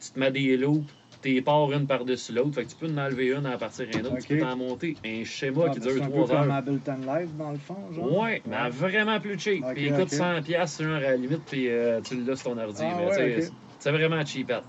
Tu 0.00 0.12
te 0.12 0.18
mets 0.18 0.32
des 0.32 0.56
loops, 0.56 0.90
t'es 1.20 1.42
pars 1.42 1.70
une 1.72 1.86
par-dessus 1.86 2.32
l'autre. 2.32 2.54
Fait 2.54 2.64
que 2.64 2.70
tu 2.70 2.76
peux 2.76 2.86
en 2.86 2.96
enlever 2.96 3.26
une 3.28 3.44
à 3.44 3.58
partir 3.58 3.86
d'une 3.86 4.06
autre. 4.06 4.14
Ok. 4.16 4.22
Tu 4.22 4.28
peux 4.28 4.38
t'en 4.38 4.56
monter 4.56 4.98
un 5.04 5.24
schéma 5.24 5.64
Ah, 5.66 5.68
qui 5.74 5.80
ben, 5.80 5.84
dure 5.84 5.96
c'est 5.96 6.02
un 6.02 6.06
peu 6.06 6.12
3 6.12 6.26
comme 6.28 6.48
heures. 6.48 6.52
Ableton 6.56 7.04
Live, 7.04 7.36
dans 7.36 7.52
le 7.52 7.58
fond, 7.58 7.92
genre? 7.92 8.18
Ouais, 8.18 8.42
mais 8.46 8.70
vraiment 8.70 9.20
plus 9.20 9.38
cheap. 9.38 9.62
Ok, 9.64 9.74
puis 9.74 9.84
il 9.84 9.92
coûte 9.92 10.00
ok. 10.04 10.12
100$, 10.12 10.42
piastres, 10.42 10.82
genre 10.82 10.94
à 10.96 11.00
la 11.00 11.16
limite, 11.18 11.44
puis 11.44 11.68
euh, 11.68 12.00
tu 12.00 12.16
l'as 12.24 12.36
sur 12.36 12.50
ton 12.52 12.58
ordi. 12.58 12.82
Ah, 12.82 12.94
mais 12.96 13.06
ouais, 13.08 13.34
tu 13.36 13.42
sais, 13.42 13.48
ok. 13.50 13.54
c'est 13.78 13.90
vraiment 13.92 14.24
cheapette. 14.24 14.64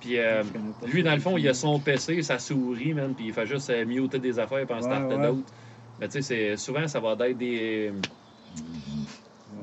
Puis 0.00 0.18
euh, 0.18 0.42
lui, 0.86 1.02
ça. 1.02 1.08
dans 1.08 1.14
le 1.14 1.20
fond, 1.20 1.36
il 1.38 1.46
a 1.48 1.54
son 1.54 1.78
PC, 1.78 2.22
sa 2.22 2.38
souris, 2.38 2.94
man, 2.94 3.14
puis 3.14 3.26
il 3.26 3.32
fait 3.32 3.46
juste 3.46 3.68
euh, 3.70 3.84
muter 3.84 4.18
des 4.18 4.38
affaires 4.38 4.64
puis 4.64 4.74
en 4.74 4.78
Ouais, 4.78 4.82
starter 4.82 5.16
ouais. 5.16 5.26
d'autres. 5.28 5.52
Mais 5.98 6.08
tu 6.08 6.22
sais, 6.22 6.56
souvent, 6.56 6.88
ça 6.88 7.00
va 7.00 7.12
être 7.28 7.36
des, 7.36 7.92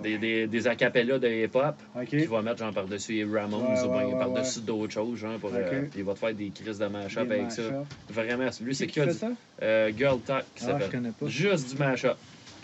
des, 0.03 0.17
des, 0.17 0.47
des 0.47 0.67
acapellas 0.67 1.17
de 1.19 1.27
hip-hop 1.27 1.81
OK. 1.95 2.05
qu'il 2.05 2.27
va 2.27 2.41
mettre 2.41 2.59
genre 2.59 2.73
par-dessus 2.73 3.13
les 3.13 3.23
Ramones 3.25 3.61
Ouais, 3.73 4.03
ou 4.03 4.07
bien 4.09 4.17
par-dessus 4.17 4.61
d'autres 4.61 4.93
choses, 4.93 5.17
genre, 5.17 5.39
pour, 5.39 5.51
euh, 5.53 5.85
il 5.95 6.03
va 6.03 6.13
te 6.13 6.19
faire 6.19 6.33
des 6.35 6.49
crises 6.51 6.77
de 6.77 6.85
mash-up 6.85 7.31
avec 7.31 7.51
ça. 7.51 7.83
Vraiment, 8.09 8.49
lui, 8.61 8.75
c'est 8.75 8.85
Qui 8.87 8.93
qui 8.93 8.99
que 8.99 9.05
fait 9.05 9.11
du 9.13 9.17
ça? 9.17 9.31
euh, 9.63 9.91
Girl 9.97 10.19
Talk 10.21 10.45
qui 10.53 10.63
Ah, 10.63 10.79
s'appelle. 10.79 11.13
Juste 11.25 11.71
du 11.73 11.77
mash-up. 11.81 12.17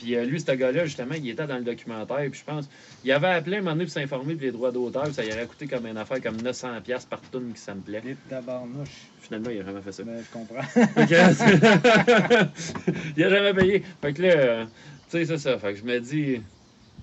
Puis 0.04 0.16
euh, 0.16 0.26
lui, 0.26 0.42
ce 0.42 0.52
gars-là, 0.52 0.86
justement, 0.86 1.16
il 1.16 1.30
était 1.30 1.48
dans 1.48 1.56
le 1.56 1.64
documentaire. 1.64 2.30
Puis 2.30 2.42
je 2.42 2.44
pense, 2.44 2.70
il 3.06 3.12
avait 3.14 3.28
appelé 3.30 3.58
un 3.58 3.62
moment 3.62 3.72
donné 3.72 3.86
pour 3.86 3.94
s'informer 3.94 4.36
les 4.36 4.52
droits 4.52 4.72
d'auteur. 4.72 5.08
Ça 5.14 5.24
lui 5.24 5.32
aurait 5.32 5.46
coûté 5.46 5.66
comme 5.66 5.88
une 5.88 5.98
affaire 5.98 6.22
comme 6.22 6.36
900$ 6.38 7.08
par 7.08 7.22
tune 7.32 7.54
qui 7.54 7.62
ça 7.62 7.74
me 7.74 7.80
plaît. 7.80 8.02
Finalement, 9.22 9.50
il 9.50 9.62
a 9.62 9.64
vraiment 9.64 9.82
fait 9.82 9.94
ça. 9.94 10.04
Ben, 10.04 10.22
je 10.22 10.30
comprends. 10.32 10.68
Il 13.16 13.24
a 13.24 13.30
jamais 13.30 13.54
payé. 13.54 13.84
Fait 14.02 14.12
que 14.12 14.22
là, 14.22 14.30
euh, 14.30 14.66
tu 15.10 15.20
sais, 15.20 15.26
c'est 15.26 15.38
ça. 15.38 15.58
Fait 15.58 15.72
que 15.74 15.80
je 15.80 15.86
me 15.86 16.00
dis, 16.02 16.42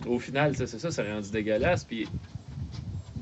au 0.07 0.19
final, 0.19 0.55
c'est 0.55 0.67
ça, 0.67 0.91
c'est 0.91 1.11
rendu 1.11 1.31
dégueulasse. 1.31 1.85
Puis 1.85 2.07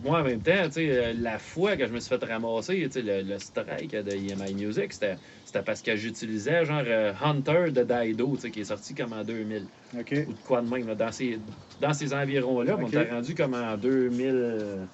moi, 0.02 0.20
en 0.20 0.24
même 0.24 0.40
temps, 0.42 0.52
euh, 0.76 1.12
la 1.18 1.38
fois 1.38 1.76
que 1.76 1.86
je 1.86 1.92
me 1.92 2.00
suis 2.00 2.08
fait 2.16 2.24
ramasser, 2.24 2.88
le, 2.96 3.22
le 3.22 3.38
strike 3.38 3.92
de 3.92 4.12
EMI 4.12 4.54
Music, 4.54 4.92
c'était 4.92 5.16
parce 5.64 5.82
que 5.82 5.96
j'utilisais 5.96 6.64
genre 6.64 6.82
euh, 6.86 7.12
Hunter 7.22 7.70
de 7.72 7.82
Daido, 7.82 8.36
qui 8.36 8.60
est 8.60 8.64
sorti 8.64 8.94
comme 8.94 9.12
en 9.12 9.24
2000. 9.24 9.66
OK. 9.98 10.14
Ou 10.28 10.32
de 10.32 10.38
quoi 10.46 10.62
de 10.62 10.68
même, 10.68 10.94
dans 10.94 11.12
ces, 11.12 11.38
dans 11.80 11.92
ces 11.92 12.14
environs-là. 12.14 12.76
On 12.78 12.86
était 12.86 13.10
rendu 13.10 13.34
comme 13.34 13.54
en 13.54 13.76
2000, 13.76 14.26
euh, 14.34 14.84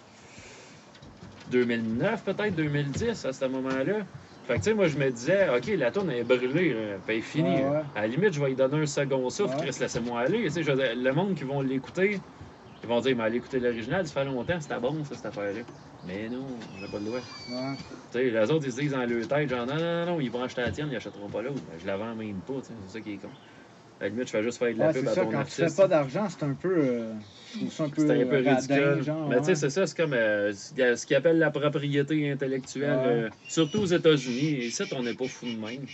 2009, 1.51 2.25
peut-être, 2.25 2.55
2010, 2.55 3.25
à 3.25 3.33
ce 3.33 3.45
moment-là. 3.47 4.07
Fait 4.47 4.55
que, 4.55 4.59
tu 4.59 4.65
sais, 4.65 4.75
moi, 4.75 4.89
je 4.89 4.99
me 4.99 5.11
disais, 5.11 5.49
OK, 5.57 5.67
la 5.69 5.91
tourne 5.91 6.11
est 6.11 6.25
brûlée, 6.25 6.75
est 7.09 7.21
finie. 7.21 7.57
Ouais, 7.57 7.65
ouais. 7.69 7.83
À 7.95 8.03
la 8.03 8.09
limite, 8.09 8.33
je 8.35 8.41
vais 8.41 8.49
lui 8.49 8.57
donner 8.57 8.83
un 8.83 8.87
second 8.87 9.29
souffle, 9.31 9.57
Ouais. 9.57 9.67
Chris, 9.69 9.77
laissez-moi 9.81 10.21
aller. 10.21 10.45
Tu 10.53 10.63
sais, 10.65 10.95
le 10.95 11.13
monde 11.13 11.35
qui 11.35 11.45
vont 11.45 11.63
l'écouter, 11.63 12.21
ils 12.85 12.89
vont 12.89 13.01
dire, 13.01 13.17
mais 13.17 13.25
allez 13.25 13.39
écouter 13.39 13.59
l'original, 13.61 14.07
ça 14.07 14.13
fait 14.13 14.25
longtemps, 14.27 14.61
c'était 14.61 14.79
bon, 14.79 15.03
ça, 15.05 15.15
cette 15.17 15.27
affaire-là. 15.27 15.63
Mais 16.07 16.29
non, 16.29 16.47
j'ai 16.81 16.87
pas 16.89 16.99
le 16.99 17.05
droit. 17.05 17.21
Ouais. 17.49 17.75
Tu 18.13 18.19
sais, 18.19 18.31
les 18.31 18.51
autres, 18.51 18.67
ils 18.67 18.73
se 18.73 18.81
disent 18.81 18.93
dans 18.93 19.05
leur 19.07 19.27
tête, 19.27 19.49
genre, 19.49 19.67
non, 19.67 19.77
non, 19.77 20.07
non, 20.07 20.21
ils 20.21 20.31
vont 20.31 20.43
acheter 20.43 20.61
la 20.61 20.71
tienne, 20.71 20.89
ils 20.91 20.97
achèteront 20.97 21.29
pas 21.31 21.43
l'autre. 21.43 21.63
Ben, 21.71 21.79
je 21.79 21.87
la 21.87 21.97
vends 21.97 22.15
même 22.15 22.41
pas, 22.43 22.61
tu 22.61 22.73
c'est 22.87 22.99
ça 22.99 23.01
qui 23.01 23.15
est 23.15 23.19
con. 23.19 23.29
À 24.01 24.05
la 24.05 24.11
limite, 24.11 24.27
je 24.27 24.33
fais 24.33 24.43
juste 24.43 24.59
faire 24.59 24.75
de 24.75 24.79
la 24.79 24.89
Ouais, 24.89 24.93
pub 24.93 25.07
à 25.09 25.15
ça, 25.15 25.21
ton 25.23 25.27
quand 25.27 25.31
tu 25.31 25.37
artiste. 25.39 25.69
fais 25.71 25.83
pas 25.83 25.89
d'argent, 25.89 26.29
c'est 26.29 26.45
un 26.45 26.55
peu. 26.55 26.77
euh, 26.77 27.13
je 27.53 27.59
trouve 27.59 27.73
ça 27.73 27.85
un 27.85 27.89
peu, 27.89 28.07
C'est 28.07 28.23
un 28.23 28.27
peu 28.27 28.37
radin, 28.37 28.55
ridicule. 28.57 29.03
genre. 29.03 29.29
mais 29.29 29.39
tu 29.39 29.45
sais, 29.45 29.55
c'est 29.55 29.71
ça, 29.71 29.87
c'est 29.87 29.97
comme 29.97 30.13
euh, 30.13 30.53
ce 30.53 31.07
qu'ils 31.07 31.17
appellent 31.17 31.39
la 31.39 31.51
propriété 31.51 32.31
intellectuelle, 32.31 32.91
Ouais. 32.99 33.07
euh, 33.07 33.31
surtout 33.47 33.79
aux 33.79 33.87
États-Unis. 33.87 34.65
Ici, 34.67 34.83
on 34.93 35.03
n'est 35.05 35.15
pas 35.15 35.29
fou 35.29 35.47
de 35.47 35.57
même. 35.57 35.87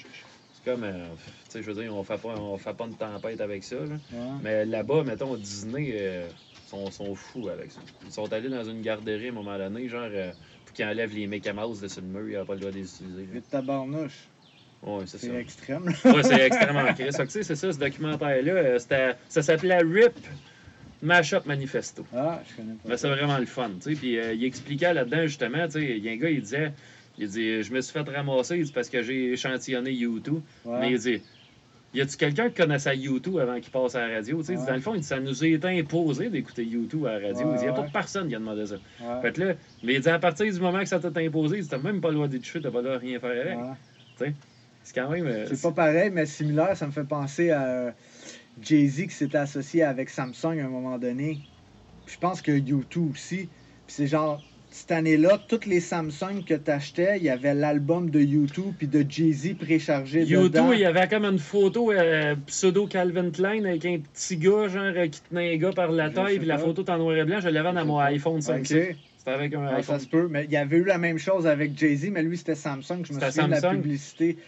C'est 0.52 0.64
comme, 0.64 0.82
euh, 0.84 1.14
tu 1.14 1.22
sais, 1.50 1.62
je 1.62 1.70
veux 1.70 1.80
dire, 1.82 1.94
on 1.94 2.00
on 2.00 2.58
fait 2.58 2.74
pas 2.74 2.86
de 2.88 2.94
tempête 2.94 3.40
avec 3.40 3.62
ça. 3.64 3.76
là. 3.76 3.96
Mais 4.42 4.64
là-bas, 4.64 5.04
mettons, 5.04 5.36
Disney, 5.36 5.90
euh, 5.94 6.30
sont, 6.70 6.90
sont 6.90 7.14
fous 7.14 7.48
avec 7.48 7.70
ça. 7.70 7.80
Ils 8.06 8.12
sont 8.12 8.32
allés 8.32 8.48
dans 8.48 8.64
une 8.64 8.80
garderie 8.80 9.26
à 9.26 9.30
un 9.30 9.34
moment 9.34 9.58
donné, 9.58 9.88
genre, 9.88 10.08
euh, 10.10 10.32
pour 10.64 10.74
qu'ils 10.74 10.84
enlèvent 10.84 11.14
les 11.14 11.26
Mouse 11.26 11.80
de 11.80 12.00
le 12.00 12.06
mur, 12.06 12.22
il 12.22 12.30
n'y 12.30 12.36
a 12.36 12.44
pas 12.44 12.54
le 12.54 12.60
droit 12.60 12.72
de 12.72 12.76
les 12.78 12.84
utiliser. 12.88 13.28
Mais 13.32 13.40
tabarnouche. 13.40 14.28
Ouais, 14.82 15.02
c'est 15.06 15.18
ça. 15.18 15.26
c'est 15.26 15.34
extrême. 15.36 15.84
Ouais, 16.04 16.22
c'est 16.22 16.40
extrêmement 16.46 16.84
crise. 16.94 17.16
Tu 17.16 17.28
sais, 17.28 17.42
c'est 17.42 17.56
ça, 17.56 17.72
ce 17.72 17.78
documentaire-là. 17.78 18.52
euh, 18.52 18.78
c'était- 18.78 19.14
ça 19.28 19.42
s'appelait 19.42 19.78
RIP 19.78 20.14
Mashup 21.02 21.44
Manifesto. 21.46 22.06
Ah, 22.14 22.40
je 22.48 22.56
connais 22.56 22.74
pas. 22.74 22.88
Mais 22.88 22.96
c'est 22.96 23.08
vraiment 23.08 23.38
le 23.38 23.46
fun, 23.46 23.70
tu 23.82 23.90
sais. 23.94 23.98
Puis 24.00 24.18
euh, 24.18 24.32
il 24.32 24.44
expliquait 24.44 24.94
là-dedans, 24.94 25.22
justement, 25.26 25.66
tu 25.66 25.72
sais, 25.72 25.96
il 25.98 26.04
y 26.04 26.08
a 26.08 26.12
un 26.12 26.16
gars, 26.16 26.30
il 26.30 26.40
disait, 26.40 26.72
il 27.18 27.28
dit, 27.28 27.62
je 27.62 27.72
me 27.72 27.80
suis 27.80 27.92
fait 27.92 28.08
ramasser 28.08 28.56
il 28.58 28.64
dit, 28.64 28.72
parce 28.72 28.88
que 28.88 29.02
j'ai 29.02 29.32
échantillonné 29.32 29.92
YouTube. 29.92 30.40
Ouais. 30.64 30.80
Mais 30.80 30.92
il 30.92 30.98
dit, 30.98 31.20
y 31.94 32.00
a-tu 32.00 32.16
quelqu'un 32.16 32.48
qui 32.48 32.54
connaissait 32.56 32.96
YouTube 32.96 33.38
avant 33.38 33.58
qu'il 33.60 33.70
passe 33.70 33.94
à 33.94 34.06
la 34.06 34.14
radio? 34.16 34.42
Tu 34.42 34.52
Ouais. 34.56 34.66
dans 34.66 34.74
le 34.74 34.80
fond, 34.80 35.00
ça 35.02 35.18
nous 35.20 35.42
a 35.42 35.46
été 35.46 35.66
imposé 35.80 36.28
d'écouter 36.30 36.64
YouTube 36.64 37.04
à 37.06 37.18
la 37.18 37.28
radio. 37.28 37.48
Il 37.52 37.58
dit, 37.58 37.64
y 37.64 37.68
a 37.68 37.72
pas 37.72 37.80
ouais. 37.80 37.86
de 37.88 37.92
personne 37.92 38.28
qui 38.28 38.34
a 38.34 38.38
demandé 38.38 38.66
ça. 38.66 38.76
Fait 39.22 39.32
que 39.32 39.40
là, 39.40 39.54
mais 39.82 39.94
il 39.94 40.00
dit, 40.00 40.08
à 40.08 40.18
partir 40.18 40.52
du 40.52 40.60
moment 40.60 40.78
que 40.80 40.84
ça 40.86 40.98
t'a 41.00 41.10
imposé, 41.20 41.60
t'as 41.68 41.78
même 41.78 42.00
pas 42.00 42.08
le 42.08 42.14
droit 42.14 42.28
d'être 42.28 42.44
cheveux, 42.44 42.62
t'as 42.62 42.70
pas 42.70 42.78
le 42.78 42.84
droit 42.84 42.96
de 42.98 43.00
rien 43.04 43.18
faire 43.20 43.30
avec. 43.30 43.58
C'est 44.82 44.94
quand 44.94 45.10
même. 45.10 45.26
euh, 45.26 45.46
C'est 45.46 45.60
pas 45.60 45.72
pareil, 45.72 46.10
mais 46.10 46.26
similaire, 46.26 46.76
ça 46.76 46.86
me 46.86 46.92
fait 46.92 47.04
penser 47.04 47.50
à 47.50 47.62
euh, 47.66 47.90
Jay-Z 48.62 49.02
qui 49.08 49.10
s'était 49.14 49.38
associé 49.38 49.82
avec 49.82 50.08
Samsung 50.10 50.58
à 50.60 50.64
un 50.64 50.68
moment 50.68 50.98
donné. 50.98 51.38
Puis 52.06 52.14
je 52.14 52.18
pense 52.20 52.40
que 52.40 52.52
YouTube 52.52 53.10
aussi. 53.12 53.48
Puis 53.86 53.94
c'est 53.96 54.06
genre, 54.06 54.42
cette 54.70 54.92
année-là, 54.92 55.38
toutes 55.48 55.66
les 55.66 55.80
Samsung 55.80 56.44
que 56.46 56.54
tu 56.54 56.70
achetais, 56.70 57.18
il 57.18 57.24
y 57.24 57.30
avait 57.30 57.54
l'album 57.54 58.08
de 58.08 58.20
YouTube 58.20 58.74
puis 58.78 58.86
de 58.86 59.04
Jay-Z 59.08 59.54
préchargé 59.54 60.24
dedans. 60.24 60.42
YouTube, 60.42 60.70
il 60.74 60.80
y 60.80 60.84
avait 60.84 61.08
comme 61.08 61.24
une 61.24 61.38
photo 61.38 61.90
euh, 61.90 62.36
pseudo 62.46 62.86
Calvin 62.86 63.30
Klein 63.30 63.64
avec 63.64 63.84
un 63.84 63.98
petit 63.98 64.36
gars, 64.36 64.68
genre, 64.68 64.82
euh, 64.84 65.08
qui 65.08 65.20
tenait 65.22 65.54
un 65.54 65.56
gars 65.56 65.72
par 65.72 65.90
la 65.90 66.10
taille, 66.10 66.38
puis 66.38 66.46
la 66.46 66.58
photo 66.58 66.84
en 66.88 66.98
noir 66.98 67.16
et 67.16 67.24
blanc. 67.24 67.40
Je 67.40 67.48
l'avais 67.48 67.72
dans 67.72 67.84
mon 67.84 67.98
iPhone 67.98 68.40
5. 68.40 68.60
Ok. 68.60 68.66
C'était 68.66 69.30
avec 69.32 69.54
un 69.54 69.66
iPhone. 69.66 69.82
ça 69.82 69.98
se 69.98 70.06
peut, 70.06 70.28
mais 70.30 70.44
il 70.44 70.52
y 70.52 70.56
avait 70.56 70.78
eu 70.78 70.84
la 70.84 70.98
même 70.98 71.18
chose 71.18 71.46
avec 71.46 71.76
Jay-Z, 71.76 72.10
mais 72.10 72.22
lui 72.22 72.38
c'était 72.38 72.54
Samsung. 72.54 73.04
Je 73.04 73.12
me 73.12 73.20
souviens 73.20 73.46
de 73.46 73.50
la 73.50 73.60
Samsung? 73.60 73.82
publicité. 73.82 74.38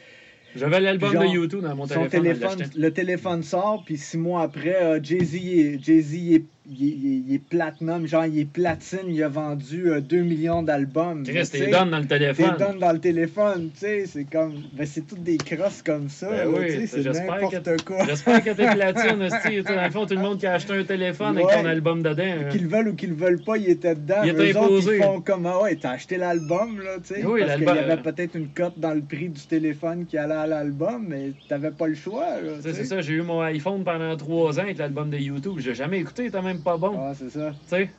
J'avais 0.55 0.81
l'album 0.81 1.15
de 1.15 1.27
YouTube 1.27 1.61
dans 1.63 1.75
mon 1.75 1.87
Son 1.87 2.07
téléphone. 2.07 2.51
je 2.51 2.57
téléphone, 2.57 2.71
le 2.77 2.91
téléphone 2.93 3.43
sort, 3.43 3.83
puis 3.85 3.97
six 3.97 4.19
mois 4.19 4.43
après, 4.43 4.83
euh, 4.83 5.03
Jay-Z 5.03 5.35
est, 5.35 5.83
Jay-Z, 5.83 6.15
il 6.15 6.35
est, 6.35 6.45
il 6.71 6.85
est- 6.87 6.91
il 6.91 7.07
est- 7.07 7.23
il 7.29 7.35
est 7.35 7.39
platinum, 7.39 8.07
genre 8.07 8.25
il 8.27 8.39
est 8.39 8.45
platine, 8.45 9.01
il 9.09 9.23
a 9.23 9.29
vendu 9.29 9.91
euh, 9.91 10.01
2 10.01 10.23
millions 10.23 10.63
d'albums. 10.63 11.25
Chris, 11.25 11.49
t'es 11.51 11.67
donne 11.71 11.91
dans 11.91 11.99
le 11.99 12.07
T'es 12.07 12.19
téléphone. 12.19 12.57
donne 12.59 12.79
dans 12.79 12.93
le 12.93 12.99
téléphone, 13.01 13.71
tu 13.75 13.81
sais, 13.81 14.07
c'est 14.07 14.25
comme. 14.25 14.55
Ben, 14.73 14.87
c'est 14.87 15.07
toutes 15.07 15.23
des 15.23 15.37
crosses 15.39 15.83
comme 15.83 16.09
ça, 16.09 16.31
Ben 16.31 16.49
oui, 16.49 16.87
c'est 16.87 17.03
j'espère 17.03 17.27
n'importe 17.41 17.83
quoi. 17.85 18.05
J'espère 18.07 18.45
que 18.45 18.51
t'es 18.51 18.71
platine, 18.75 19.29
sais, 19.43 19.63
Dans 19.75 19.85
le 19.85 19.91
fond, 19.91 20.07
tout 20.07 20.15
le 20.15 20.21
monde 20.21 20.39
qui 20.39 20.47
a 20.47 20.55
acheté 20.55 20.73
un 20.75 20.85
téléphone 20.85 21.37
avec 21.37 21.47
Ouais. 21.47 21.63
ton 21.63 21.67
album 21.69 22.03
dedans. 22.03 22.23
hein. 22.23 22.49
Qu'ils 22.51 22.63
le 22.63 22.69
veulent 22.69 22.89
ou 22.89 22.95
qu'ils 22.95 23.11
le 23.11 23.17
veulent 23.17 23.43
pas, 23.43 23.57
il 23.57 23.69
était 23.69 23.95
dedans. 23.95 24.23
Il 24.25 24.31
était 24.31 24.53
Eux 24.53 24.57
autres, 24.59 24.65
imposé. 24.67 24.97
ils 24.99 25.03
font 25.03 25.21
comme 25.21 25.47
ah 25.47 25.63
ouais, 25.63 25.77
t'as 25.77 25.91
acheté 25.93 26.17
l'album, 26.17 26.81
là, 26.81 26.97
tu 27.07 27.15
sais. 27.15 27.25
Oui, 27.27 27.41
parce 27.41 27.57
qu'il 27.57 27.65
y 27.65 27.69
avait 27.71 27.97
peut-être 28.03 28.37
une 28.37 28.49
cote 28.49 28.75
dans 28.79 28.95
le 28.95 29.03
prix 29.03 29.29
du 29.29 29.41
téléphone 29.43 30.07
qui 30.07 30.17
allait 30.19 30.35
à 30.35 30.47
l'album, 30.47 31.07
mais 31.09 31.33
t'avais 31.49 31.71
pas 31.73 31.89
le 31.89 31.95
choix, 31.95 32.27
C'est 32.63 32.85
ça, 32.85 33.01
j'ai 33.01 33.15
eu 33.15 33.23
mon 33.23 33.41
iPhone 33.41 33.83
pendant 33.85 34.17
trois 34.17 34.59
ans 34.59 34.63
avec 34.63 34.79
l'album 34.79 35.11
de 35.11 35.17
YouTube. 35.19 35.55
J'ai 35.59 35.75
jamais 35.75 35.99
écouté, 35.99 36.31
même 36.53 36.63
pas 36.63 36.77
bon. 36.77 36.97
Ah, 36.99 37.13
c'est 37.15 37.31
ça. 37.31 37.53
Tu 37.53 37.69
sais, 37.69 37.91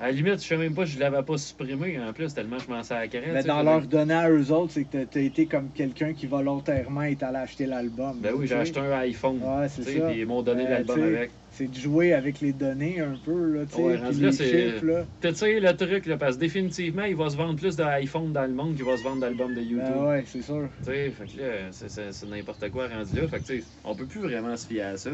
à 0.00 0.06
la 0.06 0.12
limite, 0.12 0.34
je 0.42 0.46
sais 0.46 0.56
même 0.56 0.74
pas 0.74 0.84
je 0.84 0.98
l'avais 0.98 1.22
pas 1.22 1.38
supprimé 1.38 1.98
en 1.98 2.12
plus, 2.12 2.34
tellement 2.34 2.58
je 2.58 2.68
m'en 2.68 2.82
sacrais. 2.82 3.22
Mais 3.26 3.36
tu 3.36 3.42
sais, 3.42 3.48
dans 3.48 3.62
leur 3.62 3.86
donner 3.86 4.14
à 4.14 4.30
eux 4.30 4.52
autres, 4.52 4.72
c'est 4.72 4.84
que 4.84 5.04
t'as- 5.04 5.20
été 5.20 5.46
comme 5.46 5.72
quelqu'un 5.72 6.12
qui 6.12 6.26
volontairement 6.26 7.02
est 7.02 7.22
allé 7.22 7.38
acheter 7.38 7.66
l'album. 7.66 8.20
Ben 8.20 8.34
oui, 8.34 8.46
j'ai 8.46 8.54
acheté 8.54 8.80
un 8.80 8.90
iPhone. 8.92 9.42
Ouais, 9.42 9.68
c'est 9.68 9.84
ça. 9.84 10.08
Puis 10.10 10.20
ils 10.20 10.26
m'ont 10.26 10.42
donné 10.42 10.64
Euh, 10.66 10.70
l'album 10.70 11.02
avec. 11.02 11.32
C'est 11.50 11.68
de 11.68 11.74
jouer 11.74 12.12
avec 12.12 12.40
les 12.40 12.52
données 12.52 13.00
un 13.00 13.16
peu, 13.16 13.52
là, 13.52 13.64
tu 13.64 13.76
sais, 13.76 13.82
Ouais, 13.82 13.96
les 14.12 14.32
chiffres, 14.32 14.84
là. 14.84 15.06
Tu 15.20 15.34
sais, 15.34 15.58
le 15.60 15.72
truc, 15.74 16.04
là, 16.06 16.18
parce 16.18 16.36
que 16.36 16.40
définitivement, 16.40 17.04
il 17.04 17.16
va 17.16 17.30
se 17.30 17.36
vendre 17.36 17.56
plus 17.58 17.74
d'iPhone 17.74 18.32
dans 18.32 18.46
le 18.46 18.52
monde 18.52 18.76
qu'il 18.76 18.84
va 18.84 18.96
se 18.98 19.02
vendre 19.02 19.20
d'albums 19.20 19.54
de 19.54 19.62
YouTube. 19.62 19.86
Ben 19.88 20.04
ouais, 20.08 20.24
c'est 20.26 20.42
sûr. 20.42 20.68
Tu 20.84 20.90
sais, 20.90 21.10
fait 21.10 21.26
que 21.26 21.38
là, 21.38 21.72
c'est 21.72 22.26
n'importe 22.26 22.70
quoi 22.70 22.88
rendu 22.88 23.18
là. 23.20 23.26
Fait 23.28 23.40
que, 23.40 23.46
tu 23.46 23.60
sais, 23.62 23.66
on 23.82 23.94
peut 23.96 24.06
plus 24.06 24.20
vraiment 24.20 24.56
se 24.56 24.66
fier 24.66 24.82
à 24.82 24.96
ça. 24.98 25.10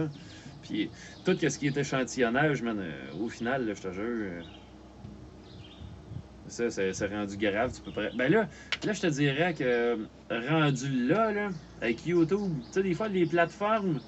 Puis, 0.64 0.92
tout 1.24 1.36
ce 1.38 1.58
qui 1.58 1.66
est 1.68 1.76
échantillonnage, 1.76 2.62
man, 2.62 2.78
euh, 2.80 3.12
au 3.14 3.28
final, 3.28 3.66
là, 3.66 3.74
je 3.74 3.82
te 3.82 3.92
jure, 3.92 4.04
euh, 4.04 4.44
ça, 6.46 6.70
c'est 6.70 7.06
rendu 7.06 7.36
grave. 7.38 7.72
Tu 7.72 7.82
peux 7.82 7.92
Ben 8.12 8.30
là, 8.30 8.48
là, 8.82 8.92
je 8.92 9.00
te 9.00 9.06
dirais 9.06 9.54
que 9.54 9.64
euh, 9.64 10.08
rendu 10.30 10.90
là, 11.06 11.32
là, 11.32 11.50
avec 11.80 12.04
YouTube, 12.04 12.64
tu 12.64 12.68
sais, 12.72 12.82
des 12.82 12.94
fois, 12.94 13.08
les 13.08 13.26
plateformes, 13.26 14.02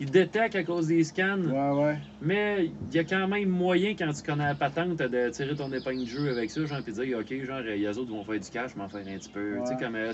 ils 0.00 0.10
détectent 0.10 0.56
à 0.56 0.64
cause 0.64 0.88
des 0.88 1.04
scans. 1.04 1.44
Ouais, 1.44 1.70
ouais. 1.70 1.98
Mais 2.22 2.66
il 2.66 2.94
y 2.94 2.98
a 2.98 3.04
quand 3.04 3.28
même 3.28 3.48
moyen, 3.48 3.90
quand 3.96 4.12
tu 4.12 4.22
connais 4.22 4.44
la 4.44 4.54
patente, 4.54 4.98
de 4.98 5.30
tirer 5.30 5.56
ton 5.56 5.72
épingle 5.72 6.00
de 6.00 6.04
jeu 6.06 6.28
avec 6.30 6.50
ça, 6.50 6.64
genre, 6.66 6.82
puis 6.82 6.92
dire, 6.92 7.18
OK, 7.18 7.32
genre, 7.44 7.60
les 7.60 7.98
autres 7.98 8.10
vont 8.12 8.24
faire 8.24 8.38
du 8.40 8.50
cash, 8.50 8.76
m'en 8.76 8.88
faire 8.88 9.06
un 9.06 9.18
petit 9.18 9.28
peu. 9.30 9.60
Tu 9.62 9.68
sais, 9.68 9.76
comme, 9.76 9.94
euh, 9.96 10.12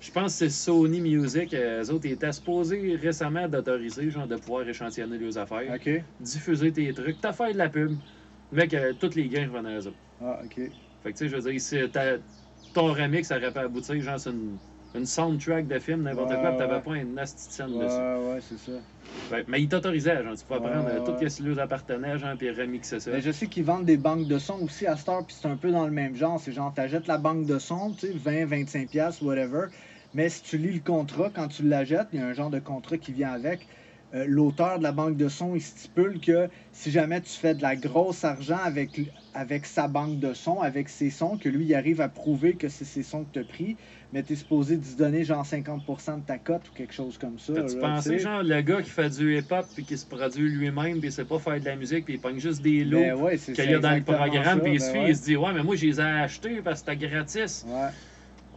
je 0.00 0.10
pense 0.10 0.32
que 0.32 0.38
c'est 0.38 0.50
Sony 0.50 1.00
Music, 1.00 1.54
euh, 1.54 1.82
eux 1.82 1.90
autres, 1.92 2.06
ils 2.06 2.12
étaient 2.12 2.32
supposés 2.32 2.96
récemment 2.96 3.48
d'autoriser, 3.48 4.10
genre, 4.10 4.26
de 4.26 4.36
pouvoir 4.36 4.68
échantillonner 4.68 5.18
leurs 5.18 5.38
affaires, 5.38 5.74
Ok. 5.74 5.88
diffuser 6.20 6.72
tes 6.72 6.92
trucs, 6.92 7.20
t'as 7.20 7.32
fait 7.32 7.52
de 7.54 7.58
la 7.58 7.70
pub, 7.70 7.98
mais 8.50 8.68
que 8.68 8.92
tous 8.92 9.14
les 9.14 9.28
gains 9.28 9.48
revenaient 9.50 9.74
à 9.76 9.78
eux 9.80 9.86
autres. 9.88 9.98
Ah, 10.20 10.42
ok. 10.44 10.60
Fait 11.02 11.12
que, 11.12 11.18
tu 11.18 11.24
sais, 11.24 11.28
je 11.28 11.36
veux 11.36 11.90
dire, 11.90 12.22
ton 12.72 12.92
remix, 12.92 13.28
ça 13.28 13.36
aurait 13.38 13.52
pu 13.52 13.58
aboutir, 13.58 14.00
genre, 14.00 14.18
c'est 14.20 14.30
une, 14.30 14.58
une 14.96 15.06
soundtrack 15.06 15.66
de 15.66 15.78
film, 15.78 16.02
n'importe 16.02 16.30
Ouais, 16.30 16.38
quoi, 16.38 16.50
puis 16.50 16.58
t'avais 16.58 16.80
pas 16.80 16.92
un 16.94 17.16
asti 17.18 17.48
de 17.48 17.52
scène 17.52 17.72
Ouais, 17.72 17.84
dessus. 17.84 18.02
ouais, 18.18 18.40
c'est 18.40 18.58
ça. 18.58 18.72
Mais 19.48 19.62
ils 19.62 19.68
t'autorisaient, 19.68 20.22
genre, 20.22 20.36
tu 20.36 20.44
pouvais 20.44 20.60
prendre 20.60 20.88
euh, 20.88 20.98
ouais. 21.00 21.04
tout 21.04 21.28
ce 21.28 21.36
qui 21.36 21.42
leur 21.42 21.58
appartenait, 21.60 22.18
genre, 22.18 22.36
puis 22.36 22.50
remixer 22.50 23.00
ça. 23.00 23.10
Mais 23.10 23.20
je 23.20 23.30
sais 23.30 23.48
qu'ils 23.48 23.64
vendent 23.64 23.84
des 23.84 23.96
banques 23.96 24.26
de 24.26 24.38
sons 24.38 24.60
aussi 24.62 24.86
à 24.86 24.96
Star, 24.96 25.24
puis 25.26 25.36
c'est 25.38 25.48
un 25.48 25.56
peu 25.56 25.70
dans 25.72 25.84
le 25.86 25.92
même 25.92 26.14
genre. 26.16 26.40
C'est 26.40 26.52
genre, 26.52 26.72
t'achètes 26.74 27.06
la 27.06 27.18
banque 27.18 27.46
de 27.46 27.58
sons, 27.58 27.94
tu 27.94 28.08
sais, 28.08 28.12
20, 28.14 28.46
25 28.46 28.88
pièces, 28.90 29.20
whatever. 29.20 29.66
Mais 30.12 30.28
si 30.28 30.42
tu 30.42 30.58
lis 30.58 30.72
le 30.72 30.80
contrat, 30.80 31.30
quand 31.30 31.48
tu 31.48 31.62
l'achètes, 31.68 32.08
il 32.12 32.20
y 32.20 32.22
a 32.22 32.26
un 32.26 32.32
genre 32.32 32.50
de 32.50 32.58
contrat 32.60 32.98
qui 32.98 33.12
vient 33.12 33.32
avec. 33.32 33.68
Euh, 34.14 34.24
L'auteur 34.28 34.78
de 34.78 34.84
la 34.84 34.92
banque 34.92 35.16
de 35.16 35.28
sons, 35.28 35.54
il 35.56 35.60
stipule 35.60 36.20
que 36.20 36.48
si 36.72 36.90
jamais 36.92 37.20
tu 37.20 37.30
fais 37.32 37.54
de 37.56 37.62
la 37.62 37.74
grosse 37.76 38.24
argent 38.24 38.58
avec, 38.62 39.00
avec 39.34 39.66
sa 39.66 39.88
banque 39.88 40.18
de 40.20 40.32
sons, 40.32 40.60
avec 40.60 40.88
ses 40.88 41.10
sons, 41.10 41.38
que 41.38 41.48
lui, 41.48 41.66
il 41.66 41.74
arrive 41.74 42.00
à 42.00 42.08
prouver 42.08 42.56
que 42.56 42.68
c'est 42.68 42.84
ses 42.84 43.02
sons 43.02 43.24
que 43.24 43.32
tu 43.32 43.38
as 43.40 43.44
pris, 43.44 43.76
mais 44.16 44.22
tu 44.22 44.32
es 44.32 44.36
supposé 44.36 44.78
d'y 44.78 44.96
donner 44.96 45.24
genre 45.24 45.44
50% 45.44 46.20
de 46.20 46.24
ta 46.24 46.38
cote 46.38 46.70
ou 46.70 46.72
quelque 46.72 46.94
chose 46.94 47.18
comme 47.18 47.38
ça. 47.38 47.52
Pensé, 47.52 48.12
tu 48.12 48.16
sais. 48.16 48.24
genre, 48.24 48.42
le 48.42 48.62
gars 48.62 48.80
qui 48.80 48.88
fait 48.88 49.10
du 49.10 49.36
hip-hop 49.36 49.66
puis 49.74 49.84
qui 49.84 49.98
se 49.98 50.06
produit 50.06 50.48
lui-même 50.48 51.00
puis 51.00 51.10
il 51.10 51.12
sait 51.12 51.26
pas 51.26 51.38
faire 51.38 51.60
de 51.60 51.66
la 51.66 51.76
musique 51.76 52.06
puis 52.06 52.14
il 52.14 52.20
pogne 52.20 52.38
juste 52.38 52.62
des 52.62 52.82
lots 52.82 52.98
Ben 53.00 53.14
ouais, 53.14 53.36
c'est 53.36 53.52
qu'il 53.52 53.70
y 53.70 53.74
a 53.74 53.78
dans 53.78 53.94
le 53.94 54.02
programme 54.02 54.62
puis 54.62 54.72
il 54.72 54.78
ben 54.78 54.86
se 54.86 54.92
ouais. 54.92 55.10
il 55.10 55.16
se 55.16 55.24
dit 55.24 55.36
ouais 55.36 55.52
mais 55.52 55.62
moi 55.62 55.76
je 55.76 55.84
les 55.84 56.00
ai 56.00 56.04
achetés 56.04 56.62
parce 56.62 56.82
que 56.82 56.92
c'était 56.92 57.08
gratis. 57.08 57.66
Ouais, 57.68 57.90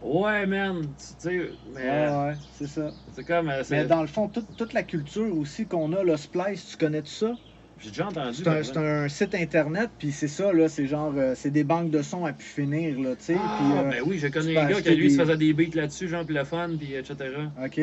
Ouais 0.00 0.46
man, 0.46 0.80
tu 0.96 1.14
sais, 1.18 1.50
mais 1.74 1.90
ouais, 1.90 2.08
ouais, 2.08 2.38
c'est 2.52 2.66
ça. 2.66 2.94
c'est 3.12 3.24
comme, 3.24 3.50
euh, 3.50 3.62
Mais 3.70 3.84
dans 3.84 4.00
le 4.00 4.06
fond, 4.06 4.30
toute, 4.30 4.56
toute 4.56 4.72
la 4.72 4.82
culture 4.82 5.36
aussi 5.36 5.66
qu'on 5.68 5.92
a, 5.92 6.02
le 6.02 6.16
Splice, 6.16 6.70
tu 6.70 6.76
connais 6.78 7.02
tout 7.02 7.10
ça? 7.10 7.36
J'ai 7.80 7.90
déjà 7.90 8.06
entendu. 8.06 8.38
C'est 8.38 8.48
un, 8.48 8.54
mais 8.54 8.62
c'est 8.64 8.76
un 8.76 9.08
site 9.08 9.34
internet, 9.34 9.90
puis 9.98 10.12
c'est 10.12 10.28
ça, 10.28 10.52
là, 10.52 10.68
c'est 10.68 10.86
genre, 10.86 11.12
euh, 11.16 11.34
c'est 11.34 11.50
des 11.50 11.64
banques 11.64 11.90
de 11.90 12.02
sons 12.02 12.24
à 12.24 12.32
pu 12.32 12.44
finir, 12.44 12.98
là, 13.00 13.16
tu 13.16 13.24
sais. 13.24 13.36
Ah, 13.36 13.82
euh, 13.86 13.90
ben 13.90 14.02
oui, 14.06 14.18
j'ai 14.18 14.30
connu 14.30 14.52
tu 14.52 14.58
un 14.58 14.66
gars 14.68 14.80
qui 14.82 14.94
lui 14.94 15.10
se 15.10 15.16
des- 15.16 15.22
faisait 15.22 15.36
des 15.36 15.52
beats 15.54 15.74
là-dessus, 15.76 16.08
genre 16.08 16.24
puis 16.24 16.34
le 16.34 16.44
fun 16.44 16.76
puis 16.78 16.94
etc. 16.94 17.16
OK. 17.64 17.80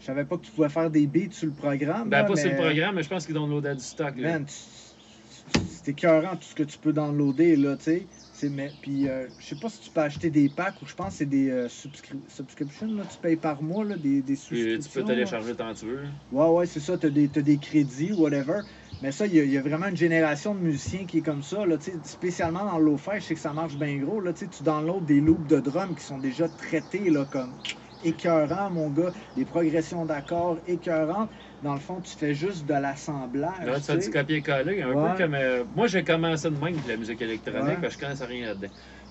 Je 0.00 0.04
savais 0.04 0.24
pas 0.24 0.36
que 0.38 0.46
tu 0.46 0.52
pouvais 0.52 0.68
faire 0.68 0.90
des 0.90 1.06
beats 1.06 1.32
sur 1.32 1.46
le 1.48 1.54
programme. 1.54 2.08
Ben 2.08 2.18
là, 2.18 2.24
pas 2.24 2.36
sur 2.36 2.50
le 2.50 2.56
programme, 2.56 2.94
mais 2.94 3.02
je 3.02 3.08
pense 3.08 3.26
qu'ils 3.26 3.34
downloadaient 3.34 3.74
du 3.74 3.82
stock. 3.82 4.16
Là. 4.16 4.38
Man, 4.38 4.46
c'est 4.48 5.88
écœurant 5.88 6.36
tout 6.36 6.46
ce 6.48 6.54
que 6.54 6.62
tu 6.62 6.78
peux 6.78 6.92
downloader, 6.92 7.56
là, 7.56 7.76
tu 7.76 7.84
sais. 7.84 8.48
Mais, 8.48 8.72
puis, 8.80 9.08
euh, 9.08 9.26
je 9.38 9.46
sais 9.46 9.56
pas 9.56 9.68
si 9.68 9.80
tu 9.80 9.90
peux 9.90 10.00
acheter 10.00 10.30
des 10.30 10.48
packs 10.48 10.80
ou 10.80 10.86
je 10.86 10.94
pense 10.94 11.08
que 11.14 11.18
c'est 11.18 11.26
des 11.26 11.50
euh, 11.50 11.66
subscri- 11.66 12.22
subscriptions. 12.28 12.86
Là, 12.94 13.02
tu 13.10 13.18
payes 13.18 13.36
par 13.36 13.62
mois, 13.62 13.84
là, 13.84 13.96
des, 13.96 14.22
des 14.22 14.36
subscriptions. 14.36 14.78
tu 14.92 14.98
peux 15.00 15.04
télécharger 15.04 15.56
tant 15.56 15.74
que 15.74 15.78
tu 15.80 15.86
veux. 15.86 16.06
Ouais, 16.30 16.48
ouais, 16.48 16.66
c'est 16.66 16.80
ça. 16.80 16.96
Tu 16.96 17.06
as, 17.08 17.10
des 17.10 17.58
crédits, 17.58 18.12
whatever. 18.12 18.60
Mais 19.00 19.12
ça, 19.12 19.26
il 19.26 19.34
y, 19.34 19.40
a- 19.40 19.44
il 19.44 19.50
y 19.50 19.56
a 19.58 19.62
vraiment 19.62 19.86
une 19.88 19.96
génération 19.96 20.54
de 20.54 20.60
musiciens 20.60 21.06
qui 21.06 21.18
est 21.18 21.22
comme 21.22 21.42
ça. 21.42 21.64
Là, 21.66 21.76
spécialement 22.04 22.64
dans 22.64 22.78
le 22.78 22.84
lo-fi, 22.84 23.12
je 23.16 23.20
sais 23.26 23.34
que 23.34 23.40
ça 23.40 23.52
marche 23.52 23.76
bien 23.76 23.96
gros. 23.98 24.20
Là, 24.20 24.32
tu 24.32 24.48
downloads 24.62 25.02
des 25.04 25.20
loops 25.20 25.46
de 25.46 25.60
drum 25.60 25.94
qui 25.94 26.04
sont 26.04 26.18
déjà 26.18 26.48
traités 26.48 27.08
là, 27.10 27.24
comme 27.24 27.60
écœurants, 28.00 28.70
mon 28.70 28.90
gars. 28.90 29.12
Des 29.36 29.44
progressions 29.44 30.04
d'accords 30.04 30.58
écœurantes. 30.66 31.30
Dans 31.62 31.74
le 31.74 31.80
fond, 31.80 32.00
tu 32.00 32.14
fais 32.16 32.34
juste 32.34 32.64
de 32.66 32.74
l'assemblage. 32.74 33.64
Là, 33.64 33.78
tu 33.80 33.86
fais 33.86 33.98
du 33.98 34.10
copier-coller. 34.10 34.82
Un 34.82 34.92
Ouais. 34.92 35.12
peu 35.12 35.22
comme. 35.22 35.34
euh, 35.34 35.64
moi, 35.74 35.86
j'ai 35.86 36.04
commencé 36.04 36.50
de 36.50 36.54
même 36.54 36.64
avec 36.74 36.86
la 36.86 36.96
musique 36.96 37.20
électronique, 37.20 37.62
Ouais. 37.64 37.76
parce 37.80 37.96
que 37.96 38.00
je 38.00 38.06
connaissais 38.06 38.24
rien 38.26 38.46
là-dedans. 38.46 38.68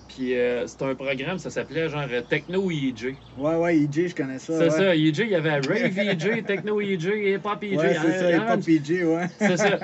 Puis 0.08 0.34
euh, 0.34 0.66
c'était 0.66 0.86
un 0.86 0.94
programme, 0.94 1.38
ça 1.38 1.50
s'appelait 1.50 1.88
genre 1.88 2.06
euh, 2.10 2.22
Techno 2.22 2.70
EJ. 2.70 3.14
Ouais, 3.36 3.54
ouais, 3.56 3.76
EJ, 3.78 4.08
je 4.08 4.14
connais 4.14 4.38
ça. 4.38 4.54
C'est 4.58 4.64
ouais. 4.64 4.70
ça, 4.70 4.96
EJ, 4.96 5.18
il 5.18 5.28
y 5.28 5.34
avait 5.34 5.52
Rave 5.60 5.98
EJ, 5.98 6.44
Techno 6.46 6.80
EJ, 6.80 7.04
Hip 7.14 7.40
Hop 7.44 7.62
EJ. 7.62 7.76
Ouais, 7.76 7.94
c'est 7.94 8.18
ça, 8.18 8.30
Hip 8.32 8.50
Hop 8.50 8.68
EJ, 8.68 8.90
ouais. 9.04 9.26
C'est 9.38 9.56
ça. 9.58 9.78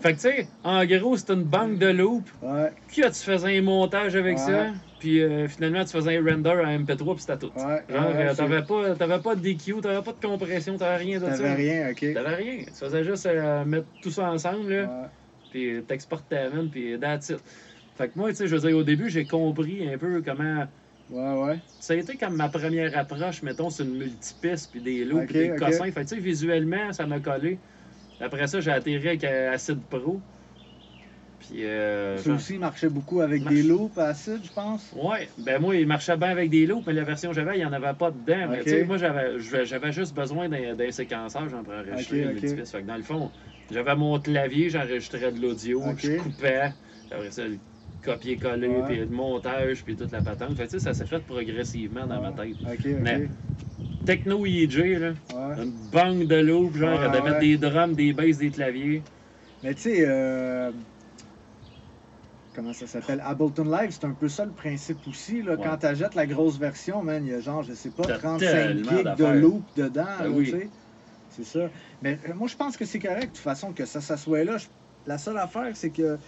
Fait 0.00 0.10
que 0.12 0.16
tu 0.16 0.20
sais, 0.20 0.48
en 0.62 0.84
gros, 0.84 1.16
c'était 1.16 1.32
une 1.32 1.44
banque 1.44 1.78
de 1.78 1.86
loops. 1.88 2.30
Ouais, 2.42 2.70
Puis 2.88 3.00
tu 3.02 3.10
faisais 3.12 3.56
un 3.58 3.62
montage 3.62 4.14
avec 4.16 4.36
Ouais. 4.36 4.44
ça? 4.44 4.66
Puis 4.98 5.22
euh, 5.22 5.48
finalement, 5.48 5.82
tu 5.82 5.92
faisais 5.92 6.18
un 6.18 6.22
render 6.24 6.50
à 6.50 6.78
MP3, 6.78 7.14
puis 7.14 7.22
c'était 7.22 7.38
tout. 7.38 7.50
ouais. 7.56 7.82
Genre, 7.88 8.12
euh, 8.14 8.34
t'avais 8.34 8.62
pas, 8.62 8.94
t'avais 8.96 9.18
pas 9.20 9.34
de 9.34 9.40
DQ, 9.40 9.80
t'avais 9.80 10.02
pas 10.02 10.12
de 10.12 10.26
compression, 10.26 10.76
t'avais 10.76 10.96
rien 11.02 11.18
de 11.18 11.24
ça. 11.24 11.38
T'avais 11.38 11.54
rien, 11.54 11.90
ok. 11.90 12.12
T'avais 12.12 12.34
rien. 12.34 12.56
Tu 12.66 12.74
faisais 12.78 13.02
juste 13.02 13.26
mettre 13.64 13.86
tout 14.02 14.10
ça 14.10 14.30
ensemble, 14.30 14.70
là. 14.70 14.82
Ouais. 14.82 15.08
puis 15.50 15.82
t'exportais 15.88 16.50
même, 16.50 16.68
puis 16.68 16.98
that's 17.00 17.30
it. 17.30 17.38
Fait 18.00 18.08
que 18.08 18.18
moi, 18.18 18.30
tu 18.30 18.36
sais, 18.36 18.46
je 18.46 18.56
veux 18.56 18.66
dire, 18.66 18.74
au 18.78 18.82
début, 18.82 19.10
j'ai 19.10 19.26
compris 19.26 19.86
un 19.86 19.98
peu 19.98 20.22
comment. 20.22 20.66
Ouais, 21.10 21.42
ouais. 21.42 21.58
Ça 21.78 21.92
a 21.92 21.96
été 21.96 22.16
comme 22.16 22.34
ma 22.34 22.48
première 22.48 22.96
approche, 22.96 23.42
mettons, 23.42 23.68
sur 23.68 23.84
une 23.84 23.94
multipiste, 23.94 24.70
puis 24.70 24.80
des 24.80 25.04
loops, 25.04 25.20
Ok, 25.24 25.26
puis 25.26 25.38
des 25.38 25.54
cossins. 25.56 25.92
Fait 25.92 26.04
tu 26.04 26.14
sais, 26.14 26.18
visuellement, 26.18 26.94
ça 26.94 27.06
m'a 27.06 27.20
collé. 27.20 27.60
Après 28.18 28.46
ça, 28.46 28.58
j'ai 28.60 28.70
atterri 28.70 29.06
avec 29.08 29.24
Acid 29.24 29.84
Pro. 29.86 30.22
Puis, 31.40 31.64
euh, 31.64 32.16
Ça 32.16 32.22
genre- 32.22 32.36
aussi 32.36 32.56
marchait 32.58 32.88
beaucoup 32.88 33.20
avec 33.20 33.42
Marche. 33.42 33.54
des 33.54 33.62
loops 33.64 33.98
acides, 33.98 34.44
je 34.44 34.52
pense? 34.52 34.92
Ouais, 34.92 35.28
ben 35.36 35.60
moi, 35.60 35.76
il 35.76 35.86
marchait 35.86 36.16
bien 36.16 36.28
avec 36.28 36.48
des 36.48 36.66
loops, 36.66 36.86
mais 36.86 36.94
la 36.94 37.04
version 37.04 37.30
que 37.30 37.36
j'avais, 37.36 37.56
il 37.56 37.58
n'y 37.60 37.64
en 37.66 37.72
avait 37.72 37.92
pas 37.98 38.10
dedans. 38.10 38.48
Mais 38.48 38.62
tu 38.62 38.70
sais, 38.70 38.84
moi, 38.84 38.96
j'avais 38.96 39.92
juste 39.92 40.14
besoin 40.14 40.48
d'un 40.48 40.90
séquençage 40.90 41.52
hein, 41.52 41.62
pour 41.62 41.74
enregistrer 41.74 42.18
Ok, 42.18 42.22
une 42.22 42.28
ok. 42.28 42.42
multipiste. 42.42 42.72
Fait 42.72 42.80
que 42.82 42.86
dans 42.86 42.96
le 42.96 43.02
fond, 43.02 43.30
j'avais 43.70 43.94
mon 43.96 44.18
clavier, 44.20 44.70
j'enregistrais 44.70 45.32
de 45.32 45.40
l'audio, 45.40 45.82
je 45.96 46.16
coupais, 46.22 46.72
après 47.10 47.30
ça, 47.30 47.46
le 47.48 47.58
copier-coller, 48.04 48.68
Ouais. 48.68 48.82
puis 48.86 48.96
le 48.96 49.06
montage, 49.06 49.82
puis 49.84 49.96
toute 49.96 50.12
la 50.12 50.20
patente. 50.22 50.54
Fait 50.56 50.78
ça 50.78 50.94
s'est 50.94 51.06
fait 51.06 51.20
progressivement 51.20 52.06
dans 52.06 52.20
ma 52.20 52.32
tête. 52.32 52.56
Mais- 53.02 53.28
Techno 54.04 54.44
EJ, 54.46 54.98
là, 54.98 55.08
Ouais. 55.34 55.62
une 55.64 55.72
banque 55.92 56.26
de 56.26 56.36
loops, 56.36 56.76
genre, 56.76 56.98
de 57.10 57.18
mettre 57.20 57.38
des 57.38 57.56
drums, 57.58 57.94
des 57.94 58.12
basses, 58.12 58.38
des 58.38 58.50
claviers. 58.50 59.02
Mais 59.62 59.74
tu 59.74 59.82
sais, 59.82 60.04
euh, 60.06 60.70
comment 62.54 62.72
ça 62.72 62.86
s'appelle? 62.86 63.22
Ableton 63.24 63.64
Live, 63.64 63.90
c'est 63.90 64.04
un 64.06 64.12
peu 64.12 64.28
ça 64.28 64.44
le 64.44 64.50
principe 64.52 64.98
aussi. 65.08 65.42
Là. 65.42 65.56
Quand 65.56 65.76
t'achètes 65.76 66.14
la 66.14 66.26
grosse 66.26 66.58
version, 66.58 67.02
man, 67.02 67.24
il 67.26 67.32
y 67.32 67.34
a 67.34 67.40
genre, 67.40 67.62
je 67.62 67.74
sais 67.74 67.90
pas, 67.90 68.04
T'as 68.04 68.18
35 68.18 68.38
tellement 68.40 68.90
gigs 68.90 69.14
de 69.16 69.24
loop 69.38 69.62
dedans. 69.76 70.04
Ben 70.18 70.24
là, 70.24 70.30
oui. 70.30 70.54
C'est 71.30 71.44
ça. 71.44 71.70
Mais 72.02 72.18
euh, 72.28 72.34
moi, 72.34 72.48
je 72.48 72.56
pense 72.56 72.76
que 72.76 72.84
c'est 72.84 72.98
correct, 72.98 73.20
de 73.20 73.26
toute 73.26 73.38
façon, 73.38 73.72
que 73.72 73.84
ça, 73.84 74.00
ça 74.00 74.16
soit 74.16 74.44
là. 74.44 74.56
La 75.06 75.16
seule 75.18 75.38
affaire, 75.38 75.70
c'est 75.74 75.90
que. 75.90 76.18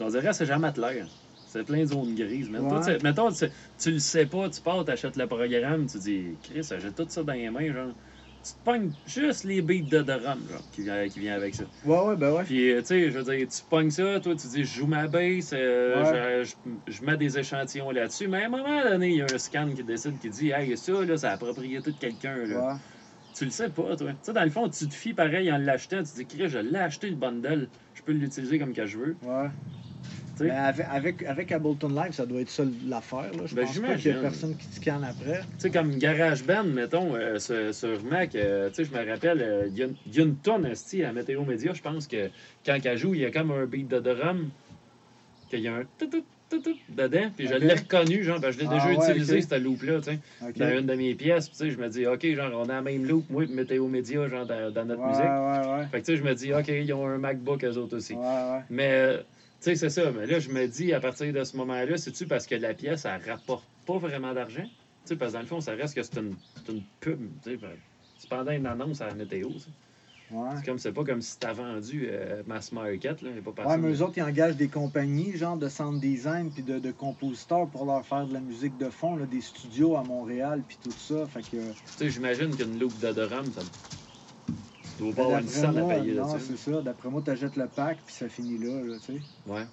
T'en 0.00 0.08
dirais, 0.08 0.32
c'est 0.32 0.46
jamais 0.46 0.72
clair. 0.72 1.10
C'est 1.44 1.62
plein 1.64 1.80
de 1.80 1.84
zones 1.84 2.14
grises. 2.14 2.48
Mais 2.48 2.60
toi, 2.60 2.80
Ouais. 2.80 2.98
mettons, 3.02 3.30
tu, 3.30 3.44
tu 3.78 3.90
le 3.90 3.98
sais 3.98 4.24
pas, 4.24 4.48
tu 4.48 4.62
pars, 4.62 4.82
t'achètes 4.82 5.16
le 5.16 5.26
programme, 5.26 5.84
tu 5.86 5.98
dis, 5.98 6.38
Chris, 6.42 6.62
j'ai 6.78 6.94
tout 6.94 7.06
ça 7.10 7.22
dans 7.22 7.34
les 7.34 7.50
mains, 7.50 7.70
genre. 7.70 7.92
Tu 8.42 8.54
te 8.54 8.58
pognes 8.64 8.94
juste 9.04 9.44
les 9.44 9.60
beats 9.60 9.82
de 9.82 10.00
drum, 10.00 10.48
genre, 10.48 10.62
qui 10.72 10.84
vient, 10.84 11.06
qui 11.10 11.18
vient 11.20 11.34
avec 11.34 11.54
ça. 11.54 11.64
Ouais, 11.84 12.00
ouais, 12.00 12.16
ben 12.16 12.32
ouais. 12.32 12.44
Puis, 12.44 12.70
euh, 12.70 12.80
tu 12.80 12.86
sais, 12.86 13.10
je 13.10 13.18
veux 13.18 13.24
dire, 13.36 13.46
tu 13.46 13.62
pognes 13.68 13.90
ça, 13.90 14.18
toi, 14.20 14.34
tu 14.34 14.46
dis, 14.46 14.64
je 14.64 14.74
joue 14.78 14.86
ma 14.86 15.06
bass, 15.06 15.50
euh, 15.52 16.44
je, 16.44 16.54
je- 16.64 16.92
je 16.92 17.04
mets 17.04 17.18
des 17.18 17.38
échantillons 17.38 17.90
là-dessus, 17.90 18.26
mais 18.26 18.42
à 18.44 18.46
un 18.46 18.48
moment 18.48 18.82
donné, 18.82 19.10
il 19.10 19.16
y 19.16 19.20
a 19.20 19.26
un 19.30 19.36
scan 19.36 19.68
qui 19.74 19.84
décide, 19.84 20.18
qui 20.18 20.30
dit, 20.30 20.48
hey, 20.52 20.74
ça, 20.78 21.04
là, 21.04 21.18
c'est 21.18 21.26
la 21.26 21.36
propriété 21.36 21.92
de 21.92 21.98
quelqu'un, 21.98 22.46
là. 22.46 22.74
Ouais. 22.74 22.80
Tu 23.34 23.44
le 23.44 23.50
sais 23.50 23.68
pas, 23.70 23.94
toi. 23.96 24.12
Tu 24.14 24.18
sais, 24.22 24.32
dans 24.32 24.44
le 24.44 24.50
fond, 24.50 24.68
tu 24.70 24.88
te 24.88 24.94
fies 24.94 25.12
pareil 25.14 25.52
en 25.52 25.58
l'achetant, 25.58 26.02
tu 26.02 26.14
dis, 26.14 26.26
Chris, 26.26 26.48
je 26.48 26.58
l'ai 26.58 26.78
acheté 26.78 27.10
le 27.10 27.16
bundle, 27.16 27.70
je 27.92 28.02
peux 28.02 28.12
l'utiliser 28.12 28.58
comme 28.58 28.72
que 28.72 28.86
je 28.86 28.98
veux. 28.98 29.18
Ouais. 29.22 29.50
Avec, 30.48 30.86
avec, 30.88 31.22
avec 31.24 31.52
Ableton 31.52 31.88
Live, 31.88 32.12
ça 32.12 32.26
doit 32.26 32.40
être 32.40 32.50
ça 32.50 32.64
l'affaire. 32.86 33.30
Je 33.46 33.54
Ben, 33.54 33.64
pense 33.66 33.78
pas 33.78 33.94
qu'il 33.96 34.12
y 34.12 34.14
a 34.14 34.20
personne 34.20 34.56
qui 34.56 34.68
te 34.68 34.74
scanne 34.74 35.04
après. 35.04 35.40
Tu 35.42 35.46
sais, 35.58 35.70
comme 35.70 35.98
GarageBand, 35.98 36.64
mettons, 36.64 37.14
euh, 37.14 37.38
sur, 37.38 37.74
sur 37.74 38.02
Mac, 38.04 38.34
euh, 38.34 38.68
tu 38.70 38.76
sais, 38.76 38.84
je 38.84 38.92
me 38.92 39.10
rappelle, 39.10 39.42
euh, 39.42 39.66
il 39.68 39.78
y, 39.78 39.82
a 39.82 39.86
une- 39.86 39.96
il 40.06 40.14
y 40.16 40.20
a 40.20 40.22
une 40.24 40.36
tonne 40.36 40.66
à 40.66 41.12
Météo 41.12 41.44
Média, 41.44 41.72
je 41.74 41.82
pense 41.82 42.06
que 42.06 42.30
quand 42.64 42.78
elle 42.84 42.98
joue, 42.98 43.14
il 43.14 43.20
y 43.20 43.24
a 43.24 43.30
comme 43.30 43.50
un 43.50 43.66
beat 43.66 43.88
de 43.88 44.00
drum, 44.00 44.50
qu'il 45.48 45.60
y 45.60 45.68
a 45.68 45.74
un 45.74 45.84
tout 45.98 46.06
tout 46.06 46.24
tout 46.48 46.60
tout 46.60 46.76
dedans, 46.88 47.30
puis 47.36 47.46
je 47.46 47.54
l'ai 47.54 47.72
reconnu, 47.74 48.24
genre, 48.24 48.40
ben, 48.40 48.50
je 48.50 48.58
l'ai 48.58 48.66
Ah 48.66 48.74
déjà 48.74 48.88
ouais, 48.88 48.94
utilisé, 48.96 49.40
cette 49.40 49.62
loop-là, 49.62 50.00
tu 50.00 50.04
sais, 50.10 50.18
dans 50.56 50.78
une 50.78 50.86
de 50.86 50.94
mes 50.94 51.14
pièces, 51.14 51.48
tu 51.50 51.56
sais, 51.56 51.70
je 51.70 51.78
me 51.78 51.88
dis, 51.88 52.06
OK, 52.06 52.26
genre, 52.34 52.50
on 52.54 52.64
a 52.64 52.74
la 52.74 52.82
même 52.82 53.04
loop, 53.06 53.30
moi, 53.30 53.44
et 53.44 53.46
Météo 53.46 53.86
Média, 53.86 54.28
genre, 54.28 54.46
dans, 54.46 54.72
dans 54.72 54.84
notre 54.84 55.00
ouais, 55.02 55.08
musique. 55.08 55.24
ouais. 55.24 55.86
Fait 55.92 56.00
que, 56.00 56.06
tu 56.06 56.12
sais, 56.12 56.16
je 56.16 56.24
me 56.24 56.34
dis, 56.34 56.52
OK, 56.52 56.66
ils 56.68 56.92
ont 56.92 57.06
un 57.06 57.18
MacBook, 57.18 57.62
eux 57.64 57.76
autres 57.76 57.96
aussi. 57.96 58.14
Mais, 58.68 58.90
euh, 58.92 59.22
sais, 59.60 59.76
c'est 59.76 59.90
ça. 59.90 60.10
Mais 60.12 60.26
là, 60.26 60.38
je 60.38 60.50
me 60.50 60.66
dis, 60.66 60.92
à 60.92 61.00
partir 61.00 61.32
de 61.32 61.44
ce 61.44 61.56
moment-là, 61.56 61.96
c'est-tu 61.96 62.26
parce 62.26 62.46
que 62.46 62.54
la 62.54 62.74
pièce, 62.74 63.04
elle 63.04 63.20
rapporte 63.30 63.64
pas 63.86 63.98
vraiment 63.98 64.32
d'argent? 64.34 64.64
Tu 64.64 64.70
sais, 65.04 65.16
parce 65.16 65.32
que 65.32 65.36
dans 65.36 65.42
le 65.42 65.46
fond, 65.46 65.60
ça 65.60 65.72
reste 65.72 65.94
que 65.94 66.02
c'est 66.02 66.18
une, 66.18 66.34
une 66.68 66.82
pub. 67.00 67.20
Tu 67.42 67.52
sais, 67.52 67.58
c'est 68.18 68.28
pendant 68.28 68.52
une 68.52 68.66
annonce 68.66 69.00
à 69.00 69.06
la 69.06 69.14
météo. 69.14 69.50
sais. 69.58 69.70
Ouais. 70.30 70.50
C'est 70.56 70.64
comme, 70.64 70.78
c'est 70.78 70.92
pas 70.92 71.02
comme 71.02 71.20
si 71.22 71.38
t'as 71.38 71.52
vendu 71.52 72.06
euh, 72.08 72.42
Mass 72.46 72.70
Market, 72.70 73.20
là. 73.22 73.30
Pas 73.44 73.66
Ouais, 73.66 73.78
mais 73.78 73.92
eux 73.92 74.02
autres, 74.02 74.16
ils 74.16 74.22
engagent 74.22 74.56
des 74.56 74.68
compagnies, 74.68 75.36
genre 75.36 75.56
de 75.56 75.68
sound 75.68 76.00
design 76.00 76.52
puis 76.52 76.62
de, 76.62 76.78
de 76.78 76.92
compositeurs 76.92 77.68
pour 77.68 77.84
leur 77.84 78.06
faire 78.06 78.26
de 78.26 78.32
la 78.32 78.40
musique 78.40 78.76
de 78.76 78.90
fond, 78.90 79.16
là, 79.16 79.26
des 79.26 79.40
studios 79.40 79.96
à 79.96 80.04
Montréal 80.04 80.62
puis 80.66 80.78
tout 80.80 80.94
ça. 80.96 81.26
Fait 81.26 81.42
que. 81.42 81.72
Tu 81.72 81.74
sais, 81.96 82.10
j'imagine 82.10 82.54
qu'une 82.54 82.78
loop 82.78 82.96
de 83.00 83.10
drum, 83.10 83.52
ça. 83.52 83.62
Tu 85.00 85.06
dois 85.06 85.14
pas 85.14 85.22
avoir 85.22 85.40
une 85.40 85.48
scène 85.48 85.78
à 85.78 85.82
moi, 85.82 85.94
payer 85.94 86.14
non, 86.14 86.26
là-dessus. 86.26 86.56
c'est 86.56 86.70
ça. 86.70 86.82
D'après 86.82 87.08
moi, 87.08 87.22
t'achètes 87.24 87.56
le 87.56 87.66
pack 87.66 87.98
puis 88.04 88.14
ça 88.14 88.28
finit 88.28 88.58
là, 88.58 88.82
là 88.82 88.96
tu 88.98 89.14
sais. 89.14 89.20
Ouais. 89.46 89.64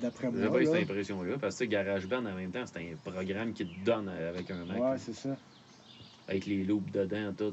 D'après 0.00 0.30
J'ai 0.32 0.38
moi. 0.38 0.50
pas 0.50 0.60
eu 0.60 0.64
là. 0.64 0.72
cette 0.72 0.82
impression-là. 0.90 1.38
Parce 1.40 1.56
que 1.56 1.64
tu 1.64 1.70
GarageBand, 1.70 2.18
en 2.26 2.34
même 2.34 2.50
temps, 2.50 2.64
c'est 2.66 2.78
un 2.78 3.10
programme 3.10 3.52
qui 3.52 3.66
te 3.66 3.84
donne 3.84 4.08
euh, 4.08 4.30
avec 4.30 4.50
un 4.50 4.64
Mac. 4.64 4.78
Ouais, 4.80 4.98
c'est 4.98 5.14
ça. 5.14 5.36
avec 6.28 6.46
les 6.46 6.62
loops 6.64 6.90
dedans, 6.92 7.32
tout. 7.36 7.52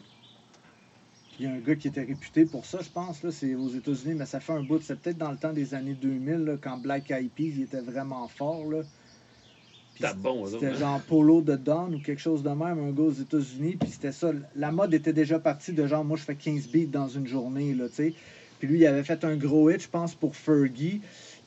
Il 1.40 1.46
y 1.46 1.50
a 1.50 1.52
un 1.54 1.60
gars 1.60 1.76
qui 1.76 1.88
était 1.88 2.04
réputé 2.04 2.46
pour 2.46 2.66
ça, 2.66 2.80
je 2.82 2.90
pense, 2.90 3.22
là, 3.22 3.32
c'est 3.32 3.54
aux 3.54 3.70
États-Unis, 3.70 4.16
mais 4.16 4.26
ça 4.26 4.40
fait 4.40 4.54
un 4.54 4.64
bout. 4.64 4.82
C'est 4.82 5.00
peut-être 5.00 5.18
dans 5.20 5.32
le 5.32 5.38
temps 5.38 5.54
des 5.54 5.74
années 5.76 5.94
2000, 5.94 6.46
là, 6.46 6.58
quand 6.60 6.78
Black 6.78 7.12
Eyed 7.12 7.30
Peas 7.32 7.54
il 7.58 7.62
était 7.64 7.82
vraiment 7.82 8.28
fort. 8.28 8.66
Là. 8.66 8.82
Bon, 10.18 10.46
C'était 10.46 10.68
hein? 10.68 10.74
genre 10.74 11.02
Polo 11.02 11.42
de 11.42 11.56
Don 11.56 11.94
ou 11.94 12.00
quelque 12.00 12.22
chose 12.22 12.44
de 12.44 12.50
même, 12.50 12.80
un 12.80 12.92
gars 12.92 13.04
aux 13.04 13.12
États-Unis. 13.12 13.78
Puis 13.80 13.90
c'était 13.92 14.12
ça. 14.12 14.32
La 14.56 14.72
mode 14.72 14.94
était 14.94 15.14
déjà 15.14 15.40
partie 15.40 15.74
de 15.74 15.88
genre, 15.88 16.04
moi 16.04 16.18
je 16.18 16.24
fais 16.24 16.36
15 16.36 16.68
beats 16.68 16.92
dans 16.92 17.08
une 17.08 17.28
journée, 17.28 17.74
là, 17.74 17.88
tu 17.88 17.96
sais. 17.96 18.14
Puis 18.60 18.68
lui, 18.68 18.80
il 18.80 18.88
avait 18.88 19.04
fait 19.04 19.24
un 19.24 19.36
gros 19.36 19.70
hit, 19.70 19.82
je 19.82 19.90
pense, 19.90 20.16
pour 20.16 20.36
Fergie. 20.36 21.02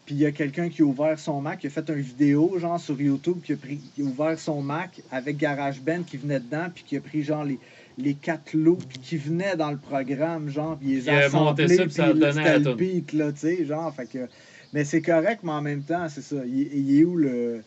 Puis 0.06 0.14
il 0.14 0.20
y 0.20 0.26
a 0.26 0.32
quelqu'un 0.32 0.68
qui 0.68 0.82
a 0.82 0.84
ouvert 0.84 1.18
son 1.18 1.40
Mac, 1.40 1.60
qui 1.60 1.66
a 1.66 1.70
fait 1.70 1.88
une 1.88 2.00
vidéo, 2.00 2.58
genre 2.58 2.80
sur 2.80 3.00
YouTube, 3.00 3.38
qui 3.44 3.52
a, 3.52 3.56
pris, 3.56 3.78
qui 3.94 4.02
a 4.02 4.04
ouvert 4.04 4.38
son 4.38 4.62
Mac 4.62 5.02
avec 5.10 5.36
GarageBand 5.36 6.02
qui 6.04 6.16
venait 6.16 6.40
dedans, 6.40 6.66
puis 6.74 6.84
qui 6.84 6.96
a 6.96 7.00
pris 7.00 7.22
genre 7.22 7.44
les, 7.44 7.58
les 7.98 8.14
quatre 8.14 8.54
loops 8.54 8.86
qui 9.02 9.16
venaient 9.16 9.56
dans 9.56 9.70
le 9.70 9.76
programme, 9.76 10.48
genre, 10.48 10.76
puis 10.76 10.90
il 10.90 10.96
les 10.96 11.04
Il 11.04 11.10
a 11.10 11.16
a 11.16 11.24
assemblés, 11.26 11.64
monté 11.64 11.76
ça, 11.76 11.82
puis 11.84 11.92
ça 11.92 12.04
a 12.06 12.12
donné 12.12 12.58
le 12.58 12.74
beat, 12.74 13.12
là, 13.12 13.32
tu 13.32 13.38
sais, 13.40 13.64
genre, 13.64 13.94
fait 13.94 14.06
que... 14.06 14.28
Mais 14.72 14.84
c'est 14.84 15.02
correct, 15.02 15.40
mais 15.42 15.52
en 15.52 15.62
même 15.62 15.82
temps, 15.82 16.08
c'est 16.08 16.22
ça, 16.22 16.36
il, 16.46 16.72
il 16.72 17.00
est 17.00 17.04
où 17.04 17.16
le... 17.16 17.62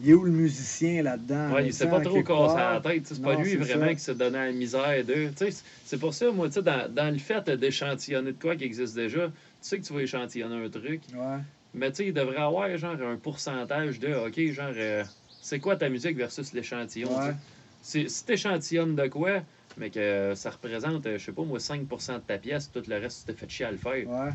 Il 0.00 0.10
est 0.10 0.14
où 0.14 0.24
le 0.24 0.30
musicien 0.32 1.02
là-dedans? 1.02 1.54
Ouais, 1.54 1.66
il 1.68 1.72
s'est 1.72 1.84
tu 1.84 1.90
pas 1.90 2.00
trop 2.00 2.22
cassé 2.22 2.56
part? 2.56 2.74
la 2.74 2.80
tête. 2.80 3.06
tu 3.06 3.14
C'est 3.14 3.22
pas 3.22 3.34
lui 3.34 3.56
vraiment 3.56 3.86
ça. 3.86 3.94
qui 3.94 4.00
s'est 4.00 4.14
donné 4.14 4.38
la 4.38 4.52
misère 4.52 5.04
d'eux. 5.04 5.32
Tu 5.36 5.46
C'est 5.84 5.98
pour 5.98 6.12
ça, 6.12 6.30
moi, 6.32 6.48
tu 6.48 6.62
dans, 6.62 6.92
dans 6.92 7.12
le 7.12 7.18
fait 7.18 7.48
d'échantillonner 7.50 8.32
de 8.32 8.38
quoi 8.38 8.56
qui 8.56 8.64
existe 8.64 8.94
déjà, 8.96 9.28
tu 9.28 9.34
sais 9.60 9.80
que 9.80 9.84
tu 9.86 9.92
vas 9.92 10.02
échantillonner 10.02 10.64
un 10.66 10.70
truc, 10.70 11.04
Ouais, 11.12 11.40
mais 11.74 11.90
tu 11.92 11.98
sais, 11.98 12.06
il 12.08 12.14
devrait 12.14 12.38
avoir 12.38 12.76
genre 12.78 13.00
un 13.02 13.18
pourcentage 13.18 14.00
de, 14.00 14.14
OK, 14.14 14.40
genre, 14.52 14.72
euh, 14.76 15.04
c'est 15.40 15.60
quoi 15.60 15.76
ta 15.76 15.88
musique 15.90 16.16
versus 16.16 16.52
l'échantillon? 16.52 17.18
tu 17.18 17.30
ouais, 17.30 17.34
Si, 17.82 18.10
si 18.10 18.24
t'échantillonnes 18.26 18.96
de 18.96 19.08
quoi, 19.08 19.44
mais 19.76 19.90
que 19.90 20.34
ça 20.36 20.50
représente, 20.50 21.06
euh, 21.06 21.18
je 21.18 21.24
sais 21.26 21.32
pas, 21.34 21.44
moi, 21.44 21.60
5% 21.60 22.18
de 22.18 22.24
ta 22.24 22.38
pièce, 22.38 22.70
tout 22.72 22.82
le 22.88 22.96
reste, 22.98 23.20
tu 23.26 23.32
t'es 23.34 23.38
fait 23.38 23.48
chier 23.50 23.66
à 23.66 23.72
le 23.72 23.78
faire. 23.78 24.06
ouais. 24.06 24.32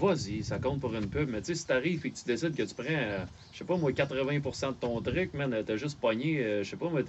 Vas-y, 0.00 0.44
ça 0.44 0.58
compte 0.60 0.80
pour 0.80 0.94
une 0.94 1.08
pub. 1.10 1.28
Mais 1.30 1.40
tu 1.40 1.46
sais, 1.46 1.54
si 1.54 1.66
t'arrives 1.66 2.04
et 2.06 2.12
que 2.12 2.18
tu 2.18 2.24
décides 2.24 2.54
que 2.54 2.62
tu 2.62 2.74
prends, 2.74 2.84
euh, 2.88 3.24
je 3.50 3.58
sais 3.58 3.64
pas 3.64 3.76
moi, 3.76 3.92
80% 3.92 4.72
de 4.72 4.76
ton 4.76 5.00
truc, 5.02 5.32
man, 5.34 5.52
euh, 5.54 5.62
t'as 5.62 5.76
juste 5.76 5.98
pogné, 5.98 6.44
euh, 6.44 6.62
je 6.62 6.70
sais 6.70 6.76
pas 6.76 6.88
moi, 6.90 7.00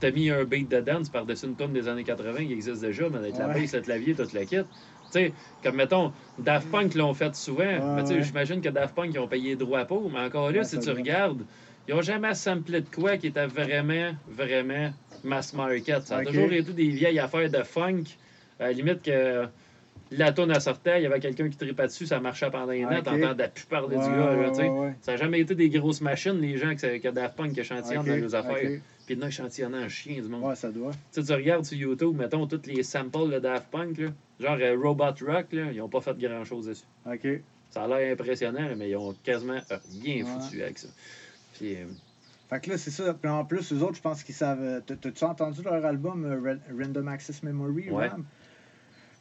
t'as 0.00 0.10
mis 0.10 0.30
un 0.30 0.44
beat 0.44 0.68
de 0.70 0.80
dance 0.80 1.08
par-dessus 1.10 1.46
une 1.46 1.56
tonne 1.56 1.72
des 1.72 1.86
années 1.88 2.04
80 2.04 2.44
qui 2.46 2.52
existe 2.52 2.80
déjà, 2.82 3.08
mais 3.08 3.18
avec 3.18 3.36
la 3.38 3.48
Ouais. 3.48 3.54
bass, 3.62 3.72
le 3.74 3.80
clavier, 3.82 4.14
tout 4.14 4.26
le 4.32 4.44
kit. 4.44 4.56
Tu 4.64 4.64
sais, 5.10 5.34
comme 5.62 5.76
mettons, 5.76 6.12
Daft 6.38 6.70
Punk 6.70 6.94
l'ont 6.94 7.14
fait 7.14 7.34
souvent, 7.36 7.82
mais 7.92 8.02
tu 8.02 8.08
sais, 8.14 8.14
ouais. 8.16 8.22
j'imagine 8.22 8.60
que 8.60 8.68
Daft 8.68 8.94
Punk 8.96 9.10
ils 9.14 9.18
ont 9.20 9.28
payé 9.28 9.56
droit 9.56 9.84
pour, 9.86 10.10
mais 10.10 10.20
encore 10.20 10.50
là, 10.50 10.58
Ouais, 10.58 10.64
si 10.64 10.78
tu 10.78 10.90
regardes, 10.90 11.46
ils 11.86 11.94
ont 11.94 12.02
jamais 12.02 12.34
samplé 12.34 12.80
de 12.82 12.88
quoi 12.90 13.16
qui 13.16 13.28
était 13.28 13.46
vraiment, 13.46 14.16
vraiment 14.26 14.92
mass 15.22 15.52
market. 15.52 16.06
Ça 16.06 16.18
a 16.18 16.22
toujours 16.22 16.52
été 16.52 16.72
des 16.72 16.88
vieilles 16.90 17.18
affaires 17.20 17.50
de 17.50 17.62
funk, 17.62 18.04
à 18.58 18.64
la 18.64 18.72
limite 18.72 19.02
que 19.02 19.48
la 20.16 20.32
tonne 20.32 20.50
elle 20.50 20.60
sortait, 20.60 21.00
il 21.00 21.02
y 21.04 21.06
avait 21.06 21.20
quelqu'un 21.20 21.48
qui 21.48 21.56
tripait 21.56 21.86
dessus, 21.86 22.06
ça 22.06 22.20
marchait 22.20 22.50
pendant 22.50 22.72
net, 22.72 22.86
Ok. 22.86 23.04
t'entendais 23.04 23.48
plus 23.48 23.64
parler 23.64 23.96
Ouais, 23.96 24.04
du 24.04 24.10
gars, 24.10 24.34
là, 24.36 24.50
ouais, 24.50 24.68
ouais. 24.68 24.94
Ça 25.02 25.12
n'a 25.12 25.16
jamais 25.18 25.40
été 25.40 25.54
des 25.54 25.68
grosses 25.70 26.00
machines, 26.00 26.40
les 26.40 26.56
gens 26.56 26.74
que, 26.74 26.98
que 26.98 27.08
Daft 27.08 27.36
Punk 27.36 27.56
échantillonnent 27.56 28.00
Ok, 28.00 28.06
dans 28.08 28.16
leurs 28.16 28.34
affaires. 28.34 28.70
ok. 28.72 28.80
Puis 29.06 29.14
là, 29.16 29.28
échantillonnant 29.28 29.78
un 29.78 29.88
chien 29.88 30.14
du 30.22 30.28
monde. 30.28 30.44
Ouais, 30.44 30.56
ça 30.56 30.70
doit. 30.70 30.92
Tu 31.12 31.20
sais, 31.20 31.24
tu 31.24 31.32
regardes 31.32 31.64
sur 31.66 31.76
YouTube, 31.76 32.16
mettons, 32.16 32.46
tous 32.46 32.62
les 32.66 32.82
samples 32.82 33.30
de 33.30 33.38
Daft 33.38 33.66
Punk, 33.70 33.98
là, 33.98 34.08
genre 34.40 34.56
euh, 34.60 34.76
Robot 34.82 35.04
Rock, 35.26 35.46
là, 35.52 35.70
ils 35.72 35.80
ont 35.82 35.88
pas 35.88 36.00
fait 36.00 36.16
grand-chose 36.18 36.66
dessus. 36.66 36.84
OK. 37.06 37.26
Ça 37.70 37.84
a 37.84 37.88
l'air 37.88 38.12
impressionnant, 38.12 38.68
mais 38.76 38.90
ils 38.90 38.96
ont 38.96 39.14
quasiment 39.24 39.58
rien 40.02 40.24
foutu 40.24 40.62
avec 40.62 40.78
ça. 40.78 40.88
Puis, 41.54 41.74
euh, 41.74 41.84
Fait 42.48 42.60
que 42.60 42.70
là, 42.70 42.78
c'est 42.78 42.90
ça. 42.90 43.12
Puis 43.14 43.30
en 43.30 43.44
plus, 43.44 43.72
eux 43.72 43.82
autres, 43.82 43.96
je 43.96 44.00
pense 44.02 44.22
qu'ils 44.22 44.34
savent. 44.34 44.62
euh, 44.62 44.80
t'as- 44.84 44.96
T'as-tu 44.96 45.24
entendu 45.24 45.62
leur 45.62 45.84
album 45.84 46.24
Ra- 46.44 46.54
Random 46.78 47.08
Access 47.08 47.42
Memory, 47.42 47.90
Ouais. 47.90 48.08
Ram? 48.08 48.24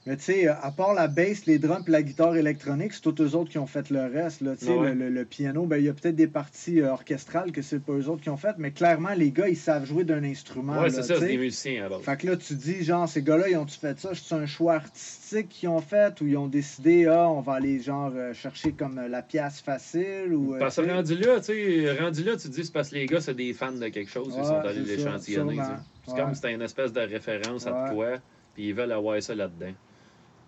Mais 0.06 0.18
tu 0.18 0.24
sais, 0.24 0.47
à 0.47 0.70
part 0.76 0.93
la 0.93 1.08
bass, 1.08 1.45
les 1.45 1.60
drums 1.60 1.84
et 1.88 1.91
la 1.91 2.04
guitare 2.04 2.36
électronique, 2.36 2.91
c'est 2.91 3.01
tous 3.01 3.22
eux 3.22 3.36
autres 3.36 3.49
qui 3.49 3.58
ont 3.58 3.68
fait 3.68 3.89
le 3.89 4.01
reste. 4.01 4.41
Là. 4.41 4.56
Tu 4.58 4.66
sais, 4.66 4.72
Ouais. 4.76 4.89
le, 4.93 5.06
le- 5.06 5.10
le 5.10 5.24
piano, 5.24 5.66
ben, 5.66 5.78
il 5.78 5.86
y 5.86 5.89
a 5.89 5.93
peut-être 5.93 6.18
des 6.18 6.28
parties 6.28 6.82
euh, 6.82 6.91
orchestrales 6.91 7.54
que 7.54 7.62
c'est 7.62 7.80
pas 7.80 7.93
eux 7.93 8.10
autres 8.10 8.22
qui 8.22 8.30
ont 8.30 8.36
fait, 8.36 8.56
mais 8.58 8.72
clairement, 8.72 9.14
les 9.16 9.32
gars, 9.32 9.47
ils 9.47 9.56
savent 9.56 9.86
jouer 9.86 10.04
d'un 10.04 10.24
instrument. 10.26 10.74
ouais, 10.74 10.89
là, 10.89 10.89
c'est 10.89 11.04
ça, 11.04 11.20
c'est 11.22 11.28
des 11.28 11.38
musiciens 11.38 11.88
base. 11.88 12.01
Fait 12.01 12.18
que 12.18 12.28
là, 12.28 12.36
tu 12.36 12.54
dis, 12.56 12.84
genre, 12.84 13.08
ces 13.08 13.22
gars-là, 13.24 13.47
ils 13.47 13.56
ont-tu 13.56 13.80
fait 13.80 13.97
ça? 13.97 14.10
C'est 14.14 14.36
un 14.36 14.45
choix 14.45 14.74
artistique 14.74 15.47
qu'ils 15.47 15.70
ont 15.70 15.80
fait 15.80 16.20
ou 16.20 16.28
ils 16.28 16.36
ont 16.36 16.47
décidé, 16.49 17.06
ah, 17.06 17.30
on 17.30 17.39
va 17.39 17.54
aller, 17.54 17.80
genre, 17.80 18.12
euh, 18.14 18.34
chercher 18.34 18.74
comme 18.74 18.97
euh, 18.97 19.08
la 19.08 19.22
pièce 19.22 19.62
facile 19.62 20.34
ou. 20.34 20.58
Parce 20.60 20.76
que 20.76 20.82
rendu 20.82 21.16
là, 21.16 21.39
tu 21.39 21.45
sais, 21.54 21.97
rendu 21.97 22.24
là, 22.26 22.34
tu 22.36 22.49
te 22.49 22.54
dis, 22.54 22.66
c'est 22.66 22.74
parce 22.74 22.89
que 22.89 22.95
les 22.95 23.06
gars, 23.06 23.22
c'est 23.22 23.36
des 23.36 23.54
fans 23.54 23.72
de 23.72 23.88
quelque 23.88 24.12
chose, 24.12 24.34
ils 24.38 24.43
sont 24.43 24.56
allés 24.60 24.82
l'échantillonner. 24.82 25.60
C'est 26.06 26.12
Ouais. 26.12 26.20
comme 26.20 26.32
si 26.32 26.41
c'était 26.41 26.54
une 26.54 26.62
espèce 26.62 26.91
de 26.91 26.99
référence 26.99 27.66
à 27.68 27.89
quoi, 27.93 28.18
puis 28.54 28.68
ils 28.68 28.74
veulent 28.74 28.91
avoir 28.91 29.22
ça 29.24 29.34
là-dedans. 29.34 29.72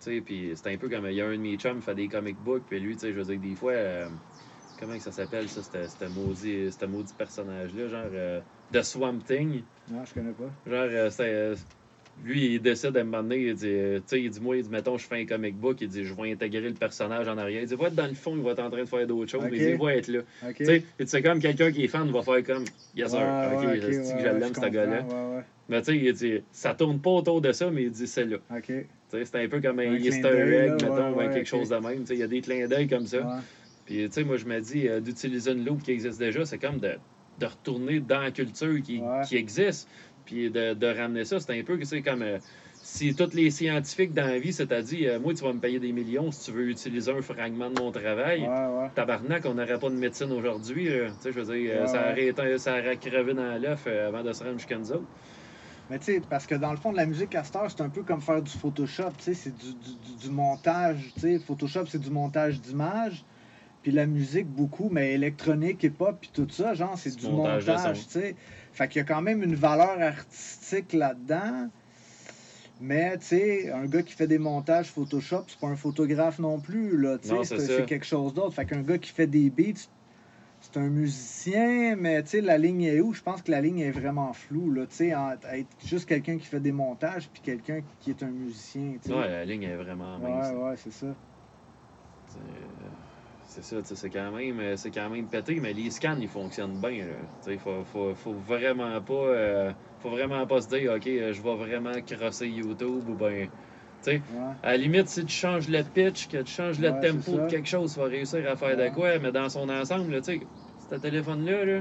Puis 0.04 0.52
c'est 0.54 0.72
un 0.72 0.76
peu 0.76 0.88
comme, 0.88 1.06
il 1.06 1.14
y 1.16 1.20
a 1.20 1.26
un 1.26 1.32
de 1.32 1.36
mes 1.42 1.56
chums 1.56 1.78
qui 1.78 1.84
fait 1.84 1.94
des 1.94 2.08
comic 2.08 2.36
books, 2.38 2.64
puis 2.66 2.80
lui, 2.80 2.96
je 2.98 3.08
veux 3.08 3.24
dire, 3.24 3.40
des 3.40 3.54
fois, 3.54 3.72
euh, 3.72 4.08
comment 4.78 4.96
que 4.96 5.02
ça 5.02 5.12
s'appelle, 5.12 5.48
ça, 5.48 5.62
c'était 5.62 5.88
c'était 5.88 6.08
maudit, 6.86 7.14
personnage-là, 7.16 7.88
genre 7.88 8.10
euh, 8.12 8.40
The 8.72 8.82
Swamp 8.82 9.18
Thing. 9.26 9.62
Non, 9.90 10.04
je 10.04 10.14
connais 10.14 10.32
pas. 10.32 10.50
Genre, 10.70 10.88
euh, 10.90 11.10
c'est, 11.10 11.32
euh, 11.32 11.54
lui, 12.24 12.54
il 12.54 12.60
décide 12.60 12.96
à 12.96 13.00
un 13.00 13.04
moment 13.04 13.22
donné, 13.22 13.48
il 13.48 13.54
dit, 13.54 13.66
euh, 13.68 13.98
tu 13.98 14.04
sais, 14.06 14.22
il 14.22 14.30
dit, 14.30 14.40
moi, 14.40 14.56
il 14.56 14.62
dit, 14.62 14.70
mettons, 14.70 14.96
je 14.96 15.06
fais 15.06 15.20
un 15.20 15.26
comic 15.26 15.56
book, 15.56 15.80
il 15.80 15.88
dit, 15.88 16.04
je 16.04 16.14
vais 16.14 16.32
intégrer 16.32 16.68
le 16.68 16.74
personnage 16.74 17.28
en 17.28 17.36
arrière. 17.36 17.62
Il 17.62 17.68
dit, 17.68 17.74
va 17.74 17.88
être 17.88 17.94
dans 17.94 18.06
le 18.06 18.14
fond, 18.14 18.36
il 18.36 18.42
va 18.42 18.52
être 18.52 18.60
en 18.60 18.70
train 18.70 18.82
de 18.82 18.88
faire 18.88 19.06
d'autres 19.06 19.30
choses, 19.30 19.44
mais 19.50 19.56
il 19.56 19.62
dit, 19.64 19.70
il 19.72 19.78
va 19.78 19.94
être 19.94 20.08
là. 20.08 20.20
OK. 20.48 20.54
Tu 20.56 20.64
sais, 20.64 20.84
sais, 21.04 21.22
comme 21.22 21.40
quelqu'un 21.40 21.70
qui 21.70 21.84
est 21.84 21.88
fan 21.88 22.10
va 22.10 22.22
faire 22.22 22.42
comme, 22.44 22.64
yes 22.94 23.10
sir, 23.10 23.18
Ouais, 23.20 23.56
ok, 23.56 23.66
ouais, 23.66 23.80
je 23.80 23.86
que 23.86 24.38
l'aime, 24.38 24.54
ce 24.54 24.68
gars-là? 24.68 25.06
Mais 25.68 25.80
tu 25.82 25.86
sais, 25.92 25.96
il 25.98 26.12
dit, 26.12 26.42
ça 26.52 26.74
tourne 26.74 27.00
pas 27.00 27.10
autour 27.10 27.40
de 27.40 27.52
ça, 27.52 27.70
mais 27.70 27.84
il 27.84 27.90
dit, 27.90 28.06
c'est 28.06 28.24
là. 28.24 28.36
OK. 28.50 28.66
Tu 28.66 28.86
sais, 29.08 29.24
c'est 29.24 29.42
un 29.44 29.48
peu 29.48 29.60
comme 29.60 29.78
un, 29.80 29.92
Un 29.92 29.96
Easter 30.08 30.28
egg, 30.64 30.70
mettons, 30.72 30.94
ouais, 30.94 31.10
ou 31.12 31.16
ouais, 31.18 31.34
quelque 31.34 31.46
chose 31.48 31.68
de 31.68 31.76
même. 31.76 32.00
Tu 32.00 32.06
sais, 32.06 32.14
il 32.14 32.20
y 32.20 32.22
a 32.22 32.26
des 32.28 32.40
clins 32.40 32.66
d'œil 32.68 32.86
comme 32.88 33.06
ça. 33.06 33.18
Ouais. 33.18 33.40
Puis, 33.84 34.04
tu 34.06 34.12
sais, 34.12 34.24
moi, 34.24 34.36
je 34.36 34.44
me 34.46 34.60
dis, 34.60 34.88
euh, 34.88 35.00
d'utiliser 35.00 35.52
une 35.52 35.64
loupe 35.64 35.82
qui 35.82 35.92
existe 35.92 36.18
déjà, 36.18 36.44
c'est 36.44 36.58
comme 36.58 36.78
de, 36.78 36.92
de 37.38 37.46
retourner 37.46 38.00
dans 38.00 38.20
la 38.20 38.30
culture 38.30 38.80
qui, 38.82 39.00
qui 39.24 39.36
existe, 39.36 39.88
puis 40.24 40.50
de, 40.50 40.74
de 40.74 40.86
ramener 40.86 41.24
ça. 41.24 41.38
C'est 41.40 41.56
un 41.58 41.62
peu, 41.62 41.78
c'est 41.84 42.02
comme 42.02 42.22
euh, 42.22 42.38
si 42.82 43.14
tous 43.14 43.32
les 43.34 43.50
scientifiques 43.50 44.12
dans 44.12 44.26
la 44.26 44.38
vie, 44.40 44.52
c'est-à-dire, 44.52 45.14
euh, 45.14 45.18
moi, 45.20 45.34
tu 45.34 45.42
vas 45.44 45.52
me 45.52 45.60
payer 45.60 45.78
des 45.78 45.92
millions 45.92 46.30
si 46.32 46.46
tu 46.50 46.56
veux 46.56 46.68
utiliser 46.68 47.10
un 47.12 47.22
fragment 47.22 47.70
de 47.70 47.80
mon 47.80 47.90
travail. 47.92 48.42
Tabarnak, 48.94 49.44
on 49.46 49.54
n'aurait 49.54 49.78
pas 49.78 49.90
de 49.90 49.94
médecine 49.96 50.32
aujourd'hui. 50.32 50.86
Tu 50.86 50.90
sais, 51.20 51.32
je 51.32 51.40
veux 51.40 51.54
dire, 51.56 51.82
ça, 51.88 52.10
aurait 52.12 52.26
été- 52.26 52.58
ça 52.58 52.78
aurait 52.78 52.96
crevé 52.96 53.34
dans 53.34 53.60
l'œuf 53.60 53.86
avant 53.86 54.22
de 54.24 54.32
se 54.32 54.42
rendre 54.42 54.58
jusqu'à 54.58 54.78
nous 54.78 54.90
autres. 54.92 55.06
Mais 55.88 55.98
tu 55.98 56.06
sais, 56.06 56.20
parce 56.20 56.46
que 56.46 56.54
dans 56.54 56.72
le 56.72 56.76
fond, 56.76 56.90
de 56.90 56.96
la 56.96 57.06
musique 57.06 57.34
à 57.34 57.44
c'est 57.44 57.80
un 57.80 57.90
peu 57.90 58.02
comme 58.02 58.20
faire 58.20 58.42
du 58.42 58.50
Photoshop, 58.50 59.12
tu 59.18 59.24
sais, 59.24 59.34
c'est 59.34 59.52
du, 59.54 59.74
du, 59.74 59.96
du- 59.96 60.16
du 60.16 60.30
montage, 60.30 61.12
tu 61.14 61.20
sais. 61.20 61.38
Photoshop, 61.38 61.86
c'est 61.86 62.00
du 62.00 62.10
montage 62.10 62.60
d'images. 62.60 63.24
Puis 63.82 63.92
la 63.92 64.06
musique, 64.06 64.48
beaucoup, 64.48 64.88
mais 64.90 65.12
électronique, 65.12 65.84
hip-hop, 65.84 66.18
puis 66.20 66.30
tout 66.32 66.48
ça, 66.50 66.74
genre, 66.74 66.98
c'est 66.98 67.14
Du 67.14 67.28
montage 67.28 67.66
montage, 67.68 68.06
tu 68.06 68.12
sais. 68.14 68.36
Fait 68.72 68.88
qu'il 68.88 68.98
y 68.98 69.02
a 69.02 69.04
quand 69.04 69.22
même 69.22 69.44
une 69.44 69.54
valeur 69.54 70.00
artistique 70.00 70.92
là-dedans. 70.92 71.68
Mais, 72.80 73.16
tu 73.18 73.26
sais, 73.26 73.70
un 73.70 73.86
gars 73.86 74.02
qui 74.02 74.12
fait 74.12 74.26
des 74.26 74.38
montages 74.38 74.90
Photoshop, 74.90 75.44
c'est 75.48 75.58
pas 75.58 75.68
un 75.68 75.76
photographe 75.76 76.38
non 76.40 76.60
plus, 76.60 76.98
là, 77.00 77.18
tu 77.18 77.28
sais, 77.28 77.44
c'est 77.44 77.84
quelque 77.86 78.04
chose 78.04 78.34
d'autre. 78.34 78.54
Fait 78.54 78.66
qu'un 78.66 78.82
gars 78.82 78.98
qui 78.98 79.10
fait 79.12 79.26
des 79.26 79.50
beats, 79.50 79.80
c'est 80.72 80.78
un 80.78 80.88
musicien, 80.90 81.96
mais 81.96 82.22
tu 82.22 82.30
sais, 82.30 82.40
la 82.40 82.58
ligne 82.58 82.82
est 82.82 83.00
où? 83.00 83.12
Je 83.12 83.22
pense 83.22 83.42
que 83.42 83.50
la 83.50 83.60
ligne 83.60 83.78
est 83.78 83.90
vraiment 83.90 84.32
floue, 84.32 84.70
là, 84.70 84.86
tu 84.86 84.94
sais, 84.96 85.08
être 85.52 85.76
juste 85.84 86.08
quelqu'un 86.08 86.38
qui 86.38 86.46
fait 86.46 86.60
des 86.60 86.72
montages, 86.72 87.30
puis 87.30 87.42
quelqu'un 87.42 87.82
qui 88.00 88.10
est 88.10 88.22
un 88.22 88.30
musicien, 88.30 88.98
tu 88.98 89.08
sais. 89.08 89.12
Ouais, 89.12 89.28
la 89.28 89.44
ligne 89.44 89.62
est 89.62 89.76
vraiment 89.76 90.18
mince. 90.18 90.52
ouais, 90.52 90.70
ouais, 90.70 90.76
c'est 90.76 90.90
ça. 90.92 91.16
C'est 92.26 92.38
euh, 92.40 92.90
c'est 93.42 93.62
ça, 93.62 93.80
tu 93.82 93.88
sais, 93.88 93.96
c'est 93.96 94.10
quand 94.10 94.32
même 94.32 94.58
euh, 94.60 94.76
c'est 94.76 94.90
quand 94.90 95.08
même 95.08 95.28
pété, 95.28 95.60
mais 95.60 95.72
les 95.72 95.90
scans 95.90 96.18
ils 96.18 96.28
fonctionnent 96.28 96.80
bien. 96.80 97.06
là. 97.06 97.14
Tu 97.42 97.50
sais, 97.52 97.58
faut, 97.58 97.84
faut, 97.84 98.14
faut 98.14 98.34
vraiment 98.34 99.00
pas 99.02 99.14
euh, 99.14 99.72
faut 99.98 100.10
vraiment 100.10 100.46
pas 100.46 100.60
se 100.60 100.68
dire 100.68 100.92
ok 100.92 101.04
je 101.04 101.42
vais 101.42 101.56
vraiment 101.56 101.92
crosser 102.02 102.48
YouTube 102.48 103.08
ou 103.08 103.14
ben. 103.16 103.50
Ouais. 104.12 104.20
à 104.62 104.70
la 104.72 104.76
limite, 104.76 105.08
si 105.08 105.24
tu 105.24 105.32
changes 105.34 105.68
le 105.68 105.82
pitch, 105.82 106.28
que 106.28 106.38
tu 106.42 106.52
changes 106.52 106.78
le 106.78 106.90
Ouais, 106.90 107.00
tempo 107.00 107.32
de 107.38 107.46
quelque 107.50 107.68
chose, 107.68 107.92
tu 107.94 107.98
vas 108.00 108.06
réussir 108.06 108.48
à 108.50 108.56
faire 108.56 108.76
Ouais. 108.76 108.88
de 108.90 108.94
quoi, 108.94 109.18
mais 109.18 109.32
dans 109.32 109.48
son 109.48 109.68
ensemble, 109.68 110.16
tu 110.22 110.22
sais, 110.24 110.40
ce 110.90 110.94
téléphone-là, 110.96 111.64
là, 111.64 111.80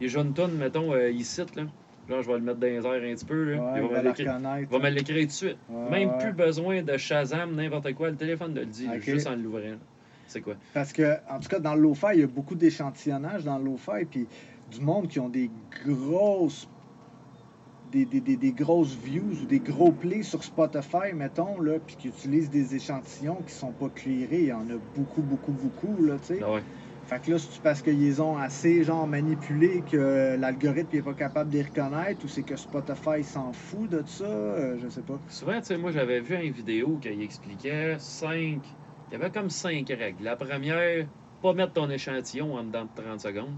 il 0.00 0.08
joue 0.08 0.20
une 0.20 0.34
tonne, 0.34 0.56
mettons, 0.56 0.92
euh, 0.92 1.10
ici, 1.10 1.40
là. 1.56 1.62
Genre, 2.08 2.20
je 2.22 2.26
vais 2.28 2.34
le 2.38 2.40
mettre 2.40 2.58
dans 2.58 2.66
les 2.66 2.74
airs 2.84 3.12
un 3.12 3.14
petit 3.14 3.24
peu, 3.24 3.44
là. 3.54 3.74
Il 3.76 3.82
va 3.82 3.88
me 3.88 3.94
la 3.94 4.02
l'écrire- 4.90 5.20
tout 5.22 5.26
de 5.26 5.30
suite. 5.30 5.56
Même 5.90 6.18
plus 6.18 6.32
besoin 6.32 6.82
de 6.82 6.96
Shazam, 6.96 7.54
n'importe 7.54 7.92
quoi. 7.94 8.10
Le 8.10 8.16
téléphone 8.16 8.54
te 8.54 8.60
le 8.60 8.66
dit, 8.66 8.88
juste 9.00 9.26
en 9.28 9.36
l'ouvrant. 9.36 9.76
C'est 10.26 10.40
quoi? 10.40 10.54
Parce 10.74 10.92
que, 10.92 11.16
en 11.30 11.38
tout 11.38 11.48
cas, 11.48 11.60
dans 11.60 11.74
le 11.74 11.82
lo-fi, 11.82 12.06
il 12.14 12.20
y 12.20 12.22
a 12.22 12.26
beaucoup 12.26 12.54
d'échantillonnage 12.54 13.44
dans 13.44 13.58
le 13.58 13.64
lo-fi, 13.66 14.04
puis 14.10 14.26
du 14.70 14.80
monde 14.80 15.06
qui 15.08 15.20
ont 15.20 15.28
des 15.28 15.50
grosses. 15.84 16.66
Des, 17.92 18.06
des, 18.06 18.20
des, 18.22 18.36
des 18.36 18.52
grosses 18.52 18.96
views 18.96 19.42
ou 19.42 19.46
des 19.46 19.60
gros 19.60 19.92
plays 19.92 20.22
sur 20.22 20.42
Spotify, 20.42 21.12
mettons, 21.14 21.60
là, 21.60 21.78
puis 21.78 21.94
qui 21.96 22.08
utilisent 22.08 22.48
des 22.48 22.74
échantillons 22.74 23.42
qui 23.46 23.52
sont 23.52 23.72
pas 23.72 23.90
clearés. 23.90 24.40
Il 24.40 24.46
y 24.46 24.52
en 24.52 24.66
a 24.70 24.78
beaucoup, 24.96 25.20
beaucoup, 25.20 25.52
beaucoup, 25.52 26.02
là, 26.02 26.18
tu 26.18 26.36
sais. 26.36 26.40
Ah 26.42 26.54
ouais. 26.54 26.62
Fait 27.04 27.20
que 27.20 27.30
là, 27.32 27.38
c'est 27.38 27.60
parce 27.60 27.82
qu'ils 27.82 28.22
ont 28.22 28.38
assez, 28.38 28.82
genre, 28.84 29.06
manipulé 29.06 29.82
que 29.82 30.36
l'algorithme 30.38 30.96
est 30.96 31.02
pas 31.02 31.12
capable 31.12 31.50
de 31.50 31.58
les 31.58 31.64
reconnaître 31.64 32.24
ou 32.24 32.28
c'est 32.28 32.44
que 32.44 32.56
Spotify 32.56 33.22
s'en 33.22 33.52
fout 33.52 33.90
de 33.90 34.02
ça, 34.06 34.24
euh, 34.24 34.78
je 34.78 34.88
sais 34.88 35.02
pas. 35.02 35.18
Souvent, 35.28 35.58
tu 35.60 35.66
sais, 35.66 35.76
moi, 35.76 35.90
j'avais 35.90 36.20
vu 36.20 36.34
une 36.36 36.52
vidéo 36.52 36.96
qui 36.96 37.08
expliquait 37.08 37.96
cinq. 37.98 38.62
Il 39.10 39.12
y 39.12 39.16
avait 39.16 39.30
comme 39.30 39.50
cinq 39.50 39.88
règles. 39.90 40.24
La 40.24 40.36
première, 40.36 41.06
pas 41.42 41.52
mettre 41.52 41.74
ton 41.74 41.90
échantillon 41.90 42.54
en 42.54 42.64
dedans 42.64 42.84
de 42.84 43.02
30 43.02 43.20
secondes. 43.20 43.56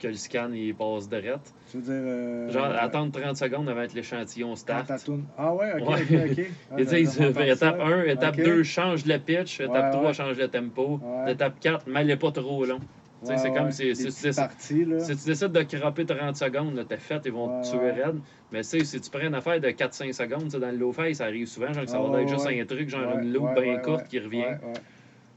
Que 0.00 0.08
le 0.08 0.14
scan, 0.14 0.50
il 0.54 0.74
passe 0.74 1.10
direct. 1.10 1.52
Tu 1.70 1.76
veux 1.76 1.82
dire. 1.82 1.92
euh, 1.92 2.50
Genre, 2.50 2.64
attendre 2.64 3.12
30 3.20 3.36
secondes 3.36 3.68
avant 3.68 3.86
que 3.86 3.92
l'échantillon 3.92 4.56
start. 4.56 4.90
Ah 5.36 5.54
ouais, 5.54 5.72
ok, 5.78 5.88
Ouais. 5.88 5.94
ok, 6.02 6.30
ok. 6.30 6.44
Ah, 6.70 6.74
Ils 6.78 6.84
j'avais 6.84 7.00
disent, 7.02 7.14
jamais 7.18 7.28
entendu 7.30 7.46
étape 7.50 7.58
ça. 7.78 7.84
1, 7.86 8.04
étape 8.04 8.34
Ok. 8.38 8.44
2, 8.44 8.62
change 8.62 9.04
le 9.04 9.18
pitch. 9.18 9.60
Étape 9.60 9.74
Ouais, 9.84 9.90
3, 9.90 10.06
ouais. 10.06 10.14
change 10.14 10.38
le 10.38 10.48
tempo. 10.48 11.00
Étape 11.28 11.60
4, 11.60 11.84
mais 11.86 12.16
pas 12.16 12.32
trop 12.32 12.64
long. 12.64 12.78
Tu 12.78 13.26
sais, 13.26 13.32
Ouais, 13.32 13.38
c'est 13.38 13.52
comme 13.52 13.70
si- 13.70 13.94
si 13.94 14.08
tu 14.30 14.34
parties, 14.34 14.84
là. 14.86 14.98
Si 15.00 15.14
tu 15.18 15.26
décides 15.26 15.52
de 15.52 15.62
cropper 15.78 16.06
30 16.06 16.36
secondes, 16.36 16.74
là, 16.74 16.84
t'es 16.86 16.96
fait, 16.96 17.20
ils 17.26 17.32
vont 17.32 17.58
Ouais, 17.58 17.62
te 17.62 17.68
tuer 17.68 17.90
raide. 17.90 18.20
Mais 18.50 18.62
tu 18.62 18.68
sais, 18.68 18.84
si 18.86 18.98
tu 19.02 19.10
prends 19.10 19.20
une 19.26 19.34
affaire 19.34 19.60
de 19.60 19.68
4-5 19.68 20.14
secondes, 20.14 20.44
tu 20.44 20.50
sais, 20.52 20.60
dans 20.60 20.70
le 20.70 20.78
low-fi, 20.78 21.14
ça 21.14 21.24
arrive 21.26 21.46
souvent, 21.46 21.70
genre 21.74 21.84
que 21.84 21.90
ça 21.90 21.98
Ah, 21.98 22.02
va 22.02 22.08
ouais, 22.08 22.22
être 22.22 22.28
juste 22.30 22.46
un 22.46 22.64
truc, 22.64 22.88
genre 22.88 23.18
une 23.18 23.30
loupe 23.34 23.60
bien 23.60 23.76
courte 23.80 24.08
qui 24.08 24.18
revient. 24.18 24.56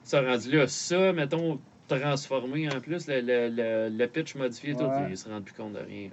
Ça 0.03 0.22
rendu 0.22 0.51
là, 0.57 0.68
ça, 0.68 1.11
mettons, 1.11 1.59
transformé 1.88 2.70
en 2.70 2.80
plus, 2.80 3.08
le, 3.08 3.22
le, 3.22 3.50
le, 3.50 3.90
le 3.96 4.08
pitch 4.08 4.36
modifié, 4.36 4.74
tout, 4.74 4.84
ils 5.10 5.18
se 5.18 5.30
rendent 5.30 5.44
plus 5.44 5.54
compte 5.54 5.74
de 5.74 5.80
rien. 5.80 6.10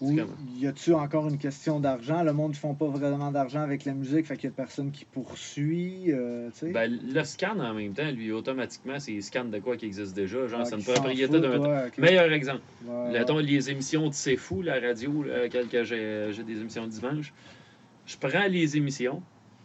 Ou 0.00 0.08
C'est 0.10 0.16
comme- 0.16 0.34
y 0.58 0.66
a-tu 0.66 0.92
encore 0.92 1.28
une 1.28 1.38
question 1.38 1.78
d'argent? 1.78 2.24
Le 2.24 2.32
monde 2.32 2.50
ne 2.50 2.56
font 2.56 2.74
pas 2.74 2.88
vraiment 2.88 3.30
d'argent 3.30 3.60
avec 3.60 3.84
la 3.84 3.94
musique, 3.94 4.26
fait 4.26 4.36
qu'il 4.36 4.50
y 4.50 4.52
a 4.52 4.56
personne 4.56 4.90
qui 4.90 5.04
poursuit, 5.04 6.10
euh. 6.12 6.50
Ben, 6.62 6.98
le 7.12 7.22
scan 7.24 7.58
en 7.60 7.74
même 7.74 7.92
temps, 7.94 8.10
lui, 8.10 8.32
automatiquement, 8.32 8.98
c'est 8.98 9.20
scan 9.20 9.44
de 9.44 9.58
quoi 9.60 9.76
qui 9.76 9.86
existe 9.86 10.14
déjà. 10.14 10.48
Genre, 10.48 10.60
Ah, 10.62 10.64
c'est 10.64 10.74
une 10.76 10.82
propriété 10.82 11.40
d'un. 11.40 11.58
ouais. 11.60 11.90
Meilleur 11.98 12.32
exemple. 12.32 12.62
Ouais. 12.84 13.42
les 13.42 13.70
émissions 13.70 14.08
de 14.08 14.14
C'est 14.14 14.36
Fou, 14.36 14.62
la 14.62 14.80
radio, 14.80 15.22
là, 15.22 15.42
laquelle 15.42 15.84
j'ai 15.84 16.28
j'ai 16.32 16.42
des 16.42 16.60
émissions 16.60 16.82
le 16.82 16.88
dimanche. 16.88 17.32
Je 18.06 18.16
prends 18.18 18.46
les 18.48 18.76
émissions, 18.76 19.22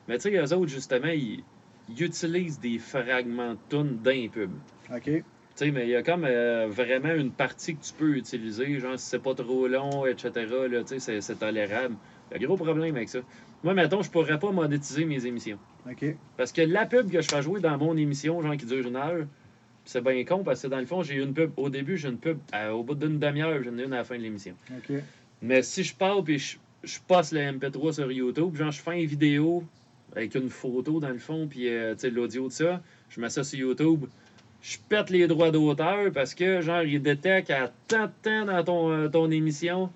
mais 0.08 0.18
tu 0.20 0.30
sais, 0.30 0.36
eux 0.38 0.54
autres, 0.54 0.72
justement, 0.72 1.08
ils, 1.08 1.44
ils 1.90 2.04
utilisent 2.04 2.60
des 2.60 2.78
fragments 2.78 3.54
de 3.54 3.60
tunes 3.70 3.98
d'un 3.98 4.28
pub. 4.32 4.52
Ok. 4.94 5.04
Tu 5.04 5.24
Tu 5.56 5.66
sais, 5.66 5.72
mais 5.72 5.84
il 5.84 5.90
y 5.90 5.96
a 5.96 6.04
comme 6.04 6.24
euh, 6.26 6.68
vraiment 6.70 7.14
une 7.14 7.32
partie 7.32 7.76
que 7.76 7.84
tu 7.84 7.92
peux 7.94 8.16
utiliser, 8.16 8.80
genre 8.80 8.98
si 8.98 9.06
c'est 9.08 9.20
pas 9.22 9.34
trop 9.36 9.68
long, 9.68 10.06
etc. 10.06 10.32
Là, 10.70 10.82
tu 10.84 10.88
sais, 10.88 11.00
c'est- 11.00 11.22
c'est 11.22 11.36
tolérable. 11.36 11.96
Il 12.32 12.40
y 12.42 12.44
a 12.44 12.48
gros 12.48 12.56
problème 12.56 12.96
avec 12.96 13.10
ça. 13.10 13.20
Moi, 13.64 13.74
mettons, 13.74 14.02
je 14.02 14.10
pourrais 14.10 14.40
pas 14.40 14.52
monétiser 14.52 15.04
mes 15.04 15.26
émissions. 15.26 15.58
OK. 15.90 16.06
Parce 16.38 16.52
que 16.54 16.62
la 16.62 16.86
pub 16.86 17.12
que 17.12 17.22
je 17.22 17.28
fais 17.28 17.42
jouer 17.42 17.60
dans 17.60 17.78
mon 17.78 17.98
émission, 17.98 18.42
genre 18.42 18.56
qui 18.56 18.66
dure 18.66 18.88
une 18.88 18.96
heure, 18.96 19.26
c'est 19.84 20.02
bien 20.04 20.24
con 20.24 20.44
parce 20.44 20.62
que 20.62 20.68
dans 20.68 20.80
le 20.80 20.86
fond, 20.86 21.04
j'ai 21.04 21.16
une 21.16 21.34
pub. 21.34 21.52
Au 21.58 21.70
début, 21.70 21.98
j'ai 21.98 22.08
une 22.10 22.18
pub. 22.20 22.38
euh, 22.56 22.70
au 22.72 22.84
bout 22.84 22.96
d'une 22.96 23.20
demi-heure, 23.20 23.62
j'en 23.64 23.78
ai 23.78 23.84
une 23.84 23.94
à 23.94 23.98
la 23.98 24.04
fin 24.06 24.18
de 24.18 24.22
l'émission. 24.24 24.54
OK. 24.72 24.96
Mais 25.42 25.62
si 25.62 25.84
je 25.84 25.94
parle 25.96 26.24
puis 26.24 26.38
je, 26.40 26.58
je 26.84 27.00
passe 27.06 27.34
le 27.34 27.40
MP3 27.42 27.92
sur 27.94 28.10
YouTube, 28.12 28.56
genre 28.56 28.72
je 28.72 28.80
fais 28.82 29.02
une 29.02 29.08
vidéo 29.08 29.64
avec 30.16 30.36
une 30.36 30.50
photo 30.50 31.00
dans 31.00 31.10
le 31.10 31.18
fond, 31.20 31.48
puis 31.48 31.68
euh, 31.68 31.94
tu 31.96 32.02
sais, 32.02 32.10
l'audio 32.10 32.48
de 32.48 32.54
ça, 32.54 32.82
je 33.10 33.20
mets 33.20 33.30
ça 33.30 33.44
sur 33.44 33.60
YouTube, 33.60 34.06
je 34.62 34.78
pète 34.90 35.10
les 35.10 35.28
droits 35.28 35.52
d'auteur 35.52 36.12
parce 36.14 36.34
que 36.36 36.62
genre 36.62 36.82
il 36.84 37.02
détecte 37.02 37.50
à 37.50 37.72
tant 37.88 38.06
de 38.08 38.12
temps 38.22 38.46
dans 38.46 38.64
ton, 38.64 38.92
euh, 38.92 39.08
ton 39.08 39.32
émission, 39.32 39.90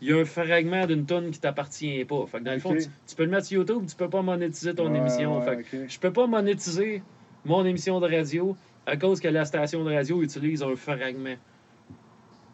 il 0.00 0.08
y 0.08 0.12
a 0.12 0.16
un 0.18 0.24
fragment 0.24 0.86
d'une 0.86 1.06
tonne 1.06 1.30
qui 1.30 1.38
t'appartient 1.40 2.04
pas. 2.04 2.26
Fait 2.26 2.38
que 2.38 2.44
dans 2.44 2.52
le 2.52 2.58
fond, 2.58 2.74
tu, 2.74 2.86
tu 3.06 3.16
peux 3.16 3.24
le 3.24 3.30
mettre 3.30 3.46
sur 3.46 3.58
YouTube, 3.60 3.84
tu 3.88 3.94
peux 3.96 4.08
pas 4.10 4.22
monétiser 4.22 4.74
ton 4.74 4.90
Ouais, 4.90 4.98
émission. 4.98 5.38
ouais, 5.38 5.44
Fait 5.44 5.62
que 5.62 5.88
je 5.88 5.98
peux 6.00 6.12
pas 6.12 6.26
monétiser 6.26 7.02
mon 7.44 7.64
émission 7.64 8.00
de 8.00 8.08
radio 8.08 8.56
à 8.86 8.96
cause 8.96 9.20
que 9.20 9.28
la 9.28 9.44
station 9.44 9.84
de 9.84 9.92
radio 9.94 10.22
utilise 10.22 10.62
un 10.62 10.74
fragment 10.74 11.36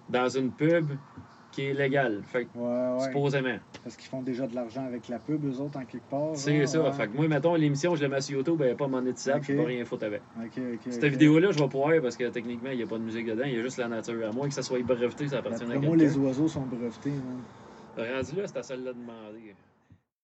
dans 0.09 0.29
une 0.29 0.51
pub 0.53 0.91
qui 1.57 1.65
est 1.69 1.73
légale. 1.75 2.21
Fait 2.25 2.45
que, 2.45 2.59
Ouais, 2.59 2.99
ouais. 2.99 3.05
supposément. 3.07 3.57
Parce 3.83 3.97
qu'ils 3.97 4.09
font 4.11 4.21
déjà 4.21 4.47
de 4.47 4.55
l'argent 4.55 4.85
avec 4.85 5.09
la 5.09 5.19
pub, 5.19 5.43
eux 5.47 5.59
autres, 5.59 5.79
en 5.79 5.85
quelque 5.87 6.09
part. 6.11 6.31
C'est 6.35 6.67
ça. 6.67 6.83
ouais. 6.83 6.93
Fait 6.93 7.09
que 7.09 7.17
moi, 7.17 7.27
mettons, 7.29 7.55
l'émission, 7.55 7.95
je 7.97 8.03
la 8.03 8.09
mets 8.09 8.21
sur 8.21 8.37
YouTube, 8.37 8.61
elle 8.61 8.69
n'est 8.71 8.75
pas 8.75 8.87
monétisable, 8.87 9.43
je 9.43 9.55
peux 9.55 9.63
rien 9.63 9.85
foutre 9.87 10.05
avec. 10.05 10.21
Cette 10.91 11.05
vidéo-là, 11.05 11.51
je 11.53 11.59
vais 11.59 11.69
pouvoir 11.69 11.93
parce 12.03 12.17
que 12.17 12.29
techniquement, 12.29 12.71
il 12.71 12.77
n'y 12.77 12.83
a 12.83 12.87
pas 12.87 12.99
de 12.99 13.05
musique 13.05 13.27
dedans, 13.27 13.45
il 13.47 13.55
y 13.57 13.59
a 13.59 13.63
juste 13.63 13.79
la 13.79 13.89
nature. 13.89 14.29
À 14.29 14.33
moins 14.33 14.49
que 14.49 14.55
ça 14.55 14.63
soit 14.63 14.83
breveté, 14.83 15.29
ça 15.29 15.39
appartienne 15.39 15.71
à 15.71 15.79
quelqu'un. 15.79 15.97
les 15.97 16.17
oiseaux 16.19 16.49
sont 16.49 16.61
brevetés. 16.63 17.11
man. 17.11 17.41
Rendu 17.97 18.37
là, 18.37 18.47
c'est 18.47 18.59
à 18.59 18.63
celle-là 18.63 18.93
de 18.93 18.99
demander. 18.99 19.55